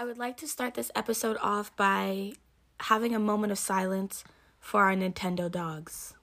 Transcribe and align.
I 0.00 0.04
would 0.04 0.16
like 0.16 0.38
to 0.38 0.48
start 0.48 0.72
this 0.72 0.90
episode 0.96 1.36
off 1.42 1.76
by 1.76 2.32
having 2.80 3.14
a 3.14 3.18
moment 3.18 3.52
of 3.52 3.58
silence 3.58 4.24
for 4.58 4.84
our 4.84 4.94
Nintendo 4.94 5.52
dogs. 5.52 6.14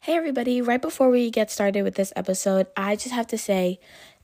Hey, 0.00 0.16
everybody, 0.16 0.62
right 0.62 0.80
before 0.80 1.10
we 1.10 1.30
get 1.30 1.50
started 1.50 1.82
with 1.82 1.96
this 1.96 2.14
episode, 2.16 2.68
I 2.74 2.96
just 2.96 3.14
have 3.14 3.26
to 3.26 3.36
say 3.36 3.80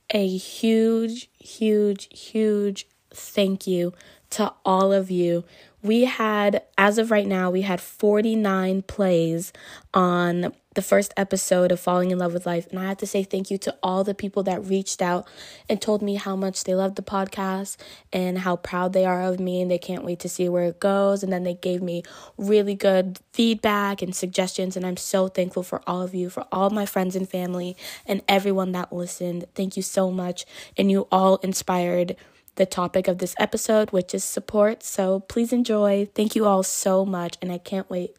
a 0.09 0.27
huge, 0.27 1.29
huge, 1.37 2.09
huge 2.19 2.87
thank 3.11 3.67
you 3.67 3.93
to 4.31 4.51
all 4.65 4.91
of 4.91 5.11
you. 5.11 5.43
We 5.85 6.05
had, 6.05 6.63
as 6.79 6.97
of 6.97 7.11
right 7.11 7.27
now, 7.27 7.51
we 7.51 7.61
had 7.61 7.79
49 7.79 8.81
plays 8.81 9.53
on 9.93 10.51
the 10.73 10.81
first 10.81 11.13
episode 11.15 11.71
of 11.71 11.79
Falling 11.79 12.09
in 12.09 12.17
Love 12.17 12.33
with 12.33 12.47
Life. 12.47 12.65
And 12.71 12.79
I 12.79 12.85
have 12.85 12.97
to 12.97 13.05
say 13.05 13.21
thank 13.23 13.51
you 13.51 13.59
to 13.59 13.75
all 13.83 14.03
the 14.03 14.15
people 14.15 14.41
that 14.43 14.65
reached 14.65 14.99
out 14.99 15.27
and 15.69 15.79
told 15.79 16.01
me 16.01 16.15
how 16.15 16.35
much 16.35 16.63
they 16.63 16.73
loved 16.73 16.95
the 16.95 17.03
podcast 17.03 17.77
and 18.11 18.39
how 18.39 18.55
proud 18.55 18.93
they 18.93 19.05
are 19.05 19.21
of 19.21 19.39
me 19.39 19.61
and 19.61 19.69
they 19.69 19.77
can't 19.77 20.03
wait 20.03 20.17
to 20.21 20.27
see 20.27 20.49
where 20.49 20.63
it 20.63 20.79
goes. 20.79 21.21
And 21.21 21.31
then 21.31 21.43
they 21.43 21.53
gave 21.53 21.83
me 21.83 22.01
really 22.35 22.73
good 22.73 23.19
feedback 23.31 24.01
and 24.01 24.15
suggestions. 24.15 24.75
And 24.75 24.87
I'm 24.87 24.97
so 24.97 25.27
thankful 25.27 25.61
for 25.61 25.83
all 25.85 26.01
of 26.01 26.15
you, 26.15 26.31
for 26.31 26.47
all 26.51 26.71
my 26.71 26.87
friends 26.87 27.15
and 27.15 27.29
family, 27.29 27.77
and 28.07 28.23
everyone 28.27 28.71
that 28.71 28.91
listened. 28.91 29.45
Thank 29.53 29.77
you 29.77 29.83
so 29.83 30.09
much. 30.09 30.47
And 30.77 30.89
you 30.89 31.07
all 31.11 31.37
inspired 31.37 32.15
the 32.55 32.65
topic 32.65 33.07
of 33.07 33.17
this 33.19 33.35
episode, 33.39 33.91
which 33.91 34.13
is 34.13 34.23
support. 34.23 34.83
So 34.83 35.21
please 35.21 35.53
enjoy. 35.53 36.07
Thank 36.13 36.35
you 36.35 36.45
all 36.45 36.63
so 36.63 37.05
much. 37.05 37.37
And 37.41 37.51
I 37.51 37.57
can't 37.57 37.89
wait 37.89 38.15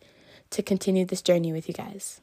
to 0.50 0.62
continue 0.62 1.04
this 1.04 1.22
journey 1.22 1.52
with 1.52 1.68
you 1.68 1.74
guys. 1.74 2.20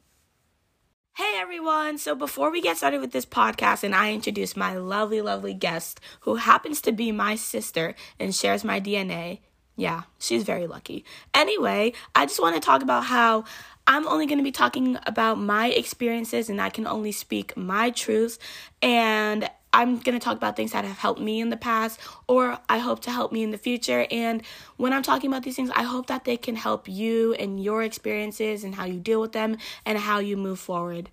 Hey 1.15 1.35
everyone! 1.37 1.99
So, 1.99 2.15
before 2.15 2.49
we 2.49 2.59
get 2.59 2.77
started 2.77 2.99
with 2.99 3.11
this 3.11 3.25
podcast, 3.25 3.83
and 3.83 3.93
I 3.93 4.11
introduce 4.11 4.55
my 4.55 4.75
lovely, 4.75 5.21
lovely 5.21 5.53
guest 5.53 5.99
who 6.21 6.37
happens 6.37 6.81
to 6.81 6.91
be 6.91 7.11
my 7.11 7.35
sister 7.35 7.93
and 8.19 8.33
shares 8.33 8.63
my 8.63 8.81
DNA. 8.81 9.41
Yeah, 9.75 10.03
she's 10.17 10.41
very 10.41 10.65
lucky. 10.65 11.05
Anyway, 11.31 11.93
I 12.15 12.25
just 12.25 12.41
want 12.41 12.55
to 12.55 12.61
talk 12.61 12.81
about 12.81 13.03
how 13.03 13.43
I'm 13.85 14.07
only 14.07 14.25
going 14.25 14.39
to 14.39 14.43
be 14.43 14.51
talking 14.51 14.97
about 15.05 15.37
my 15.37 15.67
experiences 15.67 16.49
and 16.49 16.59
I 16.59 16.69
can 16.69 16.87
only 16.87 17.11
speak 17.11 17.55
my 17.55 17.91
truths. 17.91 18.39
And 18.81 19.49
I'm 19.73 19.97
going 19.97 20.17
to 20.17 20.23
talk 20.23 20.37
about 20.37 20.55
things 20.55 20.71
that 20.71 20.85
have 20.85 20.99
helped 20.99 21.19
me 21.19 21.41
in 21.41 21.49
the 21.49 21.57
past 21.57 21.99
or 22.27 22.59
I 22.69 22.77
hope 22.77 23.01
to 23.01 23.11
help 23.11 23.31
me 23.31 23.41
in 23.41 23.49
the 23.49 23.57
future. 23.57 24.05
And 24.11 24.43
when 24.77 24.93
I'm 24.93 25.01
talking 25.01 25.29
about 25.29 25.43
these 25.43 25.55
things, 25.55 25.71
I 25.75 25.83
hope 25.83 26.07
that 26.07 26.25
they 26.25 26.37
can 26.37 26.55
help 26.55 26.87
you 26.87 27.33
and 27.33 27.61
your 27.61 27.81
experiences 27.81 28.63
and 28.63 28.75
how 28.75 28.85
you 28.85 28.99
deal 28.99 29.19
with 29.19 29.31
them 29.31 29.57
and 29.85 29.97
how 29.97 30.19
you 30.19 30.37
move 30.37 30.59
forward. 30.59 31.09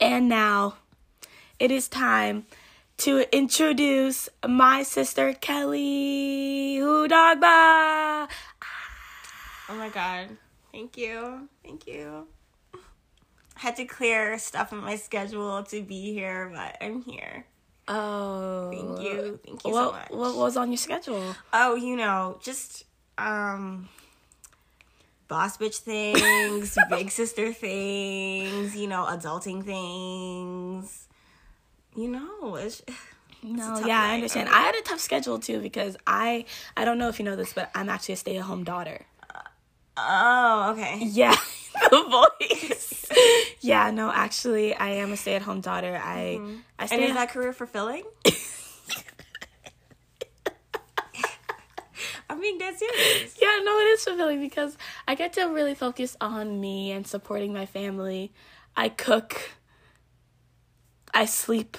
And 0.00 0.28
now 0.28 0.74
it 1.58 1.70
is 1.70 1.88
time 1.88 2.46
to 2.98 3.24
introduce 3.34 4.28
my 4.46 4.82
sister 4.82 5.32
Kelly 5.32 6.78
Hudagba. 6.80 8.28
Oh 9.68 9.74
my 9.74 9.88
god. 9.88 10.36
Thank 10.72 10.96
you. 10.96 11.48
Thank 11.62 11.86
you 11.86 12.26
had 13.56 13.76
to 13.76 13.84
clear 13.84 14.38
stuff 14.38 14.72
in 14.72 14.78
my 14.78 14.96
schedule 14.96 15.62
to 15.64 15.82
be 15.82 16.12
here, 16.12 16.50
but 16.54 16.76
I'm 16.80 17.02
here. 17.02 17.46
Oh, 17.88 18.70
thank 18.70 19.00
you, 19.00 19.40
thank 19.44 19.64
you 19.64 19.72
what, 19.72 19.84
so 19.84 19.92
much. 19.92 20.10
What 20.10 20.36
was 20.36 20.56
on 20.56 20.70
your 20.70 20.78
schedule? 20.78 21.36
Oh, 21.52 21.74
you 21.74 21.96
know, 21.96 22.38
just 22.42 22.84
um, 23.16 23.88
boss 25.28 25.56
bitch 25.56 25.78
things, 25.78 26.76
big 26.90 27.10
sister 27.10 27.52
things, 27.52 28.76
you 28.76 28.88
know, 28.88 29.04
adulting 29.04 29.64
things. 29.64 31.06
You 31.94 32.08
know, 32.08 32.56
it's. 32.56 32.82
No, 33.42 33.78
yeah, 33.86 34.02
I 34.02 34.14
understand. 34.14 34.48
I 34.48 34.60
had 34.60 34.74
a 34.74 34.80
tough 34.80 34.98
schedule 34.98 35.38
too 35.38 35.60
because 35.60 35.96
I 36.04 36.46
I 36.76 36.84
don't 36.84 36.98
know 36.98 37.08
if 37.08 37.20
you 37.20 37.24
know 37.24 37.36
this, 37.36 37.52
but 37.52 37.70
I'm 37.76 37.88
actually 37.88 38.14
a 38.14 38.16
stay 38.16 38.36
at 38.38 38.42
home 38.42 38.64
daughter. 38.64 39.06
Uh, 39.30 39.40
oh, 39.96 40.72
okay. 40.72 40.98
Yeah, 41.04 41.36
the 41.90 42.26
voice. 42.40 42.95
yeah, 43.60 43.90
no, 43.90 44.10
actually, 44.12 44.74
I 44.74 44.90
am 44.90 45.12
a 45.12 45.16
stay-at-home 45.16 45.60
daughter. 45.60 46.00
I, 46.02 46.38
mm-hmm. 46.40 46.56
I 46.78 46.88
and 46.90 47.02
is 47.02 47.14
that 47.14 47.30
career 47.30 47.52
fulfilling? 47.52 48.04
I'm 52.28 52.40
being 52.40 52.58
dead 52.58 52.76
serious. 52.76 53.36
Yeah, 53.40 53.60
no, 53.64 53.78
it 53.78 53.84
is 53.84 54.04
fulfilling 54.04 54.40
because 54.40 54.76
I 55.06 55.14
get 55.14 55.32
to 55.34 55.44
really 55.44 55.74
focus 55.74 56.16
on 56.20 56.60
me 56.60 56.90
and 56.92 57.06
supporting 57.06 57.52
my 57.52 57.66
family. 57.66 58.32
I 58.76 58.88
cook. 58.88 59.52
I 61.14 61.24
sleep. 61.24 61.76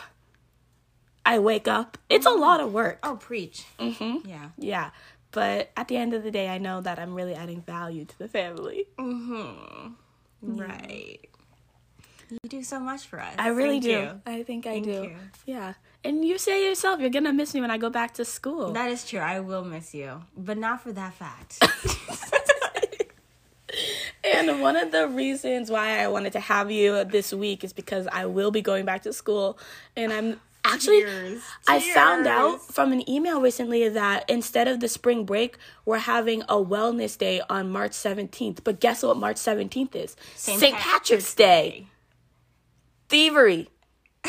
I 1.25 1.39
wake 1.39 1.67
up. 1.67 1.97
It's 2.09 2.25
a 2.25 2.31
lot 2.31 2.61
of 2.61 2.71
work. 2.73 2.99
Oh, 3.03 3.17
preach. 3.17 3.65
Mm-hmm. 3.77 4.27
Yeah. 4.27 4.49
Yeah. 4.57 4.89
But 5.31 5.71
at 5.75 5.89
the 5.89 5.97
end 5.97 6.13
of 6.13 6.23
the 6.23 6.31
day, 6.31 6.47
I 6.47 6.57
know 6.57 6.79
that 6.81 6.97
I'm 6.97 7.13
really 7.13 7.35
adding 7.35 7.61
value 7.61 8.05
to 8.05 8.17
the 8.17 8.29
family. 8.29 8.85
Mm-hmm. 8.97 9.93
Right. 10.41 11.19
You 12.29 12.39
do 12.49 12.63
so 12.63 12.79
much 12.79 13.07
for 13.07 13.19
us. 13.19 13.33
I 13.37 13.49
really 13.49 13.79
Thank 13.79 13.83
do. 13.83 13.89
You. 13.89 14.21
I 14.25 14.43
think 14.43 14.67
I 14.67 14.71
Thank 14.71 14.85
do. 14.85 14.91
You. 14.91 15.15
Yeah. 15.45 15.73
And 16.03 16.25
you 16.25 16.37
say 16.37 16.67
yourself, 16.67 16.99
you're 16.99 17.09
gonna 17.09 17.33
miss 17.33 17.53
me 17.53 17.61
when 17.61 17.71
I 17.71 17.77
go 17.77 17.89
back 17.89 18.13
to 18.15 18.25
school. 18.25 18.73
That 18.73 18.91
is 18.91 19.05
true. 19.05 19.19
I 19.19 19.39
will 19.39 19.63
miss 19.63 19.93
you, 19.93 20.21
but 20.35 20.57
not 20.57 20.81
for 20.81 20.91
that 20.91 21.13
fact. 21.13 21.63
and 24.23 24.61
one 24.61 24.75
of 24.75 24.91
the 24.91 25.07
reasons 25.07 25.71
why 25.71 25.99
I 25.99 26.07
wanted 26.07 26.33
to 26.33 26.39
have 26.39 26.69
you 26.69 27.03
this 27.05 27.33
week 27.33 27.63
is 27.63 27.73
because 27.73 28.07
I 28.11 28.25
will 28.25 28.51
be 28.51 28.61
going 28.61 28.85
back 28.85 29.03
to 29.03 29.13
school, 29.13 29.57
and 29.95 30.11
I'm 30.11 30.39
actually 30.73 31.03
Tears. 31.03 31.41
I 31.67 31.79
found 31.79 32.27
out 32.27 32.61
from 32.61 32.91
an 32.91 33.09
email 33.09 33.41
recently 33.41 33.87
that 33.89 34.29
instead 34.29 34.67
of 34.67 34.79
the 34.79 34.87
spring 34.87 35.25
break, 35.25 35.57
we're 35.85 35.97
having 35.97 36.43
a 36.43 36.55
wellness 36.55 37.17
day 37.17 37.41
on 37.49 37.69
March 37.69 37.91
17th. 37.91 38.63
But 38.63 38.79
guess 38.79 39.03
what 39.03 39.17
March 39.17 39.37
17th 39.37 39.95
is? 39.95 40.15
St. 40.35 40.59
Patrick's, 40.59 40.83
Patrick's 40.83 41.35
Day. 41.35 41.69
Day. 41.69 41.87
Thievery. 43.09 43.69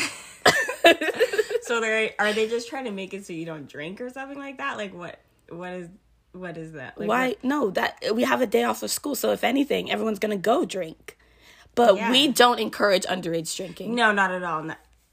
so 1.61 1.81
they 1.81 2.15
are 2.17 2.33
they 2.33 2.47
just 2.47 2.69
trying 2.69 2.85
to 2.85 2.91
make 2.91 3.13
it 3.13 3.25
so 3.25 3.33
you 3.33 3.45
don't 3.45 3.67
drink 3.67 3.99
or 4.01 4.09
something 4.09 4.37
like 4.37 4.57
that? 4.57 4.77
Like 4.77 4.93
what 4.93 5.19
what 5.49 5.73
is 5.73 5.89
what 6.31 6.57
is 6.57 6.73
that? 6.73 6.97
Like 6.99 7.09
Why 7.09 7.27
what? 7.29 7.43
no, 7.43 7.69
that 7.71 8.01
we 8.13 8.23
have 8.23 8.41
a 8.41 8.47
day 8.47 8.63
off 8.63 8.83
of 8.83 8.91
school, 8.91 9.15
so 9.15 9.31
if 9.31 9.43
anything, 9.43 9.91
everyone's 9.91 10.19
gonna 10.19 10.37
go 10.37 10.65
drink. 10.65 11.17
But 11.75 11.95
yeah. 11.95 12.11
we 12.11 12.27
don't 12.27 12.59
encourage 12.59 13.03
underage 13.03 13.55
drinking. 13.55 13.95
No, 13.95 14.11
not 14.11 14.31
at 14.31 14.43
all. 14.43 14.69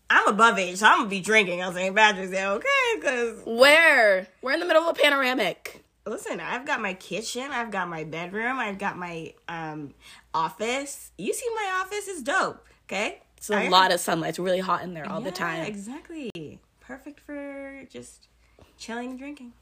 I'm 0.08 0.28
above 0.28 0.58
age, 0.58 0.78
so 0.78 0.86
I'm 0.86 0.98
gonna 0.98 1.08
be 1.08 1.20
drinking 1.20 1.62
on 1.62 1.74
St. 1.74 1.94
Patrick's 1.94 2.30
Day, 2.30 2.44
okay? 2.46 2.66
Because 2.94 3.42
where 3.44 4.28
we're 4.40 4.52
in 4.52 4.60
the 4.60 4.66
middle 4.66 4.82
of 4.82 4.96
a 4.96 5.00
panoramic. 5.00 5.82
Listen, 6.06 6.38
I've 6.38 6.64
got 6.64 6.80
my 6.80 6.94
kitchen, 6.94 7.50
I've 7.50 7.72
got 7.72 7.88
my 7.88 8.04
bedroom, 8.04 8.58
I've 8.58 8.78
got 8.78 8.96
my 8.96 9.34
um 9.48 9.94
office. 10.32 11.10
You 11.18 11.34
see, 11.34 11.46
my 11.54 11.82
office 11.82 12.06
is 12.06 12.22
dope. 12.22 12.64
Okay, 12.86 13.20
it's 13.36 13.50
a 13.50 13.56
I 13.56 13.68
lot 13.68 13.92
of 13.92 13.98
sunlight. 13.98 14.30
It's 14.30 14.38
really 14.38 14.60
hot 14.60 14.82
in 14.82 14.94
there 14.94 15.08
all 15.08 15.20
yeah, 15.20 15.30
the 15.30 15.32
time. 15.32 15.66
Exactly, 15.66 16.60
perfect 16.80 17.18
for 17.18 17.82
just 17.90 18.28
chilling 18.78 19.10
and 19.10 19.18
drinking. 19.18 19.52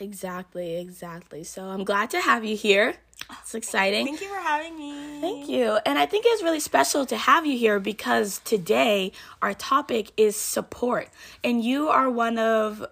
Exactly, 0.00 0.76
exactly. 0.76 1.44
So 1.44 1.64
I'm 1.64 1.84
glad 1.84 2.10
to 2.10 2.20
have 2.20 2.44
you 2.44 2.56
here. 2.56 2.96
It's 3.30 3.54
exciting. 3.54 4.06
Thank 4.06 4.20
you 4.20 4.28
for 4.28 4.40
having 4.40 4.76
me. 4.76 5.20
Thank 5.20 5.48
you. 5.48 5.78
And 5.86 5.98
I 5.98 6.06
think 6.06 6.24
it's 6.28 6.42
really 6.42 6.60
special 6.60 7.06
to 7.06 7.16
have 7.16 7.46
you 7.46 7.56
here 7.56 7.80
because 7.80 8.40
today 8.44 9.12
our 9.40 9.54
topic 9.54 10.12
is 10.16 10.36
support. 10.36 11.08
And 11.42 11.62
you 11.62 11.88
are 11.88 12.10
one 12.10 12.38
of 12.38 12.84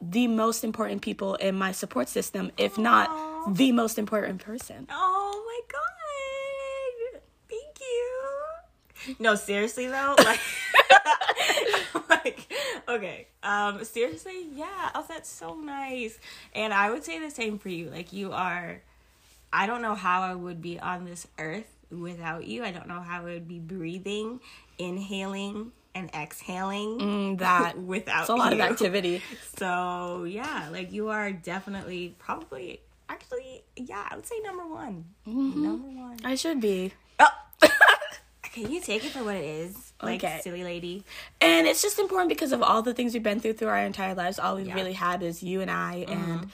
the 0.00 0.26
most 0.28 0.64
important 0.64 1.02
people 1.02 1.34
in 1.36 1.54
my 1.56 1.72
support 1.72 2.08
system, 2.08 2.50
if 2.56 2.74
Aww. 2.74 2.82
not 2.82 3.56
the 3.56 3.72
most 3.72 3.98
important 3.98 4.40
person. 4.40 4.86
Oh 4.90 5.42
my 5.46 5.60
god. 5.72 7.22
Thank 7.48 7.80
you. 7.80 9.16
No, 9.18 9.34
seriously 9.34 9.86
though, 9.86 10.14
like 10.24 10.40
like 12.08 12.52
okay. 12.88 13.26
Um 13.42 13.84
seriously, 13.84 14.46
yeah. 14.54 14.90
Oh, 14.94 15.04
that's 15.08 15.28
so 15.28 15.54
nice. 15.54 16.18
And 16.54 16.72
I 16.72 16.90
would 16.90 17.04
say 17.04 17.18
the 17.18 17.30
same 17.30 17.58
for 17.58 17.68
you. 17.68 17.90
Like 17.90 18.12
you 18.12 18.32
are 18.32 18.80
I 19.52 19.66
don't 19.66 19.82
know 19.82 19.94
how 19.94 20.22
I 20.22 20.34
would 20.34 20.62
be 20.62 20.78
on 20.78 21.04
this 21.04 21.26
earth 21.38 21.68
without 21.90 22.46
you. 22.46 22.64
I 22.64 22.70
don't 22.70 22.88
know 22.88 23.00
how 23.00 23.20
I 23.20 23.24
would 23.24 23.48
be 23.48 23.58
breathing, 23.58 24.40
inhaling, 24.78 25.72
and 25.94 26.10
exhaling 26.14 26.98
mm, 26.98 27.38
that 27.38 27.78
without 27.78 28.22
it's 28.22 28.30
a 28.30 28.34
lot 28.34 28.54
you. 28.54 28.62
of 28.62 28.70
activity. 28.70 29.22
So 29.58 30.24
yeah, 30.24 30.68
like 30.72 30.90
you 30.90 31.10
are 31.10 31.32
definitely 31.32 32.14
probably 32.18 32.80
actually 33.10 33.62
yeah, 33.76 34.06
I 34.10 34.16
would 34.16 34.26
say 34.26 34.40
number 34.40 34.66
one. 34.66 35.04
Mm-hmm. 35.26 35.62
Number 35.62 35.88
one. 35.88 36.16
I 36.24 36.34
should 36.34 36.60
be. 36.60 36.92
Oh. 37.18 37.28
Can 38.42 38.72
you 38.72 38.80
take 38.80 39.04
it 39.04 39.10
for 39.10 39.22
what 39.22 39.36
it 39.36 39.44
is? 39.44 39.92
Like 40.02 40.24
okay. 40.24 40.40
silly 40.42 40.64
lady. 40.64 41.04
And 41.40 41.66
it's 41.66 41.82
just 41.82 41.98
important 41.98 42.30
because 42.30 42.52
of 42.52 42.62
all 42.62 42.80
the 42.80 42.94
things 42.94 43.12
we've 43.12 43.22
been 43.22 43.38
through 43.38 43.54
through 43.54 43.68
our 43.68 43.78
entire 43.78 44.14
lives. 44.14 44.38
All 44.38 44.56
we've 44.56 44.66
yeah. 44.66 44.74
really 44.74 44.94
had 44.94 45.22
is 45.22 45.42
you 45.42 45.60
and 45.60 45.70
I 45.70 46.06
mm-hmm. 46.08 46.30
and 46.32 46.50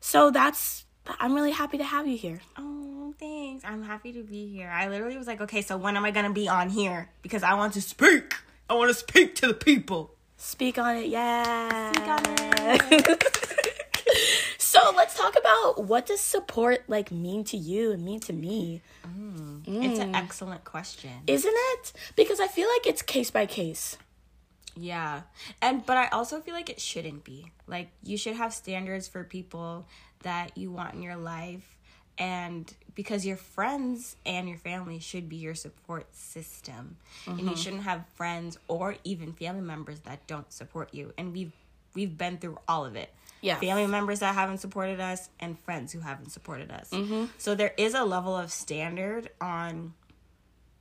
so 0.00 0.30
that's 0.30 0.84
but 1.08 1.16
I'm 1.18 1.34
really 1.34 1.52
happy 1.52 1.78
to 1.78 1.84
have 1.84 2.06
you 2.06 2.18
here. 2.18 2.40
Oh, 2.58 3.14
thanks. 3.18 3.64
I'm 3.64 3.82
happy 3.82 4.12
to 4.12 4.22
be 4.22 4.46
here. 4.46 4.68
I 4.68 4.88
literally 4.88 5.16
was 5.16 5.26
like, 5.26 5.40
okay, 5.40 5.62
so 5.62 5.78
when 5.78 5.96
am 5.96 6.04
I 6.04 6.10
gonna 6.10 6.34
be 6.34 6.48
on 6.48 6.68
here? 6.68 7.08
Because 7.22 7.42
I 7.42 7.54
want 7.54 7.72
to 7.74 7.82
speak. 7.82 8.34
I 8.68 8.74
want 8.74 8.90
to 8.90 8.94
speak 8.94 9.34
to 9.36 9.48
the 9.48 9.54
people. 9.54 10.14
Speak 10.36 10.78
on 10.78 10.98
it, 10.98 11.06
yeah. 11.06 11.92
Speak 11.92 12.06
on 12.06 12.20
it. 12.26 13.24
so 14.58 14.78
let's 14.94 15.16
talk 15.16 15.34
about 15.38 15.84
what 15.84 16.04
does 16.04 16.20
support 16.20 16.84
like 16.88 17.10
mean 17.10 17.42
to 17.44 17.56
you 17.56 17.90
and 17.92 18.04
mean 18.04 18.20
to 18.20 18.34
me. 18.34 18.82
Mm. 19.06 19.62
It's 19.66 19.98
an 19.98 20.14
excellent 20.14 20.64
question. 20.64 21.10
Isn't 21.26 21.54
it? 21.56 21.92
Because 22.16 22.38
I 22.38 22.48
feel 22.48 22.68
like 22.68 22.86
it's 22.86 23.00
case 23.00 23.30
by 23.30 23.46
case. 23.46 23.96
Yeah. 24.76 25.22
And 25.60 25.84
but 25.84 25.96
I 25.96 26.08
also 26.08 26.40
feel 26.40 26.54
like 26.54 26.68
it 26.68 26.80
shouldn't 26.80 27.24
be. 27.24 27.50
Like 27.66 27.88
you 28.02 28.16
should 28.16 28.36
have 28.36 28.52
standards 28.52 29.08
for 29.08 29.24
people 29.24 29.86
that 30.22 30.56
you 30.56 30.70
want 30.70 30.94
in 30.94 31.02
your 31.02 31.16
life 31.16 31.78
and 32.18 32.72
because 32.94 33.24
your 33.24 33.36
friends 33.36 34.16
and 34.26 34.48
your 34.48 34.58
family 34.58 34.98
should 34.98 35.28
be 35.28 35.36
your 35.36 35.54
support 35.54 36.12
system. 36.14 36.96
And 37.26 37.38
you 37.38 37.46
mm-hmm. 37.46 37.54
shouldn't 37.54 37.82
have 37.84 38.04
friends 38.14 38.58
or 38.66 38.96
even 39.04 39.32
family 39.32 39.62
members 39.62 40.00
that 40.00 40.26
don't 40.26 40.52
support 40.52 40.92
you. 40.92 41.12
And 41.16 41.32
we've 41.32 41.52
we've 41.94 42.18
been 42.18 42.38
through 42.38 42.58
all 42.66 42.84
of 42.84 42.96
it. 42.96 43.14
Yeah. 43.40 43.56
Family 43.60 43.86
members 43.86 44.18
that 44.18 44.34
haven't 44.34 44.58
supported 44.58 44.98
us 44.98 45.28
and 45.38 45.58
friends 45.60 45.92
who 45.92 46.00
haven't 46.00 46.30
supported 46.30 46.72
us. 46.72 46.90
Mm-hmm. 46.90 47.26
So 47.38 47.54
there 47.54 47.72
is 47.76 47.94
a 47.94 48.02
level 48.04 48.36
of 48.36 48.50
standard 48.50 49.30
on 49.40 49.94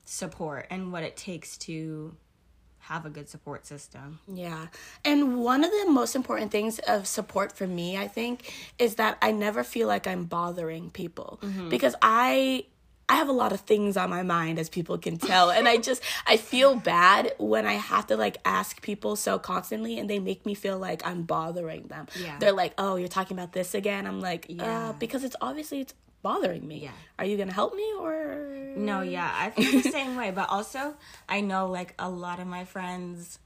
support 0.06 0.66
and 0.72 0.92
what 0.92 1.04
it 1.04 1.16
takes 1.16 1.57
to 1.57 2.16
have 2.88 3.06
a 3.06 3.10
good 3.10 3.28
support 3.30 3.66
system. 3.66 4.19
Yeah. 4.28 4.68
And 5.04 5.39
one 5.39 5.63
of 5.63 5.72
the 5.72 5.92
most 5.92 6.16
important 6.16 6.51
things 6.51 6.80
of 6.80 7.07
support 7.07 7.51
for 7.51 7.68
me, 7.68 7.98
I 7.98 8.07
think, 8.07 8.51
is 8.80 8.95
that 8.95 9.18
I 9.22 9.31
never 9.31 9.63
feel 9.63 9.88
like 9.88 10.07
I'm 10.07 10.24
bothering 10.25 10.89
people 10.92 11.39
because 11.69 11.95
I 12.01 12.66
I 13.10 13.16
have 13.16 13.30
a 13.30 13.34
lot 13.34 13.54
of 13.54 13.62
things 13.62 13.95
on 13.95 14.10
my 14.10 14.22
mind 14.24 14.60
as 14.60 14.68
people 14.68 14.98
can 14.98 15.18
tell 15.18 15.50
and 15.50 15.66
I 15.68 15.78
just 15.89 16.01
I 16.25 16.36
feel 16.38 16.75
bad 16.75 17.34
when 17.38 17.66
I 17.66 17.74
have 17.74 18.07
to 18.07 18.18
like 18.18 18.38
ask 18.44 18.81
people 18.81 19.16
so 19.16 19.39
constantly 19.39 19.98
and 19.98 20.10
they 20.10 20.19
make 20.19 20.45
me 20.45 20.54
feel 20.54 20.78
like 20.78 21.06
I'm 21.07 21.24
bothering 21.24 21.84
them. 21.88 22.07
Yeah. 22.22 22.38
They're 22.39 22.51
like, 22.51 22.74
"Oh, 22.78 22.95
you're 22.98 23.07
talking 23.07 23.38
about 23.38 23.54
this 23.54 23.74
again." 23.74 24.06
I'm 24.07 24.19
like, 24.19 24.45
Yeah. 24.50 24.89
"Uh, 24.89 24.94
because 24.94 25.24
it's 25.24 25.38
obviously 25.39 25.80
it's 25.81 25.94
bothering 26.27 26.68
me. 26.68 26.79
Yeah. 26.83 26.91
Are 27.18 27.25
you 27.25 27.38
going 27.38 27.47
to 27.47 27.53
help 27.56 27.74
me 27.74 27.88
or 28.00 28.74
No, 28.75 29.01
yeah, 29.01 29.31
I 29.33 29.50
feel 29.51 29.81
the 29.81 29.89
same 29.89 30.15
way. 30.18 30.31
But 30.31 30.50
also, 30.50 30.95
I 31.29 31.39
know 31.41 31.68
like 31.68 31.94
a 31.97 32.09
lot 32.09 32.39
of 32.39 32.47
my 32.47 32.65
friends, 32.65 33.39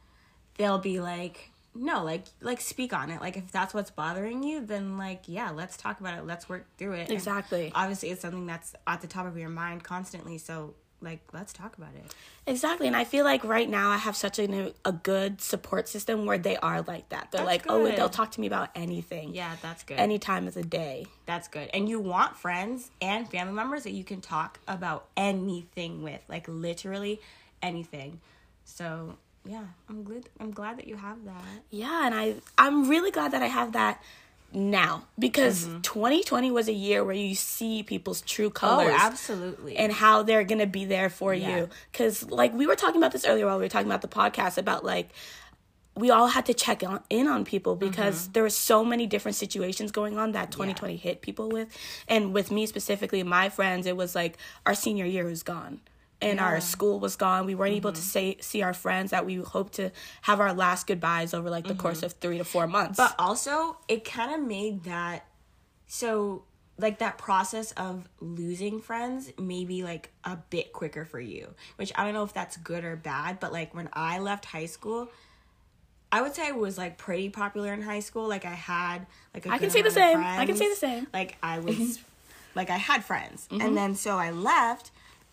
they'll 0.57 0.79
be 0.79 0.99
like, 0.99 1.51
no, 1.75 2.03
like, 2.03 2.25
like 2.41 2.59
speak 2.59 2.91
on 2.91 3.11
it. 3.11 3.21
Like, 3.21 3.37
if 3.37 3.51
that's 3.51 3.73
what's 3.73 3.91
bothering 3.91 4.43
you, 4.43 4.65
then 4.65 4.97
like, 4.97 5.23
yeah, 5.27 5.51
let's 5.51 5.77
talk 5.77 5.99
about 5.99 6.17
it. 6.17 6.25
Let's 6.25 6.49
work 6.49 6.65
through 6.77 6.93
it. 6.93 7.09
And 7.09 7.11
Exactly. 7.11 7.71
obviously, 7.75 8.09
it's 8.09 8.21
something 8.21 8.47
that's 8.47 8.73
at 8.87 9.01
the 9.01 9.07
top 9.07 9.27
of 9.27 9.37
your 9.37 9.49
mind 9.49 9.83
constantly. 9.83 10.37
So, 10.37 10.73
like, 11.01 11.19
let's 11.33 11.51
talk 11.51 11.77
about 11.77 11.95
it. 11.95 12.13
Exactly, 12.45 12.87
and 12.87 12.95
I 12.95 13.03
feel 13.03 13.25
like 13.25 13.43
right 13.43 13.69
now 13.69 13.89
I 13.89 13.97
have 13.97 14.15
such 14.15 14.39
a 14.39 14.73
a 14.85 14.91
good 14.91 15.41
support 15.41 15.87
system 15.87 16.25
where 16.25 16.37
they 16.37 16.57
are 16.57 16.81
like 16.81 17.09
that. 17.09 17.29
They're 17.31 17.43
That's 17.43 17.65
like, 17.65 17.65
oh, 17.69 17.87
they'll 17.91 18.09
talk 18.09 18.31
to 18.31 18.41
me 18.41 18.47
about 18.47 18.69
anything, 18.75 19.33
Yeah, 19.33 19.55
that's 19.61 19.83
good. 19.83 19.97
any 19.99 20.19
time 20.19 20.47
of 20.47 20.53
the 20.53 20.63
day. 20.63 21.05
That's 21.25 21.47
good. 21.47 21.69
And 21.73 21.89
you 21.89 21.99
want 21.99 22.35
friends 22.37 22.91
and 23.01 23.29
family 23.29 23.53
members 23.53 23.83
that 23.83 23.91
you 23.91 24.03
can 24.03 24.21
talk 24.21 24.59
about 24.67 25.07
anything 25.17 26.03
with, 26.03 26.21
like 26.27 26.47
literally 26.47 27.19
anything. 27.61 28.19
So 28.65 29.17
yeah, 29.45 29.65
I'm 29.89 30.03
glad. 30.03 30.29
I'm 30.39 30.51
glad 30.51 30.77
that 30.77 30.87
you 30.87 30.95
have 30.97 31.25
that. 31.25 31.43
Yeah, 31.69 32.05
and 32.05 32.13
I 32.15 32.35
I'm 32.57 32.87
really 32.89 33.11
glad 33.11 33.31
that 33.31 33.41
I 33.41 33.47
have 33.47 33.73
that 33.73 34.01
now 34.53 35.05
because 35.17 35.65
Mm-hmm. 35.65 35.81
2020 35.81 36.51
was 36.51 36.67
a 36.67 36.73
year 36.73 37.03
where 37.03 37.15
you 37.15 37.35
see 37.35 37.83
people's 37.83 38.21
true 38.21 38.49
colors. 38.49 38.91
Oh, 38.93 38.97
absolutely. 39.07 39.77
and 39.77 39.91
how 39.93 40.23
they're 40.23 40.43
gonna 40.43 40.65
be 40.67 40.85
there 40.85 41.09
for 41.09 41.33
Yeah. 41.33 41.57
you. 41.57 41.69
Because 41.91 42.29
like 42.29 42.53
we 42.53 42.67
were 42.67 42.75
talking 42.75 42.97
about 42.97 43.11
this 43.11 43.25
earlier 43.25 43.45
while 43.45 43.57
we 43.57 43.63
were 43.65 43.69
talking 43.69 43.87
about 43.87 44.01
the 44.01 44.07
podcast 44.07 44.57
about 44.57 44.83
like 44.83 45.09
we 45.93 46.09
all 46.09 46.27
had 46.27 46.45
to 46.45 46.53
check 46.53 46.83
on, 46.83 47.01
in 47.09 47.27
on 47.27 47.43
people 47.43 47.75
because 47.75 48.29
there 48.29 48.43
were 48.43 48.49
so 48.49 48.83
many 48.85 49.05
different 49.05 49.35
situations 49.35 49.91
going 49.91 50.17
on 50.17 50.31
that 50.31 50.49
2020 50.49 50.95
hit 50.95 51.21
people 51.21 51.49
with, 51.49 51.67
and 52.07 52.33
with 52.33 52.49
me 52.49 52.65
specifically, 52.65 53.23
my 53.23 53.49
friends, 53.49 53.85
it 53.85 53.97
was 53.97 54.15
like 54.15 54.37
our 54.65 54.73
senior 54.73 55.05
year 55.05 55.25
was 55.25 55.43
gone. 55.43 55.81
And 56.21 56.39
our 56.39 56.61
school 56.61 56.99
was 56.99 57.15
gone. 57.15 57.47
We 57.47 57.55
weren't 57.55 57.73
able 57.73 57.91
to 57.93 57.99
mm-hmm. 57.99 58.35
say 58.35 58.37
see 58.41 58.61
our 58.61 58.73
friends 58.73 59.09
that 59.09 59.25
we 59.25 59.37
hoped 59.37 59.73
to 59.73 59.91
have 60.21 60.39
our 60.39 60.53
last 60.53 60.85
goodbyes 60.85 61.33
over 61.33 61.49
like 61.49 61.65
the 61.65 61.73
mm-hmm. 61.73 61.81
course 61.81 62.03
of 62.03 62.13
three 62.13 62.37
to 62.37 62.43
four 62.43 62.67
months. 62.67 62.97
But 62.97 63.15
also, 63.17 63.77
it 63.87 64.05
kind 64.05 64.33
of 64.33 64.47
made 64.47 64.83
that 64.83 65.25
so 65.87 66.43
like 66.77 66.99
that 66.99 67.17
process 67.17 67.71
of 67.73 68.07
losing 68.19 68.79
friends 68.79 69.31
maybe 69.37 69.83
like 69.83 70.11
a 70.23 70.37
bit 70.49 70.73
quicker 70.73 71.05
for 71.05 71.19
you, 71.19 71.53
which 71.75 71.91
I 71.95 72.03
don't 72.03 72.13
know 72.13 72.23
if 72.23 72.33
that's 72.33 72.57
good 72.57 72.83
or 72.83 72.95
bad, 72.95 73.39
but 73.39 73.51
like 73.51 73.73
when 73.73 73.89
I 73.93 74.19
left 74.19 74.45
high 74.45 74.65
school, 74.65 75.09
I 76.11 76.21
would 76.21 76.35
say 76.35 76.47
I 76.47 76.51
was 76.51 76.77
like 76.77 76.97
pretty 76.97 77.29
popular 77.29 77.73
in 77.73 77.81
high 77.81 77.99
school. 77.99 78.27
Like 78.27 78.45
I 78.45 78.53
had 78.53 79.05
like 79.33 79.45
a 79.45 79.51
I 79.51 79.57
can 79.57 79.69
say 79.69 79.81
the 79.81 79.91
same. 79.91 80.19
I 80.19 80.45
can 80.45 80.57
say 80.57 80.69
the 80.69 80.75
same. 80.75 81.07
Like 81.13 81.37
I 81.41 81.57
mm-hmm. 81.57 81.79
was 81.79 81.99
like 82.55 82.69
I 82.69 82.77
had 82.77 83.05
friends. 83.05 83.47
Mm-hmm. 83.49 83.61
And 83.65 83.77
then 83.77 83.95
so 83.95 84.17
I 84.17 84.31
left 84.31 84.91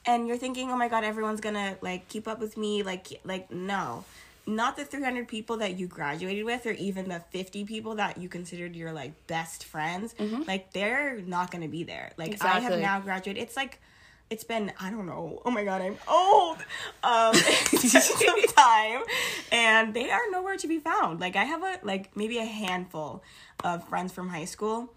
and 0.08 0.26
you're 0.26 0.38
thinking, 0.38 0.70
"Oh 0.72 0.76
my 0.76 0.88
god, 0.88 1.04
everyone's 1.04 1.40
going 1.40 1.54
to 1.54 1.76
like 1.82 2.08
keep 2.08 2.26
up 2.26 2.40
with 2.40 2.56
me." 2.56 2.82
Like 2.82 3.20
like 3.24 3.50
no. 3.52 4.04
Not 4.46 4.78
the 4.78 4.84
300 4.86 5.28
people 5.28 5.58
that 5.58 5.78
you 5.78 5.86
graduated 5.86 6.46
with 6.46 6.64
or 6.64 6.70
even 6.70 7.10
the 7.10 7.20
50 7.20 7.66
people 7.66 7.96
that 7.96 8.16
you 8.16 8.30
considered 8.30 8.74
your 8.74 8.92
like 8.92 9.12
best 9.26 9.64
friends. 9.64 10.14
Like 10.46 10.72
they're 10.72 11.20
not 11.20 11.50
going 11.50 11.60
to 11.60 11.68
be 11.68 11.84
there. 11.84 12.12
Like 12.16 12.42
I 12.42 12.60
have 12.60 12.72
Mm-hmm. 12.72 12.80
Now 12.80 13.00
graduated. 13.00 13.42
It's 13.42 13.56
like 13.56 13.78
it's 14.30 14.44
been 14.44 14.72
I 14.80 14.90
don't 14.90 15.04
know. 15.04 15.42
Oh 15.44 15.50
my 15.50 15.64
god, 15.64 15.82
I'm 15.82 15.98
old. 16.08 16.58
Um, 17.04 17.34
some 17.78 18.42
time, 18.56 19.02
and 19.52 19.92
they 19.92 20.10
are 20.10 20.30
nowhere 20.30 20.56
to 20.56 20.66
be 20.66 20.78
found. 20.78 21.20
Like 21.20 21.36
I 21.36 21.44
have 21.44 21.62
a 21.62 21.78
like 21.82 22.16
maybe 22.16 22.38
a 22.38 22.46
handful 22.46 23.22
of 23.62 23.86
friends 23.88 24.12
from 24.12 24.30
high 24.30 24.46
school 24.46 24.88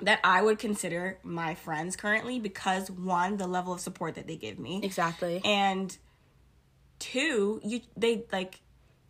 that 0.00 0.20
I 0.24 0.42
would 0.42 0.58
consider 0.58 1.18
my 1.22 1.54
friends 1.54 1.96
currently 1.96 2.40
because 2.40 2.90
one, 2.90 3.36
the 3.36 3.46
level 3.46 3.72
of 3.72 3.80
support 3.80 4.16
that 4.16 4.26
they 4.26 4.36
give 4.36 4.58
me, 4.58 4.80
exactly. 4.82 5.40
and 5.44 5.96
two, 6.98 7.60
you 7.64 7.80
they 7.96 8.24
like 8.32 8.60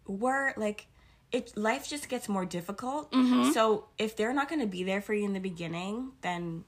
were 0.07 0.53
like 0.57 0.87
it. 1.33 1.57
Life 1.57 1.89
just 1.89 2.09
gets 2.09 2.29
more 2.29 2.45
difficult. 2.45 3.13
Mm-hmm. 3.13 3.53
So 3.53 3.89
if 3.99 4.17
they're 4.17 4.33
not 4.33 4.49
going 4.49 4.61
to 4.61 4.67
be 4.67 4.85
there 4.85 5.01
for 5.01 5.15
you 5.15 5.25
in 5.25 5.33
the 5.33 5.41
beginning, 5.41 6.13
then 6.21 6.65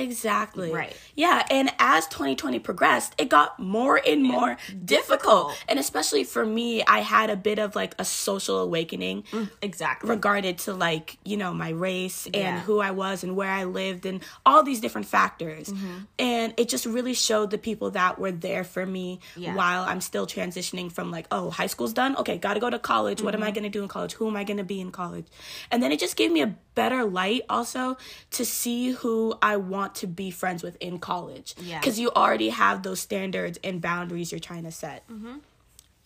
Exactly. 0.00 0.72
Right. 0.72 0.96
Yeah, 1.14 1.44
and 1.50 1.70
as 1.78 2.06
2020 2.08 2.58
progressed, 2.60 3.14
it 3.18 3.28
got 3.28 3.58
more 3.58 4.00
and 4.04 4.22
more 4.22 4.56
difficult. 4.84 5.00
difficult. 5.00 5.64
And 5.68 5.78
especially 5.78 6.24
for 6.24 6.44
me, 6.44 6.82
I 6.84 7.00
had 7.00 7.30
a 7.30 7.36
bit 7.36 7.58
of 7.58 7.74
like 7.76 7.94
a 7.98 8.04
social 8.04 8.58
awakening 8.60 9.24
exactly. 9.62 10.08
regarded 10.10 10.58
to 10.58 10.74
like, 10.74 11.18
you 11.24 11.36
know, 11.36 11.52
my 11.52 11.70
race 11.70 12.26
and 12.26 12.34
Yeah. 12.34 12.60
who 12.60 12.80
I 12.80 12.90
was 12.90 13.22
and 13.24 13.36
where 13.36 13.50
I 13.50 13.64
lived 13.64 14.06
and 14.06 14.22
all 14.46 14.62
these 14.62 14.80
different 14.80 15.06
factors. 15.06 15.68
Mm-hmm. 15.68 15.98
And 16.18 16.54
it 16.56 16.68
just 16.68 16.86
really 16.86 17.14
showed 17.14 17.50
the 17.50 17.58
people 17.58 17.90
that 17.92 18.18
were 18.18 18.32
there 18.32 18.64
for 18.64 18.84
me 18.86 19.20
Yeah. 19.36 19.54
while 19.54 19.82
I'm 19.84 20.00
still 20.00 20.26
transitioning 20.26 20.90
from 20.92 21.10
like, 21.10 21.26
oh, 21.30 21.50
high 21.50 21.66
school's 21.66 21.92
done. 21.92 22.16
Okay, 22.16 22.38
got 22.38 22.54
to 22.54 22.60
go 22.60 22.70
to 22.70 22.78
college. 22.78 23.22
What 23.22 23.34
am 23.34 23.40
Mm-hmm. 23.40 23.48
I 23.48 23.50
going 23.52 23.64
to 23.64 23.70
do 23.70 23.82
in 23.82 23.88
college? 23.88 24.12
Who 24.14 24.28
am 24.28 24.36
I 24.36 24.44
going 24.44 24.58
to 24.58 24.64
be 24.64 24.80
in 24.80 24.90
college? 24.92 25.26
And 25.70 25.82
then 25.82 25.92
it 25.92 25.98
just 26.00 26.16
gave 26.16 26.30
me 26.30 26.42
a 26.42 26.54
better 26.74 27.04
light 27.04 27.42
also 27.48 27.96
to 28.32 28.44
see 28.44 28.90
who 28.92 29.34
I 29.42 29.56
want 29.56 29.89
to 29.96 30.06
be 30.06 30.30
friends 30.30 30.62
with 30.62 30.76
in 30.80 30.98
college. 30.98 31.54
Yeah. 31.60 31.78
Because 31.78 31.98
you 31.98 32.10
already 32.10 32.50
have 32.50 32.82
those 32.82 33.00
standards 33.00 33.58
and 33.62 33.80
boundaries 33.80 34.32
you're 34.32 34.38
trying 34.38 34.64
to 34.64 34.72
set. 34.72 35.06
Mm-hmm. 35.08 35.38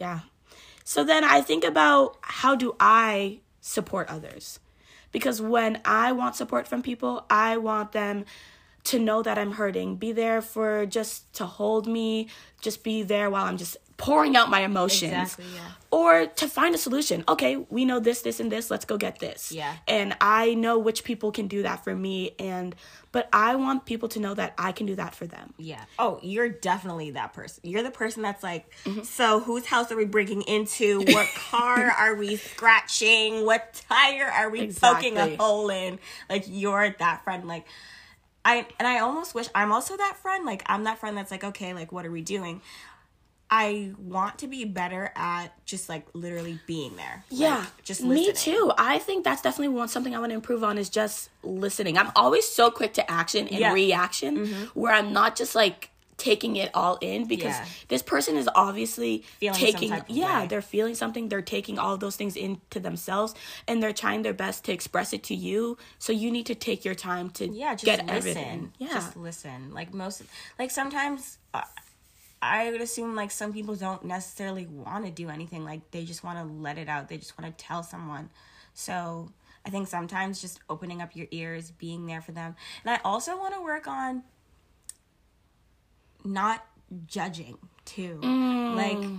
Yeah. 0.01 0.21
So 0.85 1.05
then 1.05 1.25
I 1.25 1.41
think 1.41 1.65
about 1.65 2.17
how 2.21 2.55
do 2.55 2.77
I 2.79 3.41
support 3.61 4.09
others? 4.09 4.61
Because 5.13 5.41
when 5.41 5.81
I 5.85 6.13
want 6.13 6.37
support 6.37 6.67
from 6.67 6.83
people, 6.83 7.25
I 7.31 7.57
want 7.57 7.93
them 7.93 8.25
to 8.85 8.99
know 8.99 9.23
that 9.23 9.39
I'm 9.39 9.53
hurting, 9.53 9.97
be 9.97 10.13
there 10.13 10.43
for 10.43 10.85
just 10.85 11.33
to 11.35 11.47
hold 11.47 11.87
me, 11.87 12.29
just 12.61 12.85
be 12.85 13.03
there 13.03 13.31
while 13.31 13.47
I'm 13.47 13.57
just 13.57 13.79
pouring 13.97 14.37
out 14.37 14.51
my 14.51 14.61
emotions. 14.61 15.13
Exactly, 15.13 15.45
yeah. 15.55 15.61
Or 15.91 16.27
to 16.27 16.49
find 16.49 16.75
a 16.75 16.79
solution. 16.79 17.23
Okay, 17.29 17.55
we 17.57 17.85
know 17.85 18.01
this, 18.01 18.23
this, 18.23 18.41
and 18.41 18.51
this. 18.51 18.69
Let's 18.69 18.85
go 18.85 18.97
get 18.97 19.21
this. 19.21 19.53
Yeah. 19.53 19.73
And 19.87 20.17
I 20.21 20.55
know 20.55 20.77
which 20.79 21.05
people 21.05 21.31
can 21.31 21.47
do 21.47 21.63
that 21.63 21.85
for 21.85 21.95
me. 21.95 22.33
And, 22.41 22.75
but 23.13 23.29
I 23.33 23.55
want 23.55 23.85
people 23.87 24.09
to 24.09 24.19
know 24.19 24.35
that 24.35 24.55
I 24.59 24.73
can 24.73 24.87
do 24.87 24.97
that 24.97 25.15
for 25.15 25.27
them. 25.29 25.55
Yeah. 25.57 25.85
Oh, 26.01 26.19
you're 26.21 26.49
definitely 26.49 27.13
that 27.13 27.33
person. 27.33 27.61
You're 27.63 27.85
the 27.85 27.93
person 27.93 28.23
that's 28.23 28.43
like, 28.43 28.69
Mm-hmm. 28.85 29.03
so 29.03 29.39
whose 29.39 29.67
house 29.67 29.93
are 29.93 29.97
we 29.97 30.05
breaking 30.05 30.43
into? 30.43 30.99
What 31.03 31.29
car 31.51 31.79
are 31.93 32.17
we 32.17 32.35
scratching? 32.37 33.47
What 33.47 33.81
tire 33.89 34.27
are 34.27 34.51
we 34.51 34.73
poking 34.73 35.17
a 35.17 35.37
hole 35.37 35.71
in? 35.71 36.01
Like 36.29 36.45
you're 36.49 36.91
that 36.99 37.23
friend. 37.23 37.47
Like 37.47 37.67
I 38.45 38.67
and 38.79 38.87
I 38.89 38.99
almost 38.99 39.35
wish 39.35 39.47
I'm 39.55 39.71
also 39.73 39.97
that 39.97 40.17
friend. 40.21 40.45
Like 40.45 40.65
I'm 40.67 40.85
that 40.85 40.99
friend 40.99 41.17
that's 41.17 41.31
like, 41.31 41.45
okay, 41.45 41.73
like 41.73 41.93
what 41.93 42.05
are 42.05 42.11
we 42.11 42.21
doing? 42.21 42.61
I 43.57 43.93
want 43.99 44.39
to 44.41 44.47
be 44.49 44.65
better 44.65 45.13
at 45.15 45.49
just 45.65 45.89
like 45.89 46.07
literally 46.13 46.59
being 46.67 46.97
there. 46.97 47.25
Yeah, 47.31 47.59
Like, 47.59 47.85
just 47.85 48.03
me 48.03 48.33
too. 48.33 48.73
I 48.77 48.99
think 48.99 49.23
that's 49.25 49.43
definitely 49.43 49.75
one 49.77 49.89
something 49.89 50.15
I 50.15 50.19
want 50.19 50.31
to 50.31 50.35
improve 50.35 50.65
on 50.65 50.77
is 50.79 50.89
just 50.89 51.31
listening. 51.43 51.97
I'm 51.97 52.11
always 52.17 52.47
so 52.49 52.71
quick 52.71 52.95
to 52.95 53.09
action 53.11 53.47
and 53.49 53.59
Yeah. 53.59 53.69
Mm-hmm. 53.69 53.75
reaction, 53.75 54.33
where 54.75 54.93
I'm 54.93 55.13
not 55.13 55.37
just 55.37 55.55
like 55.55 55.91
taking 56.17 56.55
it 56.57 56.71
all 56.75 56.97
in 57.01 57.27
because 57.27 57.57
Yeah. 57.59 57.65
this 57.89 58.03
person 58.03 58.37
is 58.37 58.49
obviously 58.55 59.25
Feeling 59.41 59.59
some 59.59 59.67
taking 59.73 59.91
type 59.91 60.09
of 60.09 60.17
yeah 60.17 60.43
way. 60.43 60.47
they're 60.47 60.63
feeling 60.63 60.95
something 60.95 61.29
they're 61.29 61.43
taking 61.57 61.77
all 61.77 61.93
of 61.95 62.01
those 62.01 62.15
things 62.15 62.37
into 62.37 62.79
themselves 62.79 63.35
and 63.67 63.83
they're 63.83 63.93
trying 63.93 64.23
their 64.23 64.33
best 64.33 64.65
to 64.67 64.73
express 64.73 65.13
it 65.13 65.23
to 65.25 65.35
you 65.35 65.77
so 65.99 66.13
you 66.13 66.31
need 66.31 66.47
to 66.47 66.55
take 66.55 66.85
your 66.85 66.95
time 66.95 67.31
to 67.31 67.49
Yeah, 67.49 67.75
just 67.75 67.85
get 67.85 67.99
listen. 67.99 68.17
everything 68.17 68.73
yeah 68.79 68.95
Just 68.95 69.17
listen. 69.17 69.59
Like 69.79 69.93
most 69.93 70.23
like 70.57 70.71
sometimes 70.71 71.39
uh, 71.53 71.63
I 72.45 72.71
would 72.71 72.83
assume 72.83 73.17
like 73.17 73.31
some 73.31 73.55
people 73.55 73.75
don't 73.75 74.05
necessarily 74.05 74.67
want 74.67 75.07
to 75.07 75.11
do 75.11 75.31
anything. 75.31 75.65
Like 75.65 75.91
they 75.93 76.05
just 76.05 76.23
want 76.23 76.39
to 76.39 76.45
let 76.45 76.77
it 76.77 76.89
out. 76.89 77.09
They 77.09 77.17
just 77.17 77.39
want 77.39 77.57
to 77.57 77.65
tell 77.65 77.83
someone. 77.83 78.29
So 78.75 79.33
I 79.65 79.71
think 79.71 79.89
sometimes 79.89 80.43
just 80.43 80.61
opening 80.69 81.01
up 81.01 81.17
your 81.17 81.27
ears, 81.31 81.71
being 81.71 82.07
there 82.07 82.21
for 82.21 82.33
them. 82.33 82.55
And 82.85 82.95
I 82.95 83.01
also 83.03 83.39
want 83.39 83.55
to 83.55 83.63
work 83.63 83.89
on 83.89 84.25
not 86.23 86.67
judging 87.07 87.57
too. 87.87 88.21
Mm. 88.23 88.75
Like 88.75 89.11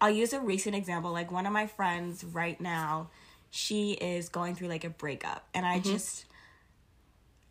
I'll 0.00 0.10
use 0.10 0.32
a 0.32 0.40
recent 0.40 0.74
example. 0.74 1.12
Like 1.12 1.30
one 1.30 1.46
of 1.46 1.52
my 1.52 1.68
friends 1.68 2.24
right 2.24 2.60
now, 2.60 3.10
she 3.50 3.92
is 3.92 4.28
going 4.28 4.56
through 4.56 4.68
like 4.68 4.84
a 4.84 4.90
breakup 4.90 5.46
and 5.54 5.64
I 5.64 5.78
mm-hmm. 5.78 5.92
just 5.92 6.24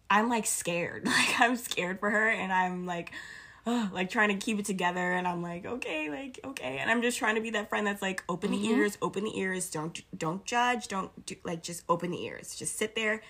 I'm 0.09 0.27
like 0.27 0.45
scared. 0.45 1.05
Like 1.15 1.39
I'm 1.39 1.55
scared 1.55 2.01
for 2.01 2.09
her 2.09 2.29
and 2.29 2.51
I'm 2.51 2.85
like 2.85 3.13
ugh, 3.65 3.89
like 3.93 4.09
trying 4.09 4.29
to 4.29 4.35
keep 4.45 4.59
it 4.59 4.65
together 4.65 5.13
and 5.13 5.27
I'm 5.27 5.41
like 5.41 5.65
okay, 5.65 6.09
like 6.09 6.39
okay. 6.43 6.77
And 6.79 6.89
I'm 6.89 7.01
just 7.01 7.17
trying 7.17 7.35
to 7.35 7.41
be 7.41 7.51
that 7.51 7.69
friend 7.69 7.85
that's 7.85 8.01
like 8.01 8.23
open 8.29 8.51
the 8.51 8.57
mm-hmm. 8.57 8.79
ears, 8.81 8.97
open 9.01 9.23
the 9.23 9.37
ears, 9.39 9.69
don't 9.69 10.01
don't 10.17 10.45
judge, 10.45 10.87
don't 10.87 11.25
do, 11.25 11.35
like 11.43 11.63
just 11.63 11.83
open 11.89 12.11
the 12.11 12.23
ears. 12.23 12.55
Just 12.55 12.77
sit 12.77 12.95
there, 12.95 13.21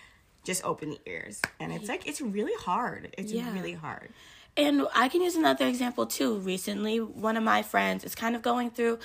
just 0.44 0.64
open 0.64 0.90
the 0.92 1.00
ears. 1.06 1.42
And 1.60 1.72
it's 1.72 1.90
like 1.90 2.08
it's 2.08 2.22
really 2.22 2.54
hard. 2.64 3.14
It's 3.18 3.32
Yeah. 3.32 3.52
really 3.54 3.74
hard. 3.74 4.10
And 4.58 4.88
I 4.96 5.10
can 5.10 5.22
use 5.22 5.36
another 5.36 5.68
example 5.68 6.06
too. 6.06 6.36
Recently, 6.38 7.02
one 7.02 7.36
of 7.36 7.44
my 7.44 7.62
friends 7.62 8.06
is 8.06 8.16
kind 8.16 8.38
of 8.38 8.42
going 8.42 8.72
through 8.72 9.00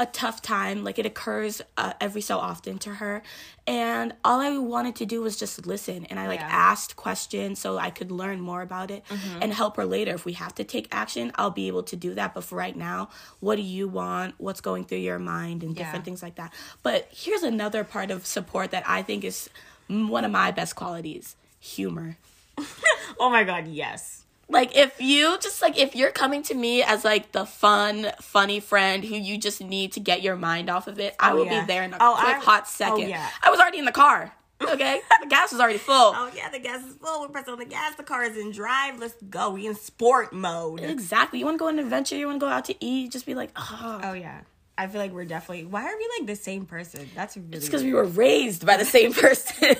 a 0.00 0.04
tough 0.04 0.42
time. 0.42 0.82
Like 0.82 0.98
it 0.98 1.06
occurs 1.06 1.62
uh, 1.76 1.92
every 2.00 2.20
so 2.20 2.38
often 2.38 2.78
to 2.80 2.94
her. 2.94 3.22
And 3.68 4.14
all 4.24 4.40
I 4.40 4.58
wanted 4.58 4.96
to 4.96 5.06
do 5.06 5.22
was 5.22 5.36
just 5.36 5.64
listen. 5.64 6.06
And 6.06 6.18
I 6.18 6.26
like 6.26 6.40
Yeah. 6.40 6.48
asked 6.50 6.96
questions 6.96 7.60
so 7.60 7.78
I 7.78 7.90
could 7.90 8.10
learn 8.10 8.40
more 8.40 8.62
about 8.62 8.90
it 8.90 9.04
and 9.40 9.52
help 9.54 9.76
her 9.76 9.84
later. 9.86 10.12
If 10.12 10.24
we 10.24 10.32
have 10.32 10.54
to 10.56 10.64
take 10.64 10.88
action, 10.90 11.30
I'll 11.36 11.50
be 11.52 11.68
able 11.68 11.84
to 11.84 11.94
do 11.96 12.14
that. 12.14 12.34
But 12.34 12.42
for 12.42 12.56
right 12.56 12.76
now, 12.76 13.08
what 13.38 13.56
do 13.56 13.62
you 13.62 13.86
want? 13.86 14.34
What's 14.38 14.60
going 14.60 14.84
through 14.86 14.98
your 14.98 15.20
mind 15.20 15.62
and 15.62 15.74
different 15.76 16.02
Yeah. 16.02 16.04
things 16.06 16.22
like 16.22 16.34
that. 16.34 16.52
But 16.82 17.08
here's 17.12 17.44
another 17.44 17.84
part 17.84 18.10
of 18.10 18.26
support 18.26 18.72
that 18.72 18.82
I 18.88 19.02
think 19.02 19.22
is 19.22 19.48
one 19.86 20.24
of 20.24 20.32
my 20.32 20.50
best 20.50 20.74
qualities 20.74 21.36
humor 21.60 22.16
Oh 23.20 23.30
my 23.30 23.44
god, 23.44 23.68
yes. 23.68 24.24
Like 24.48 24.76
if 24.76 25.00
you 25.00 25.38
just 25.40 25.60
like 25.62 25.78
if 25.78 25.96
you're 25.96 26.10
coming 26.12 26.42
to 26.44 26.54
me 26.54 26.82
as 26.82 27.04
like 27.04 27.32
the 27.32 27.44
fun 27.44 28.12
funny 28.20 28.60
friend 28.60 29.04
who 29.04 29.14
you 29.16 29.36
just 29.38 29.60
need 29.60 29.92
to 29.92 30.00
get 30.00 30.22
your 30.22 30.36
mind 30.36 30.70
off 30.70 30.86
of 30.86 30.98
it 31.00 31.14
i 31.18 31.32
Oh, 31.32 31.36
will 31.36 31.46
yeah. 31.46 31.60
be 31.62 31.66
there 31.66 31.82
in 31.82 31.92
a 31.92 31.96
Oh, 32.00 32.14
quick 32.18 32.36
I- 32.36 32.40
hot 32.40 32.62
oh, 32.64 32.68
second 32.70 33.08
yeah. 33.08 33.28
i 33.42 33.50
was 33.50 33.58
already 33.58 33.78
in 33.78 33.84
the 33.84 33.92
car 33.92 34.32
okay 34.62 35.00
the 35.22 35.26
gas 35.28 35.50
was 35.52 35.60
already 35.60 35.78
full 35.78 36.12
Oh 36.16 36.30
yeah, 36.34 36.48
the 36.48 36.58
gas 36.60 36.82
is 36.84 36.94
full. 36.96 37.20
We're 37.20 37.28
pressing 37.28 37.52
on 37.52 37.58
the 37.58 37.66
gas. 37.66 37.94
The 37.96 38.02
car 38.02 38.22
is 38.24 38.38
in 38.38 38.52
drive. 38.52 38.98
Let's 38.98 39.14
go. 39.28 39.50
We 39.50 39.66
in 39.66 39.74
sport 39.74 40.32
mode. 40.32 40.80
exactly 40.80 41.38
you 41.40 41.44
want 41.44 41.56
to 41.56 41.58
go 41.58 41.66
on 41.68 41.78
an 41.78 41.84
adventure 41.84 42.16
you 42.16 42.26
want 42.26 42.40
to 42.40 42.46
go 42.46 42.50
out 42.50 42.64
to 42.66 42.74
eat 42.84 43.12
just 43.12 43.26
be 43.26 43.34
like 43.34 43.50
oh 43.56 44.00
Oh 44.02 44.12
yeah. 44.14 44.40
I 44.78 44.86
feel 44.88 45.00
like 45.00 45.12
we're 45.12 45.24
definitely. 45.24 45.64
Why 45.64 45.84
are 45.84 45.96
we 45.96 46.08
like 46.18 46.26
the 46.26 46.36
same 46.36 46.66
person? 46.66 47.08
That's 47.14 47.34
really 47.36 47.48
It's 47.56 47.64
because 47.66 47.82
we 47.82 47.94
were 47.94 48.04
raised 48.04 48.64
by 48.66 48.76
the 48.76 48.84
same 48.84 49.12
person 49.24 49.76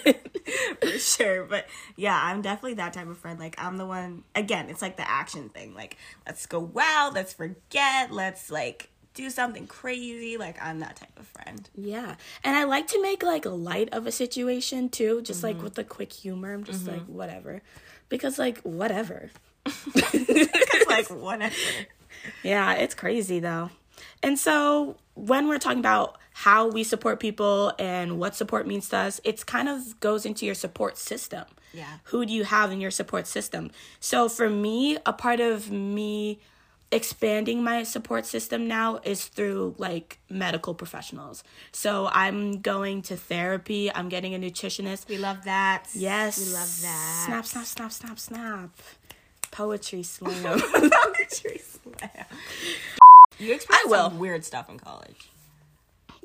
for 0.81 0.99
sure. 0.99 1.45
But 1.45 1.67
yeah, 1.97 2.19
I'm 2.23 2.43
definitely 2.43 2.75
that 2.75 2.93
type 2.93 3.09
of 3.09 3.19
friend. 3.19 3.39
Like 3.39 3.55
I'm 3.59 3.77
the 3.77 3.87
one. 3.87 4.25
Again, 4.35 4.69
it's 4.71 4.83
like 4.83 4.97
the 4.97 5.09
action 5.09 5.49
thing. 5.49 5.75
Like 5.75 5.97
let's 6.27 6.47
go 6.47 6.61
wild. 6.61 7.15
Let's 7.15 7.33
forget. 7.33 8.13
Let's 8.13 8.51
like 8.51 8.91
do 9.15 9.31
something 9.31 9.67
crazy. 9.67 10.37
Like 10.37 10.57
I'm 10.63 10.81
that 10.81 10.97
type 10.97 11.19
of 11.19 11.27
friend. 11.27 11.69
yeah 11.75 12.17
and 12.45 12.55
i 12.57 12.65
like 12.65 12.87
to 12.89 13.01
make 13.01 13.23
like 13.23 13.45
light 13.47 13.89
of 13.93 14.07
a 14.07 14.13
situation 14.13 14.89
too 14.91 15.23
just 15.23 15.39
Mm-hmm. 15.43 15.47
like 15.57 15.63
with 15.63 15.75
the 15.75 15.85
quick 15.85 16.13
humor 16.13 16.53
i'm 16.53 16.65
just 16.65 16.87
like 16.87 17.05
whatever 17.07 17.63
because 18.11 18.39
like 18.39 18.59
whatever 18.63 19.31
like 20.89 21.09
whatever. 21.11 21.55
Yeah, 22.43 22.75
it's 22.75 22.95
crazy 22.95 23.41
though. 23.41 23.71
And 24.23 24.39
so 24.39 24.97
when 25.15 25.49
we're 25.49 25.59
talking 25.59 25.79
about 25.81 26.19
how 26.41 26.69
we 26.69 26.85
support 26.85 27.19
people 27.19 27.73
and 27.79 28.19
what 28.19 28.37
support 28.37 28.67
means 28.67 28.91
to 28.91 28.97
us, 28.99 29.23
it's 29.25 29.43
kind 29.43 29.71
of 29.71 29.99
goes 30.01 30.27
into 30.27 30.45
your 30.45 30.55
support 30.55 30.99
system. 30.99 31.47
Yeah. 31.73 31.87
Who 32.05 32.27
do 32.27 32.33
you 32.35 32.45
have 32.45 32.71
in 32.71 32.79
your 32.79 32.91
support 32.91 33.27
system? 33.27 33.71
So 34.01 34.29
for 34.29 34.51
me, 34.51 34.99
a 35.07 35.15
part 35.15 35.41
of 35.41 35.71
me 35.71 36.39
expanding 36.93 37.65
my 37.65 37.85
support 37.85 38.27
system 38.27 38.69
now 38.69 39.01
is 39.03 39.25
through 39.25 39.77
like 39.79 40.19
medical 40.29 40.75
professionals. 40.75 41.43
So 41.73 42.11
I'm 42.13 42.61
going 42.61 43.01
to 43.03 43.17
therapy, 43.17 43.91
I'm 43.91 44.11
getting 44.11 44.35
a 44.35 44.39
nutritionist. 44.39 45.09
We 45.09 45.17
love 45.17 45.45
that. 45.45 45.87
Yes. 45.95 46.39
we 46.39 46.53
love 46.53 46.83
that. 46.83 47.23
Snap, 47.25 47.47
snap, 47.47 47.65
snap, 47.65 47.93
snap, 47.93 48.19
snap. 48.19 48.71
Poetry 49.53 50.03
slam. 50.03 50.61
Poetry 50.61 51.63
slam. 51.63 52.27
You 53.39 53.55
experienced 53.55 53.89
will. 53.89 54.11
some 54.11 54.19
weird 54.19 54.45
stuff 54.45 54.69
in 54.69 54.79
college. 54.79 55.31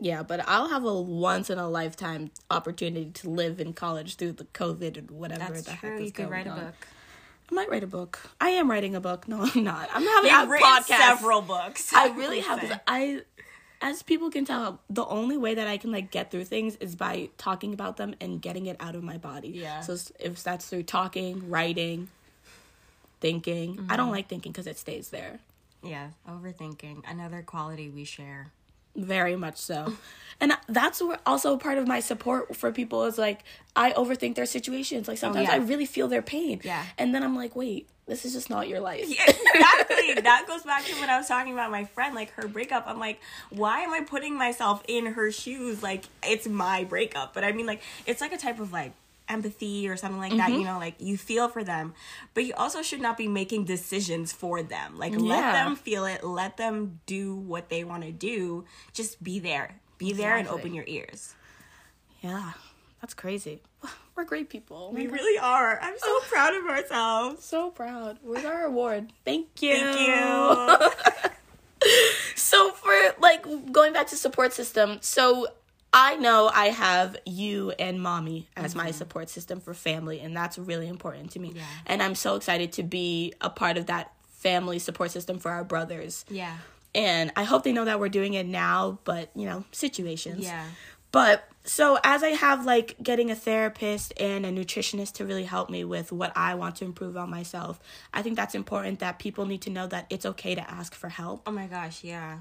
Yeah, 0.03 0.23
but 0.23 0.43
I'll 0.49 0.67
have 0.69 0.83
a 0.83 0.99
once 0.99 1.51
in 1.51 1.59
a 1.59 1.69
lifetime 1.69 2.31
opportunity 2.49 3.11
to 3.11 3.29
live 3.29 3.59
in 3.61 3.73
college 3.73 4.15
through 4.15 4.31
the 4.33 4.45
COVID 4.45 4.97
and 4.97 5.11
whatever 5.11 5.53
That's 5.53 5.61
the 5.61 5.73
true. 5.73 5.89
heck 5.91 5.99
is 5.99 6.05
You 6.07 6.11
could 6.11 6.23
going 6.29 6.31
write 6.31 6.47
a 6.47 6.49
on. 6.49 6.59
book. 6.65 6.87
I 7.51 7.53
might 7.53 7.69
write 7.69 7.83
a 7.83 7.87
book. 7.87 8.19
I 8.41 8.49
am 8.49 8.69
writing 8.71 8.95
a 8.95 8.99
book. 8.99 9.27
No, 9.27 9.41
I'm 9.55 9.63
not. 9.63 9.89
I'm 9.93 10.03
having 10.03 10.31
You've 10.31 10.43
a 10.43 10.47
written 10.51 10.67
podcast. 10.67 10.97
several 10.97 11.41
books. 11.43 11.93
I 11.93 12.07
really 12.17 12.39
have. 12.39 12.81
I, 12.87 13.21
as 13.79 14.01
people 14.01 14.31
can 14.31 14.43
tell, 14.43 14.79
the 14.89 15.05
only 15.05 15.37
way 15.37 15.53
that 15.53 15.67
I 15.67 15.77
can 15.77 15.91
like 15.91 16.09
get 16.09 16.31
through 16.31 16.45
things 16.45 16.77
is 16.77 16.95
by 16.95 17.29
talking 17.37 17.71
about 17.73 17.97
them 17.97 18.15
and 18.19 18.41
getting 18.41 18.65
it 18.65 18.77
out 18.79 18.95
of 18.95 19.03
my 19.03 19.17
body. 19.19 19.49
Yeah. 19.49 19.81
So 19.81 19.97
if 20.19 20.41
that's 20.41 20.67
through 20.67 20.83
talking, 20.83 21.47
writing, 21.49 22.07
thinking, 23.19 23.71
I 23.71 23.81
Mm-hmm. 23.81 23.95
don't 23.97 24.11
like 24.11 24.27
thinking 24.29 24.51
because 24.51 24.67
it 24.67 24.77
stays 24.79 25.09
there. 25.09 25.39
Yeah, 25.83 26.09
overthinking. 26.29 27.03
Another 27.07 27.41
quality 27.41 27.89
we 27.89 28.03
share. 28.03 28.51
Very 28.95 29.35
much 29.35 29.57
so. 29.57 29.93
And 30.41 30.53
that's 30.67 31.03
also 31.27 31.55
part 31.55 31.77
of 31.77 31.87
my 31.87 31.99
support 31.99 32.55
for 32.55 32.71
people 32.71 33.03
is 33.05 33.19
like 33.19 33.43
I 33.75 33.91
overthink 33.91 34.35
their 34.35 34.47
situations. 34.47 35.07
Like 35.07 35.17
oh, 35.17 35.21
sometimes 35.21 35.49
yeah. 35.49 35.53
I 35.53 35.57
really 35.57 35.85
feel 35.85 36.07
their 36.07 36.23
pain. 36.23 36.61
Yeah. 36.63 36.83
And 36.97 37.13
then 37.13 37.21
I'm 37.21 37.35
like, 37.35 37.55
wait, 37.55 37.87
this 38.07 38.25
is 38.25 38.33
just 38.33 38.49
not 38.49 38.67
your 38.67 38.79
life. 38.79 39.03
exactly. 39.03 40.13
that 40.21 40.45
goes 40.47 40.63
back 40.63 40.83
to 40.85 40.95
what 40.95 41.09
I 41.09 41.17
was 41.19 41.27
talking 41.27 41.53
about 41.53 41.69
my 41.69 41.85
friend, 41.85 42.15
like 42.15 42.31
her 42.31 42.47
breakup. 42.47 42.85
I'm 42.87 42.99
like, 42.99 43.21
why 43.51 43.81
am 43.81 43.91
I 43.91 44.01
putting 44.01 44.35
myself 44.35 44.83
in 44.87 45.05
her 45.05 45.31
shoes? 45.31 45.83
Like 45.83 46.05
it's 46.23 46.47
my 46.47 46.85
breakup. 46.85 47.35
But 47.35 47.43
I 47.43 47.51
mean 47.51 47.67
like 47.67 47.83
it's 48.07 48.19
like 48.19 48.33
a 48.33 48.37
type 48.37 48.59
of 48.59 48.73
like 48.73 48.93
empathy 49.31 49.87
or 49.89 49.95
something 49.97 50.19
like 50.19 50.31
that, 50.37 50.49
Mm-hmm. 50.49 50.59
you 50.59 50.65
know, 50.65 50.77
like 50.77 50.95
you 50.99 51.17
feel 51.17 51.47
for 51.47 51.63
them. 51.63 51.93
But 52.33 52.45
you 52.45 52.53
also 52.55 52.81
should 52.81 53.01
not 53.01 53.17
be 53.17 53.27
making 53.27 53.65
decisions 53.65 54.31
for 54.33 54.61
them. 54.61 54.97
Like 54.97 55.13
let 55.15 55.53
them 55.53 55.75
feel 55.75 56.05
it, 56.05 56.23
let 56.23 56.57
them 56.57 56.99
do 57.05 57.35
what 57.35 57.69
they 57.69 57.83
want 57.83 58.03
to 58.03 58.11
do. 58.11 58.65
Just 58.93 59.23
be 59.23 59.39
there. 59.39 59.79
Be 59.97 60.13
there 60.13 60.35
and 60.35 60.47
open 60.47 60.73
your 60.73 60.85
ears. 60.87 61.33
Yeah. 62.21 62.51
That's 63.01 63.13
crazy. 63.15 63.61
We're 64.15 64.25
great 64.25 64.49
people. 64.49 64.89
Oh 64.91 64.95
We 64.95 65.07
really 65.07 65.39
are. 65.39 65.79
I'm 65.81 65.97
so 65.97 66.19
proud 66.29 66.53
of 66.55 66.65
ourselves. 66.67 67.43
so 67.43 67.71
proud. 67.71 68.19
Where's 68.21 68.45
our 68.45 68.65
award? 68.65 69.11
Thank 69.25 69.61
you. 69.61 69.75
Thank 69.75 69.99
you. 70.07 71.31
so 72.35 72.71
for 72.71 72.91
like 73.19 73.43
going 73.71 73.93
back 73.93 74.07
to 74.07 74.15
support 74.15 74.53
system, 74.53 74.97
so 75.01 75.47
I 75.93 76.15
know 76.15 76.49
I 76.53 76.67
have 76.67 77.17
you 77.25 77.71
and 77.71 78.01
mommy 78.01 78.47
as 78.55 78.75
my 78.75 78.91
support 78.91 79.29
system 79.29 79.59
for 79.59 79.73
family, 79.73 80.21
and 80.21 80.35
that's 80.35 80.57
really 80.57 80.87
important 80.87 81.31
to 81.31 81.39
me. 81.39 81.51
Yeah. 81.55 81.63
And 81.85 82.01
I'm 82.01 82.15
so 82.15 82.35
excited 82.35 82.71
to 82.73 82.83
be 82.83 83.33
a 83.41 83.49
part 83.49 83.77
of 83.77 83.87
that 83.87 84.13
family 84.29 84.79
support 84.79 85.11
system 85.11 85.37
for 85.39 85.51
our 85.51 85.63
brothers. 85.63 86.25
yeah. 86.29 86.57
And 86.93 87.31
I 87.37 87.43
hope 87.45 87.63
they 87.63 87.71
know 87.71 87.85
that 87.85 88.01
we're 88.01 88.09
doing 88.09 88.33
it 88.33 88.45
now, 88.45 88.99
but 89.05 89.29
you 89.33 89.45
know, 89.45 89.63
situations. 89.71 90.43
Yeah. 90.43 90.65
But 91.13 91.47
so 91.63 91.99
as 92.03 92.23
I 92.23 92.29
have 92.29 92.65
like 92.65 92.95
getting 93.01 93.31
a 93.31 93.35
therapist 93.35 94.13
and 94.19 94.45
a 94.45 94.51
nutritionist 94.51 95.13
to 95.13 95.25
really 95.25 95.43
help 95.43 95.69
me 95.69 95.83
with 95.83 96.11
what 96.11 96.31
I 96.35 96.55
want 96.55 96.77
to 96.77 96.85
improve 96.85 97.15
on 97.15 97.29
myself, 97.29 97.79
I 98.13 98.21
think 98.21 98.35
that's 98.35 98.55
important 98.55 98.99
that 98.99 99.19
people 99.19 99.45
need 99.45 99.61
to 99.61 99.69
know 99.69 99.87
that 99.87 100.07
it's 100.09 100.25
okay 100.25 100.55
to 100.55 100.71
ask 100.71 100.93
for 100.93 101.09
help. 101.09 101.43
Oh 101.45 101.51
my 101.51 101.67
gosh, 101.67 102.03
yeah. 102.03 102.39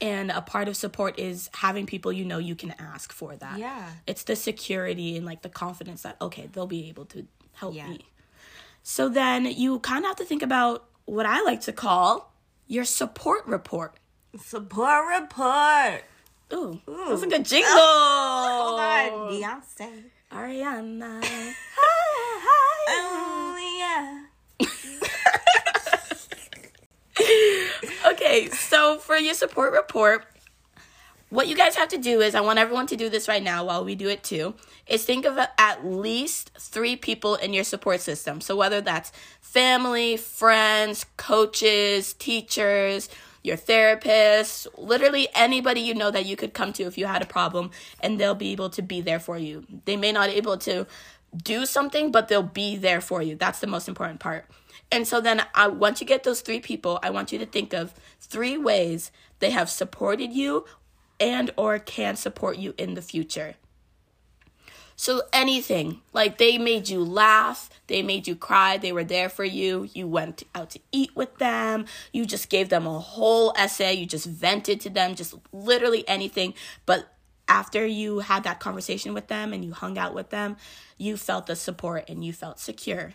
And 0.00 0.30
a 0.30 0.42
part 0.42 0.68
of 0.68 0.76
support 0.76 1.18
is 1.18 1.48
having 1.54 1.86
people 1.86 2.12
you 2.12 2.24
know 2.24 2.38
you 2.38 2.54
can 2.54 2.74
ask 2.78 3.12
for 3.12 3.34
that. 3.36 3.58
Yeah. 3.58 3.88
It's 4.06 4.24
the 4.24 4.36
security 4.36 5.16
and 5.16 5.24
like 5.24 5.40
the 5.42 5.48
confidence 5.48 6.02
that 6.02 6.16
okay, 6.20 6.48
they'll 6.52 6.66
be 6.66 6.88
able 6.88 7.06
to 7.06 7.26
help 7.54 7.74
Yeah. 7.74 7.88
me. 7.88 8.00
So 8.82 9.08
then 9.08 9.46
you 9.46 9.78
kind 9.80 10.04
of 10.04 10.08
have 10.10 10.16
to 10.16 10.24
think 10.24 10.42
about 10.42 10.84
what 11.06 11.24
I 11.26 11.40
like 11.42 11.62
to 11.62 11.72
call 11.72 12.32
your 12.66 12.84
support 12.84 13.46
report. 13.46 13.94
Support 14.38 15.20
report. 15.22 16.04
Ooh, 16.52 16.80
that's 17.08 17.22
a 17.22 17.26
good 17.26 17.44
jingle. 17.44 17.70
Oh, 17.72 18.74
oh 18.74 18.76
God, 18.76 19.30
Beyonce. 19.32 20.02
Ariana. 20.30 21.24
Oh 22.88 23.56
yeah. 23.78 24.22
Okay, 28.36 28.50
so 28.50 28.98
for 28.98 29.16
your 29.16 29.34
support 29.34 29.72
report, 29.72 30.24
what 31.28 31.48
you 31.48 31.56
guys 31.56 31.74
have 31.76 31.88
to 31.88 31.98
do 31.98 32.20
is 32.20 32.34
I 32.34 32.40
want 32.40 32.58
everyone 32.58 32.86
to 32.88 32.96
do 32.96 33.08
this 33.08 33.28
right 33.28 33.42
now 33.42 33.64
while 33.64 33.84
we 33.84 33.94
do 33.94 34.08
it 34.08 34.22
too. 34.22 34.54
Is 34.86 35.04
think 35.04 35.24
of 35.26 35.38
at 35.58 35.84
least 35.84 36.52
three 36.58 36.96
people 36.96 37.34
in 37.34 37.52
your 37.52 37.64
support 37.64 38.00
system. 38.00 38.40
So 38.40 38.54
whether 38.54 38.80
that's 38.80 39.10
family, 39.40 40.16
friends, 40.16 41.04
coaches, 41.16 42.12
teachers, 42.14 43.08
your 43.42 43.56
therapist, 43.56 44.66
literally 44.76 45.28
anybody 45.34 45.80
you 45.80 45.94
know 45.94 46.10
that 46.10 46.26
you 46.26 46.36
could 46.36 46.52
come 46.52 46.72
to 46.74 46.84
if 46.84 46.96
you 46.96 47.06
had 47.06 47.22
a 47.22 47.26
problem 47.26 47.70
and 48.00 48.18
they'll 48.18 48.34
be 48.34 48.52
able 48.52 48.70
to 48.70 48.82
be 48.82 49.00
there 49.00 49.20
for 49.20 49.38
you. 49.38 49.64
They 49.84 49.96
may 49.96 50.12
not 50.12 50.30
be 50.30 50.36
able 50.36 50.58
to 50.58 50.86
do 51.36 51.66
something, 51.66 52.12
but 52.12 52.28
they'll 52.28 52.42
be 52.42 52.76
there 52.76 53.00
for 53.00 53.22
you. 53.22 53.34
That's 53.34 53.60
the 53.60 53.66
most 53.66 53.88
important 53.88 54.20
part. 54.20 54.46
And 54.90 55.06
so 55.06 55.20
then 55.20 55.42
I 55.54 55.68
once 55.68 56.00
you 56.00 56.06
get 56.06 56.24
those 56.24 56.40
three 56.40 56.60
people, 56.60 56.98
I 57.02 57.10
want 57.10 57.32
you 57.32 57.38
to 57.38 57.46
think 57.46 57.72
of 57.72 57.94
three 58.20 58.56
ways 58.56 59.10
they 59.38 59.50
have 59.50 59.68
supported 59.68 60.32
you 60.32 60.64
and 61.18 61.50
or 61.56 61.78
can 61.78 62.16
support 62.16 62.56
you 62.58 62.74
in 62.78 62.94
the 62.94 63.02
future. 63.02 63.56
So 64.98 65.22
anything, 65.30 66.00
like 66.14 66.38
they 66.38 66.56
made 66.56 66.88
you 66.88 67.04
laugh, 67.04 67.68
they 67.86 68.02
made 68.02 68.26
you 68.26 68.34
cry, 68.34 68.78
they 68.78 68.92
were 68.92 69.04
there 69.04 69.28
for 69.28 69.44
you, 69.44 69.90
you 69.92 70.08
went 70.08 70.42
out 70.54 70.70
to 70.70 70.80
eat 70.90 71.14
with 71.14 71.36
them, 71.36 71.84
you 72.14 72.24
just 72.24 72.48
gave 72.48 72.70
them 72.70 72.86
a 72.86 72.98
whole 72.98 73.52
essay, 73.58 73.92
you 73.92 74.06
just 74.06 74.24
vented 74.24 74.80
to 74.80 74.90
them, 74.90 75.14
just 75.14 75.34
literally 75.52 76.08
anything, 76.08 76.54
but 76.86 77.12
after 77.46 77.86
you 77.86 78.20
had 78.20 78.44
that 78.44 78.58
conversation 78.58 79.12
with 79.12 79.28
them 79.28 79.52
and 79.52 79.64
you 79.64 79.72
hung 79.72 79.98
out 79.98 80.14
with 80.14 80.30
them, 80.30 80.56
you 80.96 81.18
felt 81.18 81.46
the 81.46 81.56
support 81.56 82.08
and 82.08 82.24
you 82.24 82.32
felt 82.32 82.58
secure. 82.58 83.12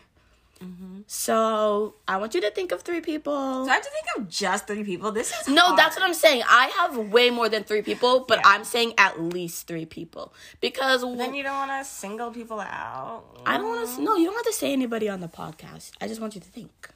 So 1.08 1.96
I 2.08 2.18
want 2.18 2.34
you 2.36 2.42
to 2.42 2.52
think 2.52 2.72
of 2.72 2.82
three 2.82 3.02
people. 3.02 3.66
So 3.66 3.70
I 3.70 3.74
have 3.74 3.84
to 3.84 3.90
think 3.90 4.06
of 4.18 4.30
just 4.30 4.68
three 4.68 4.84
people. 4.84 5.12
This 5.12 5.32
is 5.32 5.48
No, 5.48 5.62
hard. 5.64 5.80
that's 5.80 5.96
what 5.98 6.06
I'm 6.06 6.14
saying. 6.14 6.44
I 6.48 6.68
have 6.78 6.98
way 6.98 7.30
more 7.30 7.50
than 7.50 7.64
three 7.64 7.82
people, 7.82 8.26
but 8.28 8.40
Yeah. 8.40 8.50
I'm 8.52 8.64
saying 8.64 8.94
at 8.98 9.20
least 9.22 9.68
three 9.68 9.86
people 9.86 10.34
because 10.62 11.02
Then 11.02 11.34
you 11.34 11.44
don't 11.44 11.68
want 11.68 11.72
to 11.72 11.84
single 11.90 12.32
people 12.32 12.60
out. 12.60 13.24
I 13.46 13.58
don't 13.58 13.68
want 13.68 13.90
to. 13.96 14.02
No, 14.02 14.16
you 14.16 14.26
don't 14.26 14.36
have 14.36 14.46
to 14.46 14.54
say 14.54 14.72
anybody 14.72 15.10
on 15.10 15.20
the 15.20 15.28
podcast. 15.28 15.92
I 16.00 16.08
just 16.08 16.22
want 16.22 16.36
you 16.36 16.42
to 16.42 16.48
think. 16.48 16.90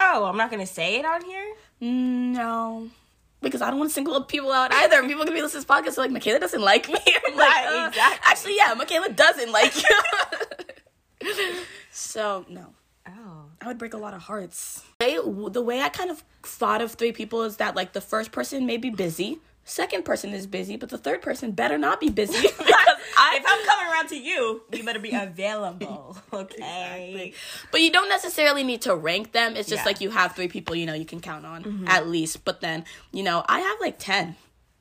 Oh, 0.00 0.24
I'm 0.24 0.36
not 0.36 0.50
gonna 0.50 0.66
say 0.66 0.96
it 0.98 1.04
on 1.04 1.22
here. 1.24 1.54
No, 1.80 2.88
because 3.42 3.62
I 3.62 3.70
don't 3.70 3.78
want 3.78 3.90
to 3.90 3.94
single 3.94 4.20
people 4.24 4.50
out 4.52 4.72
either. 4.72 4.98
And 4.98 5.08
people 5.08 5.24
can 5.24 5.34
be 5.34 5.40
listening 5.42 5.62
to 5.62 5.68
this 5.68 5.76
podcast 5.76 5.94
so 5.94 6.02
like 6.02 6.10
Michaela 6.10 6.40
doesn't 6.40 6.60
like 6.62 6.88
me. 6.88 6.98
I'm 7.26 7.36
like, 7.36 7.66
uh, 7.66 7.86
exactly. 7.88 8.20
Actually, 8.30 8.56
yeah, 8.56 8.74
Michaela 8.74 9.08
doesn't 9.10 9.52
like 9.52 9.74
you. 11.22 11.46
so 11.90 12.44
no. 12.48 12.74
I 13.60 13.66
would 13.66 13.78
break 13.78 13.94
a 13.94 13.98
lot 13.98 14.14
of 14.14 14.22
hearts. 14.22 14.82
They, 14.98 15.16
the 15.16 15.62
way 15.62 15.80
I 15.82 15.88
kind 15.90 16.10
of 16.10 16.24
thought 16.42 16.80
of 16.80 16.92
three 16.92 17.12
people 17.12 17.42
is 17.42 17.58
that 17.58 17.76
like 17.76 17.92
the 17.92 18.00
first 18.00 18.32
person 18.32 18.64
may 18.66 18.76
be 18.78 18.88
busy, 18.90 19.38
second 19.64 20.04
person 20.04 20.30
is 20.30 20.46
busy, 20.46 20.76
but 20.76 20.88
the 20.88 20.96
third 20.98 21.20
person 21.22 21.52
better 21.52 21.76
not 21.76 22.00
be 22.00 22.08
busy 22.08 22.38
I. 23.18 23.36
if 23.36 23.44
I'm 23.46 23.66
coming 23.66 23.92
around 23.92 24.08
to 24.08 24.16
you, 24.16 24.62
you 24.72 24.82
better 24.82 24.98
be 24.98 25.10
available. 25.14 26.16
Okay. 26.32 26.54
Exactly. 26.56 27.34
But 27.70 27.80
you 27.82 27.90
don't 27.92 28.08
necessarily 28.08 28.62
need 28.64 28.82
to 28.82 28.94
rank 28.96 29.32
them. 29.32 29.56
It's 29.56 29.68
just 29.68 29.70
Yeah. 29.70 29.78
Mm-hmm. 29.80 29.86
like 29.88 30.00
you 30.00 30.10
have 30.10 30.34
three 30.34 30.48
people 30.48 30.74
you 30.74 30.86
know 30.86 30.94
you 30.94 31.04
can 31.04 31.20
count 31.20 31.44
on 31.44 31.84
at 31.86 32.08
least. 32.08 32.44
But 32.44 32.60
then 32.62 32.84
you 33.12 33.22
know 33.22 33.44
I 33.46 33.60
have 33.60 33.76
like 33.80 33.98
ten. 33.98 34.36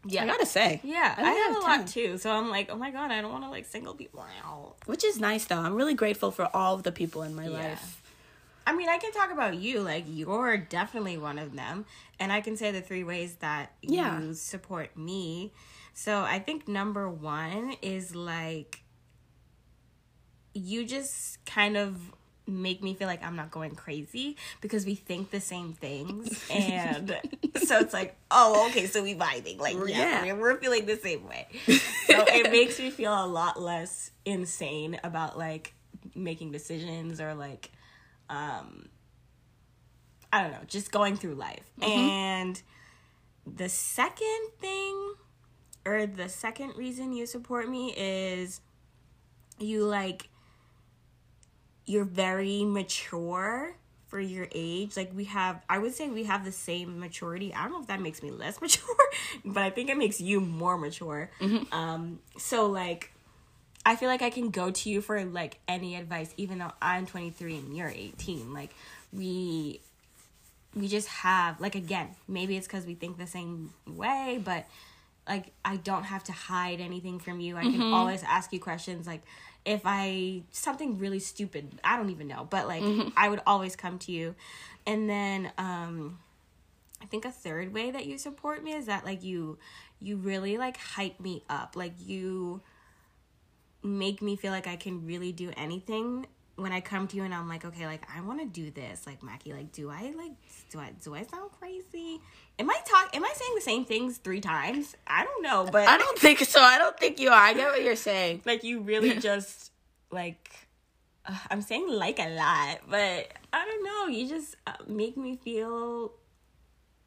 Yeah. 0.06 0.24
I 0.24 0.28
gotta 0.28 0.46
say. 0.46 0.80
Yeah, 0.82 1.14
I, 1.18 1.24
think 1.24 1.46
have 1.48 1.56
a 1.58 1.60
lot 1.60 1.88
too. 1.88 2.18
So 2.18 2.32
I'm 2.32 2.50
like, 2.50 2.70
oh 2.72 2.78
my 2.78 2.90
god, 2.90 3.12
I 3.12 3.20
don't 3.20 3.34
want 3.34 3.44
to 3.44 3.50
like 3.50 3.66
single 3.66 3.94
people 3.94 4.26
out. 4.46 4.76
which 4.86 5.04
is 5.04 5.20
nice 5.20 5.44
though. 5.44 5.60
I'm 5.60 5.76
really 5.76 5.94
grateful 5.94 6.32
for 6.32 6.50
all 6.56 6.76
of 6.76 6.84
the 6.84 6.94
people 6.94 7.22
in 7.24 7.36
my 7.36 7.48
life. 7.48 7.99
I 8.70 8.74
mean, 8.74 8.88
I 8.88 9.00
can 9.00 9.12
talk 9.12 9.32
about 9.32 9.56
you. 9.56 9.80
Like, 9.82 10.04
you're 10.08 10.56
definitely 10.58 11.18
one 11.18 11.40
of 11.40 11.56
them. 11.56 11.86
And 12.20 12.32
I 12.32 12.40
can 12.42 12.56
say 12.56 12.70
the 12.70 12.82
three 12.82 13.04
ways 13.04 13.34
that 13.38 13.72
Yeah. 13.82 14.20
you 14.22 14.36
support 14.36 14.96
me. 14.96 15.54
So 15.96 16.22
I 16.22 16.38
think 16.38 16.68
number 16.68 17.10
one 17.10 17.74
is 17.82 18.16
like, 18.16 18.84
you 20.54 20.86
just 20.86 21.44
kind 21.46 21.78
of 21.78 21.98
make 22.46 22.84
me 22.84 22.94
feel 22.94 23.08
like 23.08 23.24
I'm 23.24 23.36
not 23.36 23.50
going 23.50 23.76
crazy 23.76 24.38
because 24.62 24.86
we 24.86 24.94
think 24.94 25.32
the 25.32 25.40
same 25.42 25.74
things. 25.74 26.40
And 26.52 27.16
so 27.64 27.80
it's 27.80 27.94
like, 27.94 28.18
oh, 28.30 28.68
okay, 28.70 28.86
so 28.86 29.02
we 29.02 29.16
vibing. 29.16 29.60
Like, 29.60 29.78
yeah, 29.88 30.24
Yeah. 30.26 30.34
we're, 30.34 30.40
we're 30.40 30.58
feeling 30.60 30.86
the 30.86 30.98
same 30.98 31.28
way. 31.28 31.48
So 32.10 32.26
it 32.28 32.52
makes 32.52 32.80
me 32.80 32.90
feel 32.90 33.14
a 33.14 33.28
lot 33.28 33.62
less 33.62 34.10
insane 34.26 35.00
about 35.04 35.38
like 35.38 35.74
making 36.16 36.52
decisions 36.52 37.22
or 37.22 37.36
like, 37.36 37.72
um, 38.30 38.90
I 40.32 40.44
don't 40.44 40.52
know, 40.52 40.60
just 40.68 40.92
going 40.92 41.16
through 41.16 41.36
life. 41.36 41.72
And 41.82 42.62
the 43.46 43.70
second 43.70 44.50
thing, 44.60 45.14
or 45.86 46.06
the 46.06 46.30
second 46.30 46.74
reason 46.78 47.14
you 47.14 47.26
support 47.26 47.68
me 47.68 47.94
is 47.98 48.62
you 49.58 49.84
like, 49.84 50.30
you're 51.86 52.06
very 52.06 52.64
mature 52.64 53.76
for 54.08 54.20
your 54.20 54.48
age. 54.54 54.96
Like 54.96 55.12
we 55.16 55.24
have, 55.26 55.64
I 55.70 55.80
would 55.80 55.94
say 55.96 56.10
we 56.10 56.24
have 56.26 56.46
the 56.46 56.52
same 56.52 57.00
maturity. 57.00 57.54
I 57.54 57.64
don't 57.64 57.72
know 57.72 57.82
if 57.82 57.88
that 57.88 58.02
makes 58.02 58.22
me 58.22 58.30
less 58.30 58.62
mature, 58.62 58.96
but 59.44 59.64
I 59.64 59.72
think 59.72 59.90
it 59.90 59.98
makes 59.98 60.22
you 60.22 60.40
more 60.42 60.78
mature. 60.78 61.32
Um, 61.72 62.20
so 62.38 62.68
like, 62.68 63.12
I 63.90 63.96
feel 63.96 64.08
like 64.08 64.22
I 64.22 64.30
can 64.30 64.52
go 64.52 64.70
to 64.70 64.90
you 64.92 65.02
for 65.02 65.26
like 65.26 65.58
any 65.68 65.96
advice, 65.96 66.32
even 66.38 66.60
though 66.60 66.72
I'm 66.80 67.08
23 67.08 67.58
and 67.58 67.76
you're 67.76 67.90
18. 67.90 68.54
Like 68.54 68.70
we, 69.12 69.82
we 70.76 70.88
just 70.88 71.08
have 71.08 71.60
like 71.60 71.74
again, 71.74 72.10
maybe 72.28 72.56
it's 72.56 72.68
because 72.68 72.86
we 72.86 72.94
think 72.94 73.18
the 73.18 73.26
same 73.26 73.74
way, 73.88 74.40
but 74.46 74.68
like 75.28 75.54
I 75.66 75.78
don't 75.78 76.04
have 76.04 76.24
to 76.26 76.32
hide 76.32 76.80
anything 76.82 77.18
from 77.18 77.40
you. 77.40 77.58
I 77.58 77.64
can 77.64 77.82
always 77.92 78.22
ask 78.22 78.54
you 78.54 78.60
questions. 78.60 79.08
Like 79.08 79.24
if 79.66 79.82
I 79.86 80.44
something 80.52 81.00
really 81.00 81.20
stupid, 81.20 81.80
I 81.84 81.98
don't 81.98 82.12
even 82.12 82.28
know, 82.28 82.46
but 82.48 82.68
like 82.68 82.84
I 83.18 83.28
would 83.28 83.42
always 83.48 83.76
come 83.76 83.98
to 84.00 84.12
you. 84.12 84.36
And 84.86 85.10
then 85.10 85.52
um 85.58 86.20
I 87.02 87.08
think 87.08 87.26
a 87.26 87.32
third 87.32 87.74
way 87.74 87.90
that 87.90 88.06
you 88.06 88.20
support 88.20 88.64
me 88.64 88.74
is 88.74 88.86
that 88.86 89.04
like 89.04 89.24
you 89.24 89.58
you 90.00 90.16
really 90.18 90.60
like 90.60 90.78
hype 90.78 91.20
me 91.20 91.42
up. 91.50 91.76
Like 91.76 91.94
you 92.06 92.62
make 93.84 94.22
me 94.22 94.36
feel 94.36 94.52
like 94.52 94.68
I 94.68 94.76
can 94.76 95.06
really 95.06 95.32
do 95.32 95.52
anything 95.58 96.26
when 96.56 96.72
I 96.72 96.82
come 96.82 97.08
to 97.08 97.16
you 97.16 97.24
and 97.24 97.34
I'm 97.34 97.48
like, 97.48 97.66
okay, 97.66 97.86
like 97.86 98.06
I 98.14 98.22
want 98.22 98.40
to 98.42 98.46
do 98.46 98.70
this. 98.72 99.08
Like 99.08 99.24
Mackie, 99.24 99.54
like 99.54 99.72
do 99.72 99.90
I 99.90 100.14
like 100.18 100.34
do 100.70 100.80
I 100.80 100.92
do 101.04 101.16
I 101.16 101.24
sound 101.24 101.52
crazy? 101.60 102.20
Am 102.58 102.70
I 102.70 102.80
talk 102.86 103.16
am 103.16 103.24
I 103.24 103.34
saying 103.36 103.56
the 103.56 103.62
same 103.62 103.86
things 103.86 104.18
3 104.18 104.42
times? 104.42 104.96
I 105.08 105.24
don't 105.24 105.44
know, 105.44 105.68
but 105.72 105.88
I 105.88 105.98
don't 105.98 106.20
think 106.20 106.40
so. 106.40 106.62
I 106.62 106.78
don't 106.78 106.98
think 106.98 107.20
you 107.20 107.30
are. 107.30 107.42
I 107.42 107.54
get 107.54 107.70
what 107.70 107.84
you're 107.84 107.96
saying. 107.96 108.42
like 108.46 108.64
you 108.64 108.82
really 108.82 109.16
just 109.18 109.72
like 110.12 110.52
uh, 111.26 111.38
I'm 111.50 111.62
saying 111.62 111.88
like 111.90 112.20
a 112.20 112.30
lot, 112.30 112.80
but 112.90 113.32
I 113.54 113.66
don't 113.66 113.84
know. 113.84 114.08
You 114.08 114.28
just 114.28 114.56
uh, 114.68 114.74
make 114.88 115.18
me 115.18 115.38
feel 115.38 116.12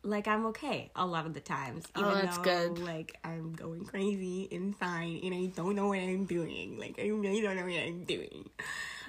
like 0.02 0.26
I'm 0.28 0.46
okay 0.46 0.90
a 0.96 1.06
lot 1.06 1.26
of 1.26 1.34
the 1.34 1.40
times. 1.40 1.84
Oh, 1.94 2.00
even 2.00 2.12
Oh, 2.12 2.14
that's 2.14 2.36
though, 2.38 2.42
good. 2.44 2.78
Like 2.78 3.16
I'm 3.24 3.52
going 3.54 3.84
crazy 3.84 4.48
and 4.50 4.76
fine, 4.76 5.20
and 5.22 5.34
I 5.34 5.46
don't 5.46 5.74
know 5.74 5.88
what 5.88 5.98
I'm 5.98 6.24
doing. 6.24 6.78
Like 6.78 6.98
I 6.98 7.08
really 7.08 7.40
don't 7.40 7.56
know 7.56 7.64
what 7.64 7.72
I'm 7.72 8.04
doing. 8.04 8.48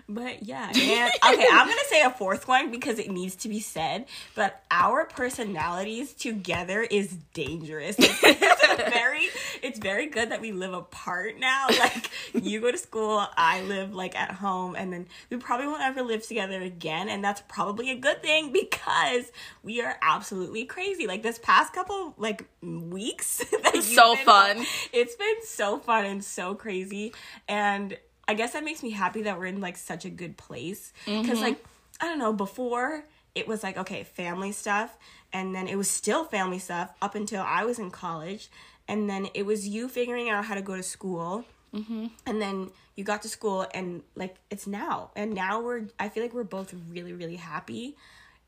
But 0.09 0.43
yeah, 0.43 0.67
and 0.67 0.75
okay, 0.75 1.47
I'm 1.51 1.67
gonna 1.67 1.79
say 1.89 2.01
a 2.03 2.09
fourth 2.09 2.47
one 2.47 2.71
because 2.71 2.99
it 2.99 3.09
needs 3.09 3.35
to 3.37 3.49
be 3.49 3.59
said. 3.59 4.05
But 4.35 4.61
our 4.69 5.05
personalities 5.05 6.13
together 6.13 6.81
is 6.81 7.15
dangerous. 7.33 7.97
it's 8.79 8.93
very, 8.93 9.27
it's 9.61 9.79
very 9.79 10.07
good 10.07 10.29
that 10.31 10.41
we 10.41 10.51
live 10.51 10.73
apart 10.73 11.39
now. 11.39 11.67
Like 11.83 12.09
you 12.33 12.61
go 12.61 12.71
to 12.71 12.77
school, 12.77 13.25
I 13.35 13.61
live 13.63 13.93
like 13.93 14.15
at 14.15 14.31
home, 14.31 14.75
and 14.75 14.93
then 14.93 15.07
we 15.29 15.37
probably 15.37 15.67
won't 15.67 15.81
ever 15.81 16.01
live 16.01 16.25
together 16.25 16.61
again. 16.61 17.09
And 17.09 17.23
that's 17.23 17.41
probably 17.47 17.91
a 17.91 17.95
good 17.95 18.21
thing 18.21 18.53
because 18.53 19.31
we 19.63 19.81
are 19.81 19.97
absolutely 20.01 20.65
crazy. 20.65 21.07
Like 21.07 21.23
this 21.23 21.39
past 21.39 21.73
couple 21.73 22.13
like 22.17 22.45
weeks, 22.61 23.43
you've 23.73 23.83
So 23.83 24.15
been 24.15 24.25
fun. 24.25 24.65
it's 24.93 25.15
been 25.15 25.43
so 25.45 25.79
fun 25.79 26.05
and 26.05 26.23
so 26.23 26.55
crazy 26.55 27.13
and 27.47 27.97
i 28.27 28.33
guess 28.33 28.53
that 28.53 28.63
makes 28.63 28.83
me 28.83 28.91
happy 28.91 29.23
that 29.23 29.37
we're 29.37 29.45
in 29.45 29.61
like 29.61 29.77
such 29.77 30.05
a 30.05 30.09
good 30.09 30.37
place 30.37 30.93
because 31.05 31.25
mm-hmm. 31.27 31.41
like 31.41 31.65
i 31.99 32.05
don't 32.05 32.19
know 32.19 32.33
before 32.33 33.03
it 33.35 33.47
was 33.47 33.63
like 33.63 33.77
okay 33.77 34.03
family 34.03 34.51
stuff 34.51 34.97
and 35.33 35.53
then 35.53 35.67
it 35.67 35.75
was 35.75 35.89
still 35.89 36.23
family 36.23 36.59
stuff 36.59 36.93
up 37.01 37.15
until 37.15 37.41
i 37.41 37.65
was 37.65 37.79
in 37.79 37.91
college 37.91 38.49
and 38.87 39.09
then 39.09 39.27
it 39.33 39.45
was 39.45 39.67
you 39.67 39.89
figuring 39.89 40.29
out 40.29 40.45
how 40.45 40.55
to 40.55 40.61
go 40.61 40.75
to 40.75 40.83
school 40.83 41.43
mm-hmm. 41.73 42.07
and 42.25 42.41
then 42.41 42.69
you 42.95 43.03
got 43.03 43.21
to 43.21 43.29
school 43.29 43.65
and 43.73 44.03
like 44.15 44.35
it's 44.49 44.67
now 44.67 45.09
and 45.15 45.33
now 45.33 45.61
we're 45.61 45.83
i 45.99 46.07
feel 46.07 46.23
like 46.23 46.33
we're 46.33 46.43
both 46.43 46.73
really 46.89 47.13
really 47.13 47.37
happy 47.37 47.95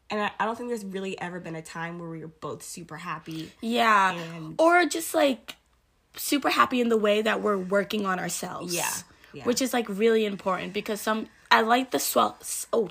and 0.09 0.21
I, 0.21 0.31
I 0.39 0.45
don't 0.45 0.55
think 0.55 0.69
there's 0.69 0.85
really 0.85 1.19
ever 1.19 1.39
been 1.39 1.55
a 1.55 1.61
time 1.61 1.99
where 1.99 2.09
we 2.09 2.19
were 2.19 2.27
both 2.27 2.63
super 2.63 2.97
happy. 2.97 3.51
Yeah. 3.61 4.13
And- 4.13 4.55
or 4.59 4.85
just 4.85 5.13
like 5.15 5.55
super 6.15 6.49
happy 6.49 6.81
in 6.81 6.89
the 6.89 6.97
way 6.97 7.21
that 7.21 7.41
we're 7.41 7.57
working 7.57 8.05
on 8.05 8.19
ourselves. 8.19 8.73
Yeah, 8.73 8.91
yeah. 9.33 9.43
Which 9.43 9.61
is 9.61 9.73
like 9.73 9.87
really 9.89 10.25
important 10.25 10.73
because 10.73 11.01
some 11.01 11.27
I 11.51 11.61
like 11.61 11.91
the 11.91 11.99
swell 11.99 12.37
oh. 12.73 12.89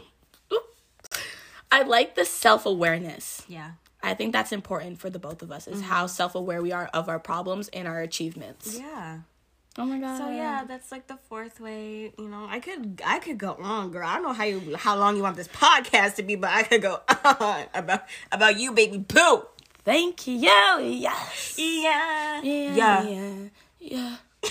I 1.70 1.82
like 1.82 2.14
the 2.14 2.24
self-awareness. 2.24 3.42
Yeah. 3.48 3.72
I 4.04 4.14
think 4.14 4.32
that's 4.32 4.52
important 4.52 4.98
for 4.98 5.10
the 5.10 5.18
both 5.18 5.42
of 5.42 5.50
us 5.50 5.66
is 5.66 5.78
mm-hmm. 5.78 5.90
how 5.90 6.06
self-aware 6.06 6.62
we 6.62 6.72
are 6.72 6.86
of 6.92 7.08
our 7.08 7.18
problems 7.18 7.68
and 7.68 7.88
our 7.88 8.00
achievements. 8.00 8.78
Yeah. 8.78 9.20
Oh 9.76 9.84
my 9.84 9.98
god. 9.98 10.18
So 10.18 10.30
yeah, 10.30 10.64
that's 10.66 10.92
like 10.92 11.08
the 11.08 11.18
fourth 11.28 11.58
way. 11.58 12.12
You 12.16 12.28
know, 12.28 12.46
I 12.48 12.60
could 12.60 13.02
I 13.04 13.18
could 13.18 13.38
go 13.38 13.54
on, 13.54 13.90
girl. 13.90 14.06
I 14.06 14.14
don't 14.14 14.22
know 14.22 14.32
how 14.32 14.44
you 14.44 14.76
how 14.76 14.96
long 14.96 15.16
you 15.16 15.22
want 15.22 15.36
this 15.36 15.48
podcast 15.48 16.14
to 16.16 16.22
be, 16.22 16.36
but 16.36 16.50
I 16.50 16.62
could 16.62 16.82
go 16.82 17.00
on 17.24 17.64
about 17.74 18.04
about 18.30 18.58
you, 18.58 18.72
baby 18.72 18.98
boo. 18.98 19.46
Thank 19.84 20.26
you. 20.28 20.36
Yes. 20.36 21.54
Yeah. 21.58 22.40
Yeah. 22.42 22.42
Yeah. 22.42 23.02
Yeah. 23.02 23.34
Yeah. 23.80 24.16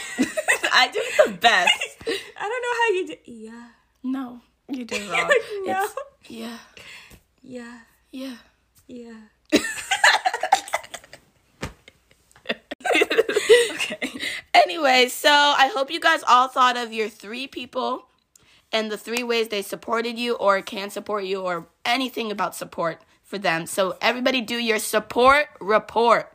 I 0.74 0.90
do 0.92 1.02
the 1.26 1.38
best. 1.38 1.72
I 2.38 2.50
don't 2.50 2.62
know 2.62 2.76
how 2.80 2.90
you 2.94 3.08
do. 3.08 3.16
Yeah. 3.26 3.68
No, 4.04 4.42
you 4.68 4.86
did 4.86 5.10
wrong. 5.10 5.28
No. 5.28 5.28
It's, 5.30 5.98
yeah. 6.30 6.58
Yeah. 7.42 7.78
Yeah. 8.12 8.36
Yeah. 8.88 9.16
okay. 13.72 14.12
Anyway, 14.54 15.08
so 15.10 15.30
I 15.30 15.72
hope 15.74 15.92
you 15.92 16.00
guys 16.00 16.22
all 16.28 16.48
thought 16.48 16.78
of 16.78 16.94
your 16.94 17.10
three 17.10 17.48
people 17.48 18.08
and 18.72 18.92
the 18.92 18.98
three 18.98 19.24
ways 19.24 19.50
they 19.50 19.62
supported 19.62 20.18
you 20.18 20.36
or 20.36 20.62
can 20.62 20.90
support 20.90 21.26
you 21.26 21.42
or 21.42 21.68
anything 21.86 22.32
about 22.32 22.56
support 22.56 23.02
for 23.24 23.38
them. 23.38 23.66
So 23.66 23.98
everybody 24.02 24.42
do 24.42 24.56
your 24.56 24.80
support 24.80 25.48
report. 25.60 26.32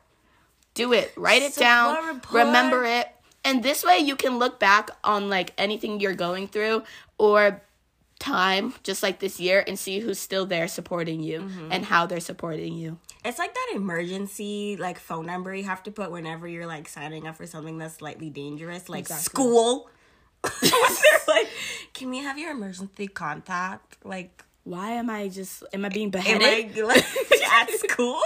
Do 0.75 0.92
it. 0.92 1.12
Write 1.16 1.42
it 1.42 1.57
down. 1.57 1.97
Report. 2.07 2.47
Remember 2.47 2.85
it. 2.85 3.09
And 3.44 3.62
this 3.62 3.85
way 3.85 3.99
you 3.99 4.16
can 4.16 4.38
look 4.38 4.61
back 4.61 4.90
on 5.03 5.29
like 5.29 5.53
anything 5.59 6.01
you're 6.01 6.14
going 6.14 6.49
through 6.49 6.83
or 7.18 7.62
time 8.18 8.74
just 8.83 9.02
like 9.02 9.20
this 9.20 9.38
year 9.40 9.62
and 9.66 9.78
see 9.78 10.00
who's 10.00 10.18
still 10.18 10.46
there 10.46 10.68
supporting 10.68 11.20
you 11.20 11.40
Mm-hmm. 11.40 11.72
and 11.72 11.85
how 11.85 12.07
they're 12.07 12.20
supporting 12.20 12.74
you. 12.74 12.98
It's 13.24 13.38
like 13.38 13.52
that 13.54 13.72
emergency 13.74 14.76
like 14.78 14.98
phone 14.98 15.26
number 15.26 15.54
you 15.54 15.64
have 15.64 15.83
to 15.85 15.90
put 15.90 16.11
whenever 16.11 16.46
you're 16.48 16.66
like 16.66 16.88
signing 16.88 17.26
up 17.26 17.37
for 17.37 17.46
something 17.46 17.78
that's 17.78 17.94
slightly 17.96 18.31
dangerous, 18.31 18.88
like 18.88 19.00
Exactly. 19.00 19.24
school. 19.24 19.90
They're 20.62 20.70
like, 21.28 21.48
can 21.94 22.11
we 22.11 22.18
have 22.18 22.38
your 22.38 22.52
emergency 22.52 23.09
contact? 23.09 23.96
Like, 24.04 24.44
Why 24.68 24.90
am 24.90 25.09
I 25.09 25.28
just 25.28 25.64
am 25.72 25.85
I 25.85 25.88
being 25.88 26.07
am 26.09 26.11
beheaded? 26.11 26.78
I 26.78 26.83
like 26.83 27.04
at 27.42 27.70
school? 27.78 28.20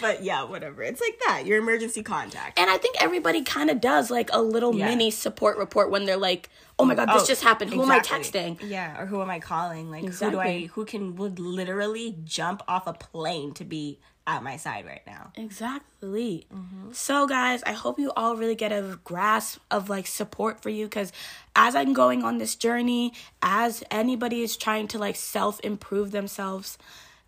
But 0.00 0.22
yeah, 0.24 0.44
whatever. 0.44 0.82
It's 0.82 1.00
like 1.00 1.18
that. 1.26 1.44
Your 1.44 1.58
emergency 1.58 2.02
contact. 2.02 2.58
And 2.58 2.70
I 2.70 2.78
think 2.78 2.96
everybody 3.02 3.42
kind 3.42 3.68
of 3.68 3.80
does 3.80 4.10
like 4.10 4.30
a 4.32 4.40
little 4.40 4.74
Yeah. 4.74 4.86
mini 4.86 5.10
support 5.10 5.58
report 5.58 5.90
when 5.90 6.06
they're 6.06 6.16
like, 6.16 6.48
"Oh 6.78 6.86
my 6.86 6.94
god, 6.94 7.08
this 7.10 7.24
Oh, 7.24 7.26
just 7.26 7.42
happened. 7.42 7.74
Who 7.74 7.82
exactly. 7.82 8.16
am 8.16 8.20
I 8.20 8.24
texting?" 8.56 8.68
Yeah, 8.70 9.00
or 9.02 9.06
who 9.06 9.20
am 9.20 9.28
I 9.28 9.40
calling? 9.40 9.90
Like, 9.90 10.06
who 10.06 10.30
do 10.30 10.38
I? 10.40 10.70
Who 10.72 10.84
can 10.86 11.16
would 11.16 11.38
literally 11.38 12.16
jump 12.24 12.62
off 12.66 12.86
a 12.86 12.94
plane 12.94 13.52
to 13.54 13.64
be 13.64 13.98
at 14.28 14.42
my 14.42 14.56
side 14.58 14.84
right 14.86 15.02
now? 15.06 15.32
Exactly. 15.34 16.46
Mm-hmm. 16.54 16.92
So 16.92 17.26
guys, 17.26 17.62
I 17.64 17.72
hope 17.72 17.98
you 17.98 18.12
all 18.14 18.36
really 18.36 18.54
get 18.54 18.70
a 18.70 18.98
grasp 19.02 19.58
of 19.70 19.88
like 19.88 20.06
support 20.06 20.62
for 20.62 20.68
you 20.68 20.86
cuz 20.86 21.10
as 21.56 21.74
I'm 21.74 21.94
going 21.94 22.22
on 22.22 22.38
this 22.38 22.54
journey, 22.54 23.14
as 23.42 23.82
anybody 23.90 24.42
is 24.42 24.56
trying 24.56 24.86
to 24.88 24.98
like 24.98 25.16
self-improve 25.16 26.10
themselves, 26.10 26.76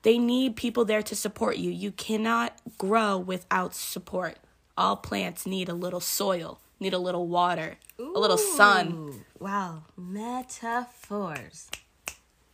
they 0.02 0.18
need 0.18 0.56
people 0.56 0.84
there 0.84 1.02
to 1.02 1.16
support 1.16 1.56
you. 1.56 1.70
You 1.70 1.90
cannot 1.90 2.52
grow 2.78 3.16
without 3.18 3.74
support. 3.74 4.36
All 4.76 4.96
plants 4.96 5.46
need 5.46 5.68
a 5.68 5.74
little 5.74 6.00
soil, 6.00 6.60
need 6.78 6.92
a 6.92 6.98
little 6.98 7.26
water, 7.26 7.78
a 7.98 8.02
little 8.02 8.38
sun. 8.38 9.24
Wow, 9.38 9.84
metaphors. 9.96 11.70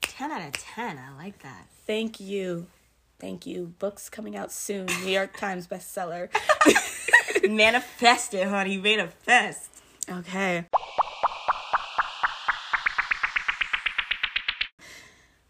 Ten 0.00 0.30
out 0.30 0.46
of 0.46 0.52
ten. 0.52 0.98
I 0.98 1.16
like 1.16 1.40
that. 1.42 1.66
Thank 1.86 2.20
you. 2.20 2.68
Thank 3.18 3.46
you. 3.46 3.74
Books 3.78 4.08
coming 4.08 4.36
out 4.36 4.52
soon. 4.52 4.86
New 4.86 5.10
York 5.10 5.36
Times 5.38 5.66
bestseller. 5.66 6.28
Manifest 7.48 8.34
it, 8.34 8.46
honey. 8.46 8.76
Manifest. 8.78 9.70
Okay. 10.10 10.66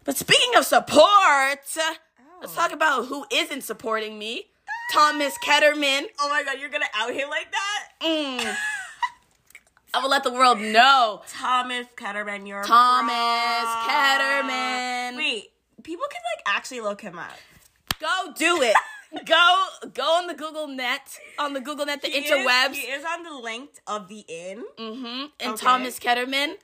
But 0.03 0.15
speaking 0.15 0.55
of 0.55 0.65
support, 0.65 1.59
let's 2.41 2.55
talk 2.55 2.71
about 2.71 3.07
who 3.07 3.25
isn't 3.31 3.61
supporting 3.61 4.17
me. 4.17 4.45
Thomas 4.93 5.37
Ketterman. 5.43 6.05
Oh 6.19 6.29
my 6.29 6.43
god, 6.43 6.59
you're 6.61 6.69
gonna 6.69 6.85
out 6.95 7.13
him 7.13 7.29
like 7.29 7.51
that? 7.51 7.89
Mm. 8.01 8.55
I 9.93 9.99
will 10.01 10.09
let 10.09 10.23
the 10.23 10.31
world 10.31 10.59
know. 10.61 11.23
Thomas 11.27 11.87
Ketterman, 11.97 12.47
you're 12.47 12.63
Thomas. 12.63 13.13
Ketterman. 13.85 15.17
Wait, 15.17 15.51
people 15.83 16.05
can 16.09 16.21
like 16.37 16.55
actually 16.55 16.79
look 16.81 17.01
him 17.01 17.19
up. 17.19 17.33
Go 17.99 18.33
do 18.35 18.61
it. 18.61 18.75
go 19.25 19.63
go 19.93 20.03
on 20.17 20.27
the 20.27 20.33
Google 20.33 20.67
net, 20.67 21.17
on 21.39 21.53
the 21.53 21.61
Google 21.61 21.85
net, 21.85 22.01
the 22.01 22.09
He 22.09 22.17
is- 22.19 22.31
interwebs. 22.31 22.73
He 22.73 22.87
is 22.87 23.03
on 23.05 23.23
the 23.23 23.33
link 23.33 23.69
of 23.87 24.07
the 24.07 24.25
inn. 24.27 24.63
Mm-hmm. 24.77 25.25
And 25.39 25.53
Okay. 25.53 25.55
Thomas 25.65 25.99
Ketterman, 25.99 26.55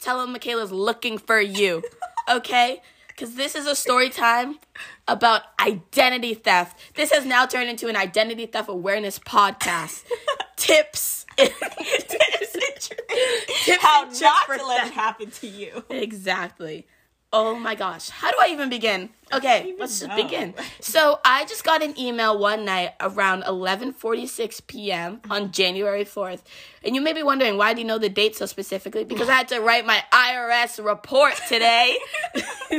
tell 0.00 0.22
him 0.22 0.32
Michaela's 0.32 0.72
looking 0.72 1.18
for 1.18 1.40
you. 1.40 1.82
okay? 2.30 2.82
Because 3.08 3.34
this 3.34 3.56
is 3.56 3.66
a 3.66 3.74
story 3.74 4.10
time 4.10 4.60
about 5.08 5.42
identity 5.60 6.34
theft. 6.34 6.78
This 6.94 7.10
has 7.12 7.26
now 7.26 7.46
turned 7.46 7.68
into 7.68 7.88
an 7.88 7.96
identity 7.96 8.46
theft 8.46 8.68
awareness 8.68 9.18
podcast. 9.18 10.04
Tips. 10.56 11.26
Tips 11.36 11.56
How 13.80 14.04
not 14.04 14.58
to 14.58 14.66
let 14.66 14.86
it 14.86 14.92
happen 14.92 15.30
to 15.30 15.46
you. 15.46 15.84
Exactly. 15.90 16.86
Oh 17.30 17.58
my 17.58 17.74
gosh. 17.74 18.08
How 18.08 18.30
do 18.30 18.38
I 18.40 18.48
even 18.48 18.70
begin? 18.70 19.10
Okay, 19.32 19.64
even 19.68 19.80
let's 19.80 19.98
just 20.00 20.08
know? 20.08 20.16
begin. 20.16 20.54
So 20.80 21.20
I 21.24 21.44
just 21.44 21.64
got 21.64 21.82
an 21.82 21.98
email 21.98 22.38
one 22.38 22.64
night 22.64 22.94
around 23.00 23.42
11:46 23.42 24.66
p.m. 24.66 25.20
on 25.28 25.42
mm-hmm. 25.42 25.50
January 25.50 26.04
4th. 26.04 26.40
And 26.82 26.94
you 26.94 27.02
may 27.02 27.12
be 27.12 27.22
wondering 27.22 27.58
why 27.58 27.74
do 27.74 27.80
you 27.82 27.86
know 27.86 27.98
the 27.98 28.08
date 28.08 28.36
so 28.36 28.46
specifically? 28.46 29.04
Because 29.04 29.28
I 29.32 29.34
had 29.34 29.48
to 29.48 29.60
write 29.60 29.84
my 29.84 30.02
IRS 30.12 30.82
report 30.82 31.34
today. 31.48 31.98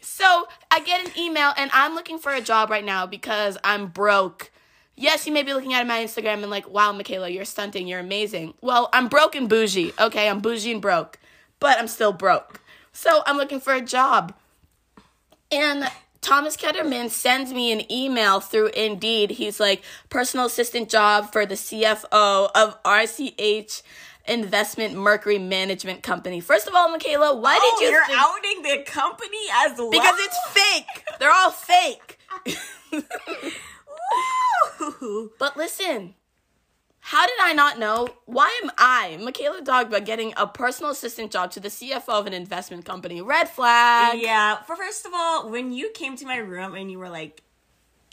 so 0.00 0.46
I 0.70 0.80
get 0.80 1.04
an 1.04 1.10
email 1.18 1.52
and 1.56 1.70
I'm 1.74 1.94
looking 1.94 2.18
for 2.18 2.32
a 2.32 2.40
job 2.40 2.70
right 2.70 2.84
now 2.84 3.06
because 3.06 3.58
I'm 3.64 3.88
broke. 3.88 4.52
Yes, 4.94 5.26
you 5.26 5.32
may 5.32 5.42
be 5.42 5.54
looking 5.54 5.74
at 5.74 5.84
my 5.86 6.04
Instagram 6.04 6.42
and 6.42 6.50
like, 6.50 6.68
wow, 6.68 6.92
Michaela, 6.92 7.28
you're 7.28 7.46
stunting, 7.46 7.88
you're 7.88 7.98
amazing. 7.98 8.54
Well, 8.60 8.88
I'm 8.92 9.08
broke 9.08 9.34
and 9.34 9.48
bougie. 9.48 9.92
Okay, 9.98 10.28
I'm 10.28 10.40
bougie 10.40 10.70
and 10.70 10.82
broke, 10.82 11.18
but 11.62 11.78
I'm 11.78 11.88
still 11.88 12.12
broke. 12.12 12.60
So 12.92 13.22
I'm 13.24 13.38
looking 13.38 13.60
for 13.60 13.72
a 13.72 13.80
job. 13.80 14.34
And 15.50 15.88
Thomas 16.20 16.56
Ketterman 16.56 17.08
sends 17.10 17.52
me 17.52 17.72
an 17.72 17.90
email 17.90 18.40
through 18.40 18.68
Indeed. 18.68 19.30
He's 19.32 19.58
like, 19.58 19.82
personal 20.10 20.46
assistant 20.46 20.88
job 20.90 21.32
for 21.32 21.46
the 21.46 21.54
CFO 21.54 22.50
of 22.54 22.82
RCH 22.82 23.82
Investment 24.28 24.94
Mercury 24.94 25.38
Management 25.38 26.02
Company. 26.02 26.40
First 26.40 26.68
of 26.68 26.74
all, 26.74 26.88
Michaela, 26.90 27.34
why 27.36 27.58
Oh, 27.60 27.76
did 27.78 27.86
you 27.86 27.92
you're 27.92 28.06
think- 28.06 28.18
outing 28.20 28.62
the 28.62 28.84
company 28.90 29.38
as 29.64 29.76
well? 29.78 29.90
Because 29.90 30.14
it's 30.18 30.38
fake. 30.50 31.04
They're 31.18 31.32
all 31.32 31.50
fake. 31.50 32.18
But 35.38 35.56
listen, 35.56 36.14
how 37.04 37.26
did 37.26 37.36
I 37.42 37.52
not 37.52 37.80
know? 37.80 38.08
Why 38.26 38.60
am 38.62 38.70
I, 38.78 39.18
Michaela 39.20 39.60
Dogba, 39.60 40.04
getting 40.04 40.32
a 40.36 40.46
personal 40.46 40.92
assistant 40.92 41.32
job 41.32 41.50
to 41.50 41.60
the 41.60 41.68
CFO 41.68 42.08
of 42.08 42.26
an 42.28 42.32
investment 42.32 42.84
company? 42.84 43.20
Red 43.20 43.48
flag. 43.48 44.20
Yeah, 44.20 44.62
for 44.62 44.76
first 44.76 45.04
of 45.04 45.12
all, 45.12 45.50
when 45.50 45.72
you 45.72 45.90
came 45.90 46.16
to 46.16 46.24
my 46.24 46.36
room 46.36 46.76
and 46.76 46.92
you 46.92 47.00
were 47.00 47.10
like, 47.10 47.42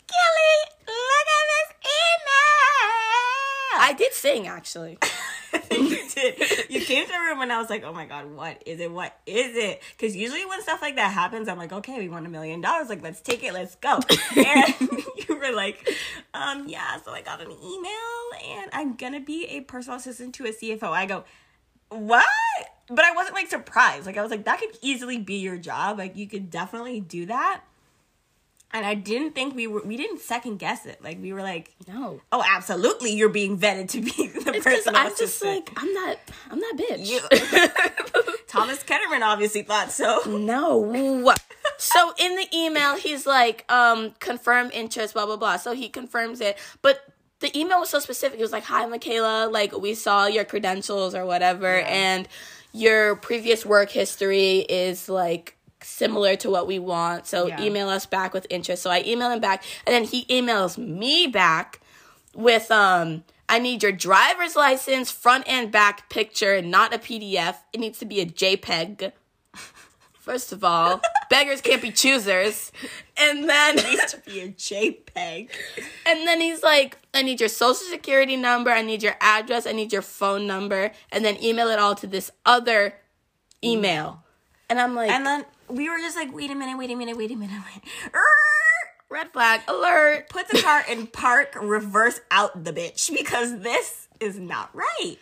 Gilly, 0.08 0.74
look 0.88 1.26
at 1.28 1.46
this 1.46 1.76
email. 1.86 3.80
I 3.80 3.94
did 3.96 4.12
sing 4.12 4.48
actually. 4.48 4.98
you 5.70 6.08
did. 6.08 6.70
You 6.70 6.80
came 6.80 7.06
to 7.06 7.12
the 7.12 7.18
room 7.18 7.40
and 7.40 7.52
I 7.52 7.58
was 7.58 7.70
like, 7.70 7.82
oh 7.84 7.92
my 7.92 8.06
god, 8.06 8.30
what 8.30 8.62
is 8.66 8.80
it? 8.80 8.90
What 8.90 9.16
is 9.26 9.56
it? 9.56 9.82
Because 9.96 10.16
usually 10.16 10.44
when 10.46 10.62
stuff 10.62 10.82
like 10.82 10.96
that 10.96 11.12
happens, 11.12 11.48
I'm 11.48 11.58
like, 11.58 11.72
okay, 11.72 11.98
we 11.98 12.08
won 12.08 12.26
a 12.26 12.28
million 12.28 12.60
dollars. 12.60 12.88
Like, 12.88 13.02
let's 13.02 13.20
take 13.20 13.42
it, 13.42 13.52
let's 13.52 13.76
go. 13.76 14.00
And 14.36 14.74
you 15.28 15.36
were 15.36 15.52
like, 15.52 15.88
um, 16.34 16.68
yeah, 16.68 16.98
so 17.00 17.12
I 17.12 17.22
got 17.22 17.40
an 17.40 17.50
email 17.50 18.58
and 18.58 18.70
I'm 18.72 18.94
gonna 18.94 19.20
be 19.20 19.46
a 19.46 19.60
personal 19.60 19.98
assistant 19.98 20.34
to 20.36 20.46
a 20.46 20.52
CFO. 20.52 20.84
I 20.90 21.06
go, 21.06 21.24
what? 21.88 22.24
But 22.88 23.04
I 23.04 23.12
wasn't 23.12 23.34
like 23.34 23.48
surprised. 23.48 24.06
Like, 24.06 24.16
I 24.16 24.22
was 24.22 24.30
like, 24.30 24.44
that 24.44 24.60
could 24.60 24.76
easily 24.82 25.18
be 25.18 25.36
your 25.36 25.58
job. 25.58 25.98
Like, 25.98 26.16
you 26.16 26.26
could 26.28 26.50
definitely 26.50 27.00
do 27.00 27.26
that. 27.26 27.62
And 28.72 28.86
I 28.86 28.94
didn't 28.94 29.34
think 29.34 29.56
we 29.56 29.66
were, 29.66 29.82
we 29.84 29.96
didn't 29.96 30.20
second 30.20 30.58
guess 30.58 30.86
it. 30.86 31.02
Like, 31.02 31.20
we 31.20 31.32
were 31.32 31.42
like, 31.42 31.74
No. 31.88 32.20
oh, 32.30 32.44
absolutely, 32.48 33.10
you're 33.12 33.28
being 33.28 33.58
vetted 33.58 33.88
to 33.90 34.00
be 34.00 34.10
the 34.44 34.52
It's 34.54 34.64
personal 34.64 35.00
I'm 35.00 35.12
just 35.16 35.42
like 35.44 35.70
I'm 35.76 35.92
not 35.92 36.18
I'm 36.50 36.58
not 36.60 36.76
bitch. 36.76 37.06
You- 37.08 38.34
Thomas 38.46 38.82
Ketterman 38.82 39.22
obviously 39.22 39.62
thought 39.62 39.90
so. 39.92 40.22
no. 40.26 41.34
so 41.78 42.12
in 42.18 42.36
the 42.36 42.46
email, 42.54 42.96
he's 42.96 43.26
like, 43.26 43.64
um, 43.70 44.12
confirm 44.18 44.70
interest, 44.72 45.14
blah 45.14 45.26
blah 45.26 45.36
blah. 45.36 45.56
So 45.56 45.72
he 45.72 45.88
confirms 45.88 46.40
it, 46.40 46.56
but 46.82 47.00
the 47.40 47.56
email 47.58 47.80
was 47.80 47.88
so 47.90 47.98
specific. 48.00 48.38
It 48.38 48.42
was 48.42 48.52
like, 48.52 48.64
"Hi, 48.64 48.84
Michaela. 48.86 49.48
Like, 49.50 49.76
we 49.76 49.94
saw 49.94 50.26
your 50.26 50.44
credentials 50.44 51.14
or 51.14 51.24
whatever, 51.24 51.78
Yeah. 51.78 51.86
and 51.86 52.28
your 52.72 53.16
previous 53.16 53.64
work 53.66 53.90
history 53.90 54.58
is 54.58 55.08
like." 55.08 55.56
Similar 55.84 56.36
to 56.36 56.50
what 56.50 56.66
we 56.66 56.78
want 56.78 57.26
so 57.26 57.46
Yeah. 57.46 57.62
email 57.62 57.88
us 57.88 58.06
back 58.06 58.32
with 58.34 58.46
interest 58.50 58.82
so 58.82 58.90
i 58.90 59.02
email 59.06 59.30
him 59.30 59.40
back 59.40 59.62
and 59.86 59.94
then 59.94 60.04
he 60.04 60.24
emails 60.26 60.76
me 60.78 61.26
back 61.26 61.80
with 62.34 62.70
um 62.70 63.24
I 63.52 63.58
need 63.58 63.82
your 63.82 63.90
driver's 63.90 64.54
license, 64.54 65.10
front 65.10 65.48
and 65.48 65.72
back 65.72 66.08
picture, 66.08 66.62
not 66.62 66.94
a 66.94 66.98
PDF. 66.98 67.56
It 67.72 67.80
needs 67.80 67.98
to 67.98 68.04
be 68.04 68.20
a 68.20 68.24
JPEG. 68.24 69.10
First 70.12 70.52
of 70.52 70.62
all, 70.62 71.00
beggars 71.30 71.60
can't 71.60 71.82
be 71.82 71.90
choosers. 71.90 72.70
And 73.16 73.50
then 73.50 73.74
needs 73.74 74.12
to 74.12 74.20
be 74.20 74.38
a 74.42 74.48
JPEG. 74.50 75.48
and 76.06 76.28
then 76.28 76.40
he's 76.40 76.62
like, 76.62 76.98
I 77.12 77.22
need 77.22 77.40
your 77.40 77.48
social 77.48 77.86
security 77.88 78.36
number, 78.36 78.70
I 78.70 78.82
need 78.82 79.02
your 79.02 79.16
address, 79.20 79.66
I 79.66 79.72
need 79.72 79.92
your 79.92 80.02
phone 80.02 80.46
number, 80.46 80.92
and 81.10 81.24
then 81.24 81.42
email 81.42 81.66
it 81.70 81.80
all 81.80 81.96
to 81.96 82.06
this 82.06 82.30
other 82.46 82.94
email. 83.64 84.22
And 84.68 84.78
I'm 84.78 84.94
like, 84.94 85.10
And 85.10 85.26
then 85.26 85.44
we 85.72 85.88
were 85.88 85.98
just 85.98 86.16
like, 86.16 86.32
wait 86.34 86.50
a 86.50 86.54
minute, 86.54 86.76
wait 86.78 86.90
a 86.90 86.96
minute, 86.96 87.16
wait 87.16 87.30
a 87.30 87.36
minute. 87.36 87.60
Wait. 87.74 87.82
red 89.08 89.32
flag 89.32 89.60
alert. 89.68 90.28
Put 90.28 90.48
the 90.48 90.60
car 90.62 90.82
in 90.88 91.06
park, 91.06 91.56
reverse 91.60 92.20
out 92.30 92.64
the 92.64 92.72
bitch 92.72 93.10
because 93.16 93.60
this 93.60 94.08
is 94.20 94.38
not 94.38 94.70
right. 94.74 95.16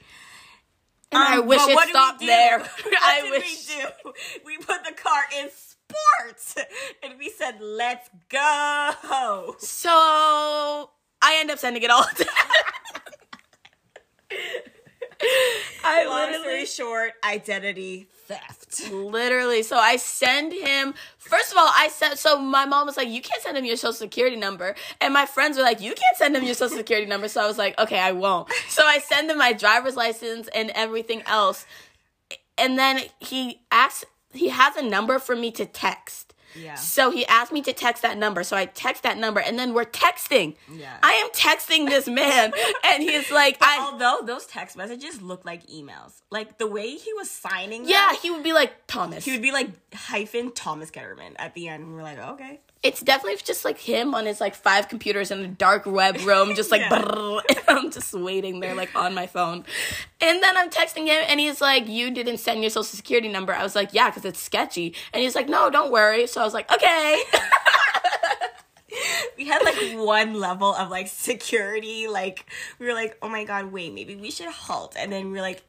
And 1.11 1.23
I 1.23 1.39
Um, 1.39 1.47
wish 1.47 1.61
it 1.65 1.89
stopped 1.89 2.21
there. 2.21 2.59
What 2.85 2.99
I 3.03 3.21
did 3.23 3.31
wish. 3.31 3.69
we 3.69 3.75
do? 3.81 4.13
We 4.45 4.57
put 4.59 4.85
the 4.85 4.93
car 4.93 5.23
in 5.41 5.49
sports, 5.51 6.55
and 7.03 7.19
we 7.19 7.31
said, 7.31 7.61
"Let's 7.63 8.11
go." 8.29 9.55
So 9.59 10.91
I 11.23 11.37
end 11.41 11.51
up 11.51 11.59
sending 11.59 11.83
it 11.83 11.91
all 11.91 12.05
I 15.85 16.05
Long 16.07 16.31
literally 16.33 16.67
short, 16.67 17.13
identity 17.25 18.09
theft. 18.29 18.91
literally. 18.93 19.63
So 19.63 19.77
I 19.77 19.97
send 19.97 20.53
him 20.53 20.95
first 21.19 21.51
of 21.51 21.59
all 21.59 21.71
I 21.75 21.89
said 21.89 22.15
so 22.15 22.39
my 22.39 22.65
mom 22.67 22.87
was 22.87 22.97
like 22.97 23.09
you 23.09 23.21
can't 23.21 23.43
send 23.43 23.57
him 23.57 23.65
your 23.65 23.77
social 23.77 23.95
security 23.95 24.37
number. 24.37 24.75
And 25.01 25.13
my 25.13 25.27
friends 25.27 25.57
were 25.57 25.63
like 25.63 25.81
you 25.81 25.95
can't 25.95 26.17
send 26.17 26.37
him 26.37 26.45
your 26.45 26.55
social 26.55 26.77
security 26.77 27.07
number. 27.09 27.29
So 27.29 27.43
I 27.43 27.47
was 27.47 27.59
like 27.59 27.79
okay 27.79 27.99
I 27.99 28.13
won't. 28.13 28.49
So 28.69 28.85
I 28.85 28.99
send 28.99 29.31
him 29.31 29.39
my 29.39 29.53
driver's 29.53 29.97
license 29.97 30.49
and 30.55 30.71
everything 30.75 31.23
else. 31.27 31.67
And 32.57 32.79
then 32.79 33.01
he 33.19 33.61
asks 33.73 34.05
he 34.33 34.51
has 34.51 34.77
a 34.77 34.83
number 34.83 35.19
for 35.19 35.35
me 35.35 35.51
to 35.53 35.65
text 35.67 36.28
Yeah. 36.55 36.75
so 36.75 37.11
he 37.11 37.27
asked 37.27 37.53
me 37.53 37.63
to 37.63 37.73
text 37.73 38.03
that 38.03 38.19
number. 38.19 38.43
So 38.45 38.57
I 38.57 38.67
text 38.67 39.03
that 39.03 39.19
number 39.19 39.41
and 39.41 39.59
then 39.59 39.75
we're 39.75 39.85
texting. 39.85 40.57
Yeah. 40.73 40.97
I 41.03 41.13
am 41.15 41.31
texting 41.31 41.89
this 41.89 42.07
man 42.09 42.53
and 42.85 43.03
he's 43.03 43.31
like, 43.31 43.59
I, 43.61 43.91
Although 43.93 44.21
those 44.25 44.47
text 44.47 44.77
messages 44.77 45.21
look 45.23 45.45
like 45.45 45.67
emails, 45.69 46.23
like 46.31 46.59
the 46.59 46.67
way 46.67 46.91
he 46.95 47.13
was 47.15 47.31
signing, 47.31 47.83
them, 47.83 47.91
yeah, 47.91 48.15
he 48.15 48.31
would 48.31 48.43
be 48.43 48.53
like, 48.53 48.73
Thomas. 48.87 49.25
he 49.25 49.33
would 49.33 49.43
be 49.43 49.53
like 49.53 49.88
hyphen 49.95 50.53
Thomas 50.53 50.91
Ketterman 50.91 51.35
at 51.37 51.55
the 51.55 51.69
end. 51.69 51.85
And 51.85 51.95
we're 51.95 52.03
like, 52.03 52.19
okay. 52.19 52.61
it's 52.83 53.01
definitely 53.01 53.41
just 53.45 53.65
like 53.65 53.79
him 53.79 54.15
on 54.15 54.27
his 54.27 54.41
like 54.41 54.55
five 54.55 54.89
computers 54.89 55.31
in 55.31 55.41
a 55.41 55.49
dark 55.49 55.87
web 55.87 56.17
room, 56.25 56.55
just 56.55 56.71
like, 56.71 56.83
brrr, 56.91 57.41
I'm 57.69 57.91
just 57.91 58.13
waiting 58.13 58.61
there 58.61 58.75
like 58.75 58.95
on 58.95 59.15
my 59.15 59.27
phone. 59.27 59.65
And 60.21 60.43
then 60.43 60.57
I'm 60.57 60.71
texting 60.71 61.07
him 61.07 61.25
and 61.29 61.41
he's 61.41 61.61
like, 61.61 61.89
You 61.89 62.11
didn't 62.11 62.39
send 62.39 62.63
your 62.63 62.71
social 62.71 62.85
security 62.85 63.29
number. 63.29 63.55
I 63.55 63.63
was 63.63 63.75
like, 63.75 63.95
Yeah, 63.95 64.11
because 64.11 64.25
it's 64.25 64.41
sketchy. 64.41 64.95
And 65.13 65.23
he's 65.23 65.35
like, 65.35 65.49
No, 65.49 65.71
don't 65.71 65.91
worry. 65.91 66.27
So 66.27 66.41
I 66.41 66.45
was 66.45 66.55
like, 66.55 66.71
Okay. 66.73 67.23
We 69.37 69.47
had 69.47 69.63
like 69.63 69.77
one 69.97 70.35
level 70.35 70.75
of 70.75 70.91
like 70.91 71.07
security. 71.07 72.09
Like 72.09 72.47
we 72.79 72.87
were 72.87 72.95
like, 72.95 73.17
oh 73.23 73.29
my 73.29 73.45
god, 73.45 73.71
wait, 73.71 73.95
maybe 73.95 74.17
we 74.17 74.33
should 74.33 74.49
halt. 74.49 74.97
And 74.99 75.13
then 75.13 75.31
we 75.31 75.39
are 75.39 75.43
like, 75.43 75.63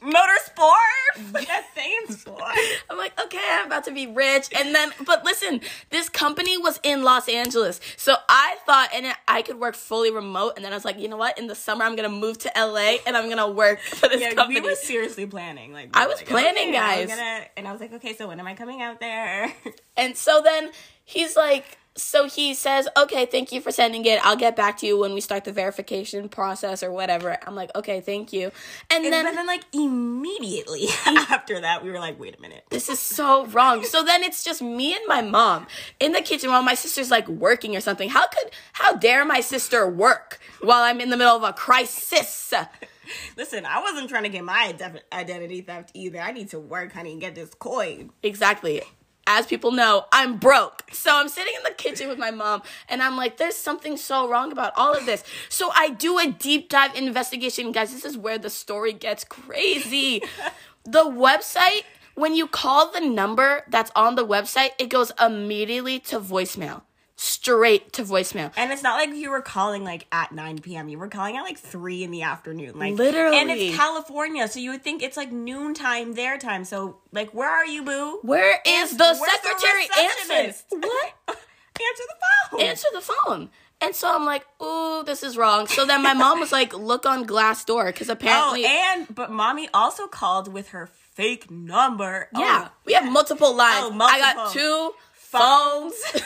motorsport. 0.00 1.32
That 1.32 1.64
in 2.08 2.14
sport. 2.16 2.42
I'm 2.90 2.96
like, 2.98 3.18
okay, 3.24 3.38
I'm 3.52 3.66
about 3.66 3.84
to 3.84 3.92
be 3.92 4.06
rich. 4.06 4.48
And 4.56 4.74
then, 4.74 4.92
but 5.04 5.24
listen, 5.24 5.60
this 5.90 6.08
company 6.08 6.58
was 6.58 6.80
in 6.82 7.02
Los 7.02 7.28
Angeles. 7.28 7.80
So 7.96 8.14
I 8.28 8.56
thought, 8.66 8.90
and 8.94 9.06
I 9.28 9.42
could 9.42 9.58
work 9.58 9.74
fully 9.74 10.10
remote. 10.10 10.54
And 10.56 10.64
then 10.64 10.72
I 10.72 10.76
was 10.76 10.84
like, 10.84 10.98
you 10.98 11.08
know 11.08 11.16
what? 11.16 11.38
In 11.38 11.46
the 11.46 11.54
summer, 11.54 11.84
I'm 11.84 11.96
going 11.96 12.08
to 12.10 12.14
move 12.16 12.38
to 12.38 12.52
LA 12.56 12.96
and 13.06 13.16
I'm 13.16 13.26
going 13.26 13.36
to 13.38 13.48
work 13.48 13.80
for 13.80 14.08
this 14.08 14.20
Yeah, 14.20 14.34
company. 14.34 14.60
we 14.60 14.68
were 14.68 14.74
seriously 14.76 15.26
planning. 15.26 15.72
Like 15.72 15.86
we 15.86 16.00
I 16.00 16.06
was 16.06 16.18
like, 16.18 16.26
planning, 16.28 16.68
okay, 16.68 16.72
guys. 16.72 17.08
gonna- 17.08 17.46
and 17.56 17.68
I 17.68 17.72
was 17.72 17.80
like, 17.80 17.92
okay, 17.94 18.14
so 18.14 18.28
when 18.28 18.40
am 18.40 18.46
I 18.46 18.54
coming 18.54 18.82
out 18.82 19.00
there? 19.00 19.52
and 19.96 20.16
so 20.16 20.40
then 20.42 20.70
he's 21.04 21.36
like, 21.36 21.78
so 21.96 22.28
he 22.28 22.54
says, 22.54 22.88
okay, 22.96 23.26
thank 23.26 23.52
you 23.52 23.60
for 23.60 23.70
sending 23.72 24.04
it. 24.04 24.24
I'll 24.24 24.36
get 24.36 24.54
back 24.56 24.76
to 24.78 24.86
you 24.86 24.98
when 24.98 25.14
we 25.14 25.20
start 25.20 25.44
the 25.44 25.52
verification 25.52 26.28
process 26.28 26.82
or 26.82 26.92
whatever. 26.92 27.38
I'm 27.46 27.54
like, 27.54 27.70
okay, 27.74 28.00
thank 28.00 28.32
you. 28.32 28.50
And 28.90 29.04
And 29.04 29.12
then. 29.12 29.24
but 29.24 29.34
then 29.34 29.46
like 29.46 29.64
immediately 29.72 30.86
after 31.06 31.60
that, 31.60 31.82
we 31.84 31.90
were 31.90 31.98
like, 31.98 32.18
wait 32.20 32.36
a 32.36 32.40
minute. 32.40 32.64
this 32.70 32.88
is 32.88 32.98
so 32.98 33.46
wrong. 33.46 33.84
So 33.84 34.02
then 34.02 34.22
it's 34.22 34.44
just 34.44 34.60
me 34.62 34.94
and 34.94 35.02
my 35.06 35.22
mom 35.22 35.66
in 36.00 36.12
the 36.12 36.20
kitchen 36.22 36.50
while 36.50 36.62
my 36.62 36.74
sister's 36.74 37.10
like 37.10 37.26
working 37.28 37.76
or 37.76 37.80
something. 37.80 38.08
How 38.08 38.26
could 38.26 38.50
how 38.72 38.94
dare 38.94 39.24
my 39.24 39.40
sister 39.40 39.88
work 39.88 40.38
while 40.60 40.82
I'm 40.82 41.00
in 41.00 41.10
the 41.10 41.16
middle 41.16 41.36
of 41.36 41.42
a 41.42 41.52
crisis? 41.52 42.52
Listen, 43.36 43.64
I 43.64 43.80
wasn't 43.80 44.08
trying 44.08 44.24
to 44.24 44.28
get 44.28 44.42
my 44.44 44.72
ident- 44.76 45.02
identity 45.12 45.60
theft 45.60 45.92
either. 45.94 46.20
I 46.20 46.32
need 46.32 46.50
to 46.50 46.58
work, 46.58 46.92
honey, 46.92 47.12
and 47.12 47.20
get 47.20 47.34
this 47.36 47.54
coin. 47.54 48.10
Exactly. 48.22 48.82
As 49.26 49.46
people 49.46 49.72
know, 49.72 50.06
I'm 50.12 50.36
broke. 50.36 50.84
So 50.92 51.10
I'm 51.12 51.28
sitting 51.28 51.52
in 51.56 51.62
the 51.64 51.74
kitchen 51.74 52.08
with 52.08 52.18
my 52.18 52.30
mom 52.30 52.62
and 52.88 53.02
I'm 53.02 53.16
like, 53.16 53.36
there's 53.36 53.56
something 53.56 53.96
so 53.96 54.28
wrong 54.28 54.52
about 54.52 54.72
all 54.76 54.94
of 54.94 55.04
this. 55.04 55.24
So 55.48 55.70
I 55.74 55.90
do 55.90 56.18
a 56.18 56.28
deep 56.28 56.68
dive 56.68 56.94
investigation. 56.94 57.72
Guys, 57.72 57.92
this 57.92 58.04
is 58.04 58.16
where 58.16 58.38
the 58.38 58.50
story 58.50 58.92
gets 58.92 59.24
crazy. 59.24 60.22
the 60.84 61.04
website, 61.04 61.82
when 62.14 62.34
you 62.34 62.46
call 62.46 62.92
the 62.92 63.00
number 63.00 63.64
that's 63.68 63.90
on 63.96 64.14
the 64.14 64.26
website, 64.26 64.70
it 64.78 64.88
goes 64.88 65.12
immediately 65.20 65.98
to 66.00 66.20
voicemail. 66.20 66.82
Straight 67.18 67.94
to 67.94 68.04
voicemail. 68.04 68.52
And 68.56 68.70
it's 68.72 68.82
not 68.82 68.96
like 68.96 69.14
you 69.14 69.30
were 69.30 69.40
calling 69.40 69.84
like 69.84 70.06
at 70.12 70.32
9 70.32 70.58
p.m. 70.58 70.88
You 70.88 70.98
were 70.98 71.08
calling 71.08 71.36
at 71.36 71.42
like 71.42 71.58
3 71.58 72.04
in 72.04 72.10
the 72.10 72.22
afternoon. 72.22 72.78
Like 72.78 72.94
Literally. 72.94 73.38
And 73.38 73.50
it's 73.50 73.76
California, 73.76 74.46
so 74.48 74.60
you 74.60 74.72
would 74.72 74.82
think 74.82 75.02
it's 75.02 75.16
like 75.16 75.32
noontime 75.32 76.14
their 76.14 76.36
time. 76.36 76.64
So 76.64 76.98
like 77.12 77.32
where 77.32 77.50
are 77.50 77.64
you, 77.66 77.82
boo? 77.82 78.18
Where 78.22 78.60
is 78.66 78.96
the 78.96 79.04
Where's 79.04 79.18
the 79.18 79.28
secretary 79.42 79.88
answer? 79.98 80.62
What? 80.70 81.14
Answer 81.78 82.04
the 82.08 82.16
phone. 82.50 82.60
Answer 82.62 82.88
the 82.94 83.00
phone. 83.00 83.50
And 83.80 83.94
so 83.94 84.14
I'm 84.14 84.24
like, 84.24 84.46
ooh, 84.62 85.02
this 85.04 85.22
is 85.22 85.36
wrong. 85.36 85.66
So 85.66 85.84
then 85.84 86.02
my 86.02 86.14
mom 86.14 86.40
was 86.40 86.50
like, 86.50 86.72
look 86.74 87.04
on 87.04 87.26
Glassdoor 87.26 87.86
because 87.88 88.08
apparently. 88.08 88.64
Oh, 88.64 88.92
and 88.94 89.14
but 89.14 89.30
mommy 89.30 89.68
also 89.74 90.06
called 90.06 90.50
with 90.50 90.68
her 90.68 90.86
fake 90.86 91.50
number. 91.50 92.28
Oh, 92.34 92.40
yeah, 92.40 92.68
we 92.86 92.94
have 92.94 93.10
multiple 93.10 93.54
lines. 93.54 93.90
Oh, 93.92 94.04
I 94.04 94.18
got 94.18 94.36
multiple. 94.36 94.52
two 94.52 94.94
phones. 95.12 95.94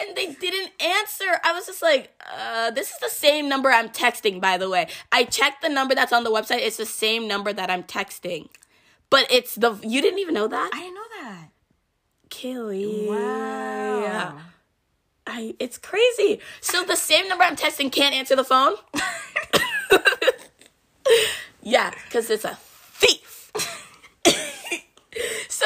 and 0.00 0.16
they 0.16 0.32
didn't 0.32 0.72
answer. 0.80 1.24
I 1.44 1.52
was 1.52 1.66
just 1.66 1.82
like, 1.82 2.10
uh, 2.32 2.70
this 2.70 2.90
is 2.90 2.98
the 2.98 3.08
same 3.08 3.48
number 3.48 3.70
I'm 3.70 3.88
texting, 3.88 4.40
by 4.40 4.58
the 4.58 4.68
way. 4.68 4.88
I 5.12 5.24
checked 5.24 5.62
the 5.62 5.68
number 5.68 5.94
that's 5.94 6.12
on 6.12 6.24
the 6.24 6.30
website. 6.30 6.58
It's 6.58 6.76
the 6.76 6.86
same 6.86 7.28
number 7.28 7.52
that 7.52 7.70
I'm 7.70 7.82
texting. 7.82 8.48
But 9.10 9.26
it's 9.30 9.54
the, 9.54 9.78
you 9.82 10.02
didn't 10.02 10.18
even 10.18 10.34
know 10.34 10.48
that? 10.48 10.70
I 10.72 10.80
didn't 10.80 10.94
know 10.94 11.02
that. 11.22 11.48
Kelly. 12.28 13.06
Wow. 13.08 14.38
I, 15.26 15.54
it's 15.58 15.78
crazy. 15.78 16.40
So 16.60 16.84
the 16.84 16.96
same 16.96 17.28
number 17.28 17.44
I'm 17.44 17.56
texting 17.56 17.90
can't 17.90 18.14
answer 18.14 18.36
the 18.36 18.44
phone? 18.44 18.74
yeah, 21.62 21.90
because 22.04 22.30
it's 22.30 22.44
a 22.44 22.56
thief. 22.60 23.35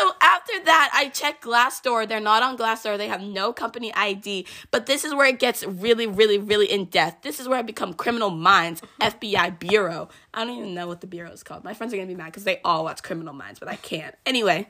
So 0.01 0.13
after 0.21 0.53
that, 0.65 0.91
I 0.95 1.09
checked 1.09 1.45
Glassdoor. 1.45 2.09
They're 2.09 2.21
not 2.21 2.43
on 2.43 2.57
Glassdoor. 2.57 2.97
They 2.97 3.09
have 3.09 3.21
no 3.21 3.53
company 3.53 3.93
ID. 3.95 4.47
But 4.71 4.87
this 4.87 5.05
is 5.05 5.15
where 5.15 5.27
it 5.27 5.39
gets 5.39 5.65
really, 5.67 6.07
really, 6.07 6.39
really 6.39 6.71
in 6.71 6.87
depth. 6.87 7.23
This 7.23 7.39
is 7.39 7.47
where 7.47 7.59
I 7.59 7.63
become 7.63 7.93
Criminal 7.93 8.31
Minds, 8.31 8.81
FBI 9.01 9.59
Bureau. 9.59 10.09
I 10.33 10.45
don't 10.45 10.57
even 10.57 10.75
know 10.75 10.87
what 10.87 11.03
the 11.03 11.07
bureau 11.07 11.31
is 11.31 11.43
called. 11.43 11.65
My 11.65 11.75
friends 11.75 11.93
are 11.93 11.97
going 11.97 12.09
to 12.09 12.15
be 12.15 12.17
mad 12.17 12.27
because 12.27 12.45
they 12.45 12.61
all 12.65 12.85
watch 12.85 13.03
Criminal 13.03 13.35
Minds, 13.35 13.59
but 13.59 13.69
I 13.69 13.77
can't. 13.77 14.15
Anyway 14.25 14.67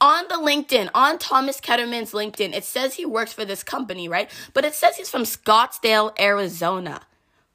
on 0.00 0.28
the 0.28 0.36
LinkedIn, 0.36 0.88
on 0.94 1.18
Thomas 1.18 1.60
Ketterman's 1.60 2.12
LinkedIn, 2.12 2.54
it 2.54 2.62
says 2.62 2.94
he 2.94 3.04
works 3.04 3.32
for 3.32 3.44
this 3.44 3.64
company, 3.64 4.08
right? 4.08 4.30
But 4.54 4.64
it 4.64 4.74
says 4.74 4.96
he's 4.96 5.10
from 5.10 5.22
Scottsdale, 5.22 6.16
Arizona, 6.20 7.02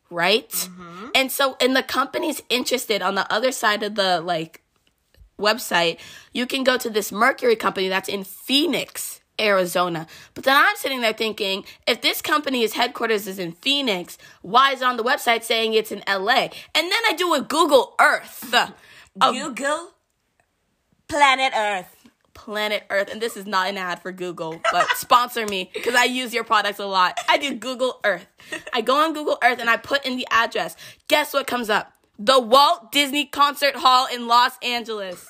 right? 0.09 0.49
Mm-hmm. 0.49 1.07
And 1.15 1.31
so, 1.31 1.55
and 1.61 1.73
the 1.73 1.83
company's 1.83 2.41
interested 2.49 3.01
on 3.01 3.15
the 3.15 3.31
other 3.31 3.53
side 3.53 3.81
of 3.81 3.95
the 3.95 4.19
like 4.19 4.62
website, 5.39 5.97
you 6.33 6.45
can 6.45 6.63
go 6.63 6.77
to 6.77 6.89
this 6.89 7.11
Mercury 7.11 7.55
company 7.55 7.87
that's 7.89 8.09
in 8.09 8.23
Phoenix, 8.23 9.21
Arizona. 9.39 10.07
But 10.33 10.43
then 10.43 10.55
I'm 10.55 10.75
sitting 10.75 11.01
there 11.01 11.13
thinking, 11.13 11.65
if 11.87 12.01
this 12.01 12.21
company's 12.21 12.73
headquarters 12.73 13.27
is 13.27 13.39
in 13.39 13.53
Phoenix, 13.53 14.17
why 14.41 14.73
is 14.73 14.81
it 14.81 14.85
on 14.85 14.97
the 14.97 15.03
website 15.03 15.43
saying 15.43 15.73
it's 15.73 15.91
in 15.91 16.03
LA? 16.07 16.49
And 16.75 16.91
then 16.91 17.01
I 17.09 17.13
do 17.17 17.33
a 17.33 17.41
Google 17.41 17.95
Earth. 17.99 18.53
Google 19.19 19.91
Planet 21.07 21.53
Earth. 21.55 21.95
planet 22.33 22.83
Earth. 22.89 23.09
And 23.11 23.21
this 23.21 23.37
is 23.37 23.45
not 23.45 23.67
an 23.69 23.77
ad 23.77 24.01
for 24.01 24.11
Google, 24.11 24.59
but 24.71 24.87
sponsor 24.95 25.45
me 25.45 25.69
because 25.73 25.95
I 25.95 26.05
use 26.05 26.33
your 26.33 26.43
products 26.43 26.79
a 26.79 26.85
lot. 26.85 27.19
I 27.29 27.37
do 27.37 27.53
Google 27.53 27.99
Earth. 28.03 28.27
I 28.73 28.81
go 28.81 29.03
on 29.03 29.13
Google 29.13 29.37
Earth 29.43 29.59
and 29.59 29.69
I 29.69 29.77
put 29.77 30.05
in 30.05 30.17
the 30.17 30.27
address. 30.31 30.75
Guess 31.07 31.33
what 31.33 31.47
comes 31.47 31.69
up? 31.69 31.93
The 32.19 32.39
Walt 32.39 32.91
Disney 32.91 33.26
Concert 33.26 33.76
Hall 33.78 34.08
in 34.13 34.28
Los 34.28 34.54
Angeles. 34.62 35.26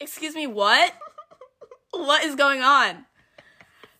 Excuse 0.00 0.34
me, 0.34 0.46
what? 0.46 0.94
What 1.92 2.24
is 2.24 2.34
going 2.34 2.60
on? 2.62 3.06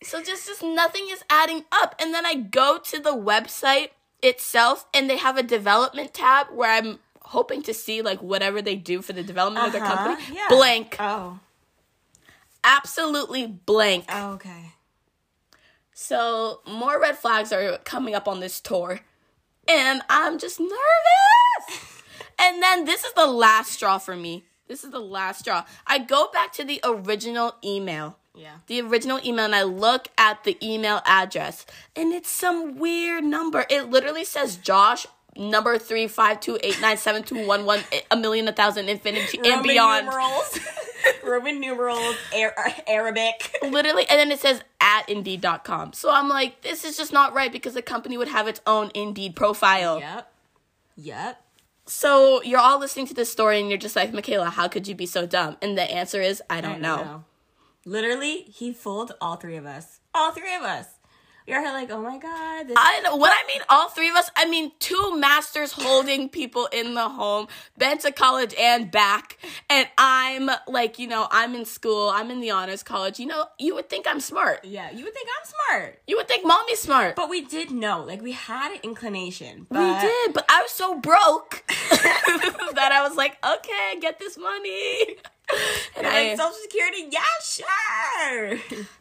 So 0.02 0.22
just 0.22 0.46
just 0.46 0.62
nothing 0.62 1.06
is 1.10 1.22
adding 1.30 1.64
up. 1.70 1.94
And 2.00 2.12
then 2.12 2.26
I 2.26 2.34
go 2.34 2.78
to 2.78 2.98
the 2.98 3.12
website 3.12 3.90
itself 4.22 4.86
and 4.92 5.08
they 5.08 5.16
have 5.16 5.36
a 5.36 5.42
development 5.42 6.12
tab 6.14 6.48
where 6.52 6.70
I'm 6.70 6.98
hoping 7.22 7.62
to 7.62 7.74
see 7.74 8.02
like 8.02 8.20
whatever 8.20 8.60
they 8.60 8.74
do 8.76 9.00
for 9.00 9.12
the 9.12 9.22
development 9.22 9.66
of 9.66 9.72
their 9.72 9.82
Uh-huh, 9.84 9.96
company. 10.16 10.36
yeah. 10.36 10.46
Blank. 10.48 10.96
Oh. 10.98 11.38
Absolutely 12.64 13.46
blank. 13.46 14.04
Oh, 14.08 14.32
okay. 14.32 14.72
So 15.94 16.60
more 16.66 17.00
red 17.00 17.16
flags 17.16 17.52
are 17.52 17.78
coming 17.78 18.14
up 18.14 18.26
on 18.26 18.40
this 18.40 18.60
tour. 18.60 19.00
And 19.72 20.02
I'm 20.08 20.38
just 20.38 20.60
nervous. 20.60 22.02
and 22.38 22.62
then 22.62 22.84
this 22.84 23.04
is 23.04 23.12
the 23.14 23.26
last 23.26 23.72
straw 23.72 23.98
for 23.98 24.14
me. 24.14 24.44
This 24.68 24.84
is 24.84 24.90
the 24.90 25.00
last 25.00 25.40
straw. 25.40 25.64
I 25.86 25.98
go 25.98 26.28
back 26.32 26.52
to 26.54 26.64
the 26.64 26.80
original 26.84 27.54
email. 27.64 28.18
Yeah. 28.34 28.56
The 28.66 28.80
original 28.82 29.20
email 29.24 29.46
and 29.46 29.54
I 29.54 29.62
look 29.62 30.08
at 30.16 30.44
the 30.44 30.56
email 30.62 31.02
address 31.04 31.66
and 31.94 32.12
it's 32.12 32.30
some 32.30 32.78
weird 32.78 33.24
number. 33.24 33.66
It 33.68 33.90
literally 33.90 34.24
says 34.24 34.56
Josh 34.56 35.06
number 35.36 35.78
three 35.78 36.06
five 36.08 36.40
two 36.40 36.58
eight 36.62 36.80
nine 36.80 36.96
seven 36.96 37.22
two 37.22 37.46
one 37.46 37.64
one 37.64 37.80
a 38.10 38.16
million 38.16 38.46
a 38.48 38.52
thousand 38.52 38.88
infinity 38.88 39.38
and 39.38 39.46
Roman 39.46 39.62
beyond. 39.62 40.06
numerals. 40.06 40.58
Roman 41.24 41.60
numerals, 41.60 42.14
Ar- 42.36 42.54
Arabic. 42.86 43.56
Literally, 43.62 44.06
and 44.08 44.18
then 44.18 44.30
it 44.30 44.38
says 44.38 44.62
at 44.80 45.08
indeed.com. 45.08 45.92
So 45.94 46.10
I'm 46.12 46.28
like, 46.28 46.62
this 46.62 46.84
is 46.84 46.96
just 46.96 47.12
not 47.12 47.34
right 47.34 47.50
because 47.50 47.74
the 47.74 47.82
company 47.82 48.16
would 48.16 48.28
have 48.28 48.46
its 48.46 48.60
own 48.66 48.90
Indeed 48.94 49.34
profile. 49.34 49.98
Yep. 49.98 50.32
Yep. 50.96 51.42
So 51.86 52.42
you're 52.42 52.60
all 52.60 52.78
listening 52.78 53.06
to 53.08 53.14
this 53.14 53.30
story 53.32 53.58
and 53.60 53.68
you're 53.68 53.78
just 53.78 53.96
like, 53.96 54.12
Michaela, 54.12 54.50
how 54.50 54.68
could 54.68 54.86
you 54.86 54.94
be 54.94 55.06
so 55.06 55.26
dumb? 55.26 55.56
And 55.60 55.76
the 55.76 55.82
answer 55.82 56.20
is, 56.22 56.40
I 56.48 56.60
don't 56.60 56.80
know. 56.80 57.24
Literally, 57.84 58.42
he 58.42 58.72
fooled 58.72 59.12
all 59.20 59.36
three 59.36 59.56
of 59.56 59.66
us. 59.66 59.98
All 60.14 60.30
three 60.30 60.54
of 60.54 60.62
us. 60.62 60.86
Are 61.48 61.62
like, 61.72 61.90
oh 61.90 62.00
my 62.02 62.18
god. 62.18 62.68
This- 62.68 62.76
I 62.78 63.00
know 63.00 63.16
what 63.16 63.32
I 63.32 63.46
mean. 63.46 63.62
All 63.68 63.88
three 63.88 64.08
of 64.08 64.16
us. 64.16 64.30
I 64.36 64.46
mean, 64.46 64.72
two 64.78 65.16
masters 65.18 65.72
holding 65.72 66.28
people 66.28 66.68
in 66.72 66.94
the 66.94 67.08
home, 67.08 67.48
been 67.78 67.98
to 67.98 68.12
college 68.12 68.54
and 68.58 68.90
back, 68.90 69.38
and 69.68 69.88
I'm 69.98 70.50
like, 70.68 70.98
you 70.98 71.06
know, 71.08 71.28
I'm 71.30 71.54
in 71.54 71.64
school. 71.64 72.08
I'm 72.10 72.30
in 72.30 72.40
the 72.40 72.50
honors 72.50 72.82
college. 72.82 73.18
You 73.20 73.26
know, 73.26 73.46
you 73.58 73.74
would 73.74 73.88
think 73.88 74.06
I'm 74.08 74.20
smart. 74.20 74.64
yeah, 74.64 74.90
you 74.90 75.04
would 75.04 75.14
think 75.14 75.28
I'm 75.40 75.46
smart. 75.76 76.00
You 76.06 76.16
would 76.16 76.28
think 76.28 76.46
mommy's 76.46 76.80
smart. 76.80 77.16
But 77.16 77.28
we 77.28 77.42
did 77.42 77.70
know. 77.70 78.02
Like, 78.04 78.22
we 78.22 78.32
had 78.32 78.72
an 78.72 78.78
inclination. 78.82 79.66
we 79.70 79.78
did, 79.78 80.32
but 80.34 80.44
I 80.48 80.62
was 80.62 80.70
so 80.70 80.98
broke 81.00 81.64
that 81.68 82.90
I 82.92 83.06
was 83.06 83.16
like, 83.16 83.36
okay, 83.44 83.98
get 84.00 84.18
this 84.18 84.36
money. 84.38 85.16
And 85.94 86.06
I, 86.06 86.30
like, 86.30 86.38
Social 86.38 86.52
Security, 86.62 87.08
yeah, 87.10 87.20
sure. 87.42 88.58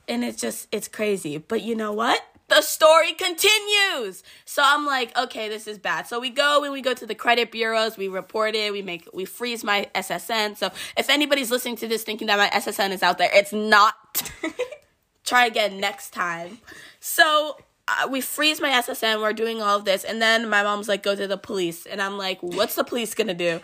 and 0.07 0.23
it's 0.23 0.39
just 0.39 0.67
it's 0.71 0.87
crazy. 0.87 1.37
But 1.37 1.61
you 1.61 1.75
know 1.75 1.93
what? 1.93 2.21
The 2.49 2.61
story 2.61 3.13
continues. 3.13 4.23
So 4.43 4.61
i'm 4.65 4.85
like 4.85 5.17
okay 5.17 5.47
this 5.47 5.67
is 5.67 5.77
bad. 5.79 6.05
So 6.07 6.19
we 6.19 6.29
go 6.29 6.63
and 6.65 6.73
we 6.73 6.81
go 6.81 6.93
to 6.93 7.05
the 7.05 7.15
credit 7.15 7.49
bureaus. 7.51 7.97
We 7.97 8.09
report 8.09 8.55
it. 8.55 8.73
We 8.73 8.81
make 8.81 9.07
we 9.13 9.23
freeze 9.23 9.63
my 9.63 9.89
ssn 9.95 10.57
so 10.57 10.69
if 10.97 11.09
anybody's 11.09 11.49
listening 11.49 11.77
to 11.77 11.87
this 11.87 12.03
thinking 12.03 12.27
that 12.27 12.37
my 12.37 12.49
ssn 12.59 12.91
is 12.91 13.01
out 13.03 13.17
there 13.17 13.29
it's 13.31 13.53
not. 13.53 13.95
Try 15.23 15.45
again 15.45 15.79
next 15.79 16.11
time. 16.11 16.59
So 16.99 17.57
uh, 17.87 18.09
we 18.11 18.19
freeze 18.19 18.59
my 18.59 18.69
ssn 18.69 19.21
we're 19.21 19.31
doing 19.31 19.61
all 19.61 19.77
of 19.77 19.85
this. 19.85 20.03
And 20.03 20.21
then 20.21 20.49
my 20.49 20.61
mom's 20.61 20.89
like 20.89 21.03
go 21.03 21.15
to 21.15 21.27
the 21.27 21.37
police. 21.37 21.85
And 21.85 22.01
i'm 22.01 22.17
like 22.17 22.43
what's 22.43 22.75
the 22.75 22.83
police 22.83 23.15
gonna 23.15 23.33
do 23.33 23.61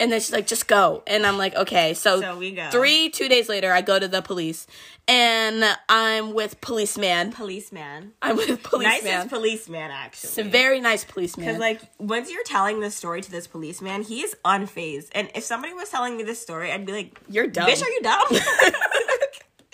and 0.00 0.12
then 0.12 0.20
she's 0.20 0.32
like 0.32 0.46
just 0.46 0.68
go 0.68 1.02
and 1.06 1.26
i'm 1.26 1.38
like 1.38 1.54
okay 1.56 1.94
so, 1.94 2.20
So 2.20 2.36
we 2.38 2.52
go. 2.52 2.70
three 2.70 3.08
two 3.10 3.28
days 3.28 3.48
later 3.48 3.72
i 3.72 3.80
go 3.82 3.98
to 3.98 4.06
the 4.08 4.22
police 4.22 4.66
and 5.08 5.64
i'm 5.88 6.34
with 6.34 6.60
policeman 6.60 7.32
Policeman. 7.32 8.12
i'm 8.22 8.36
with 8.36 8.62
policeman 8.62 9.04
Nicest 9.04 9.28
policeman, 9.28 9.90
actually. 9.90 10.28
it's 10.28 10.38
a 10.38 10.44
very 10.44 10.80
nice 10.80 11.04
policeman 11.04 11.46
Because 11.46 11.58
like 11.60 11.80
once 11.98 12.30
you're 12.30 12.44
telling 12.44 12.80
this 12.80 12.94
story 12.94 13.20
to 13.22 13.30
this 13.30 13.46
policeman, 13.46 14.02
he 14.02 14.20
is 14.22 14.36
unfazed. 14.44 15.08
And 15.12 15.30
if 15.34 15.44
somebody 15.44 15.72
was 15.74 15.88
telling 15.88 16.16
me 16.16 16.22
this 16.24 16.40
story, 16.40 16.70
I'd 16.72 16.84
be 16.86 16.92
like, 16.92 17.18
You're 17.28 17.46
dumb. 17.46 17.68
Bitch, 17.68 17.82
are 17.82 17.88
you 17.88 18.02
dumb?" 18.02 18.26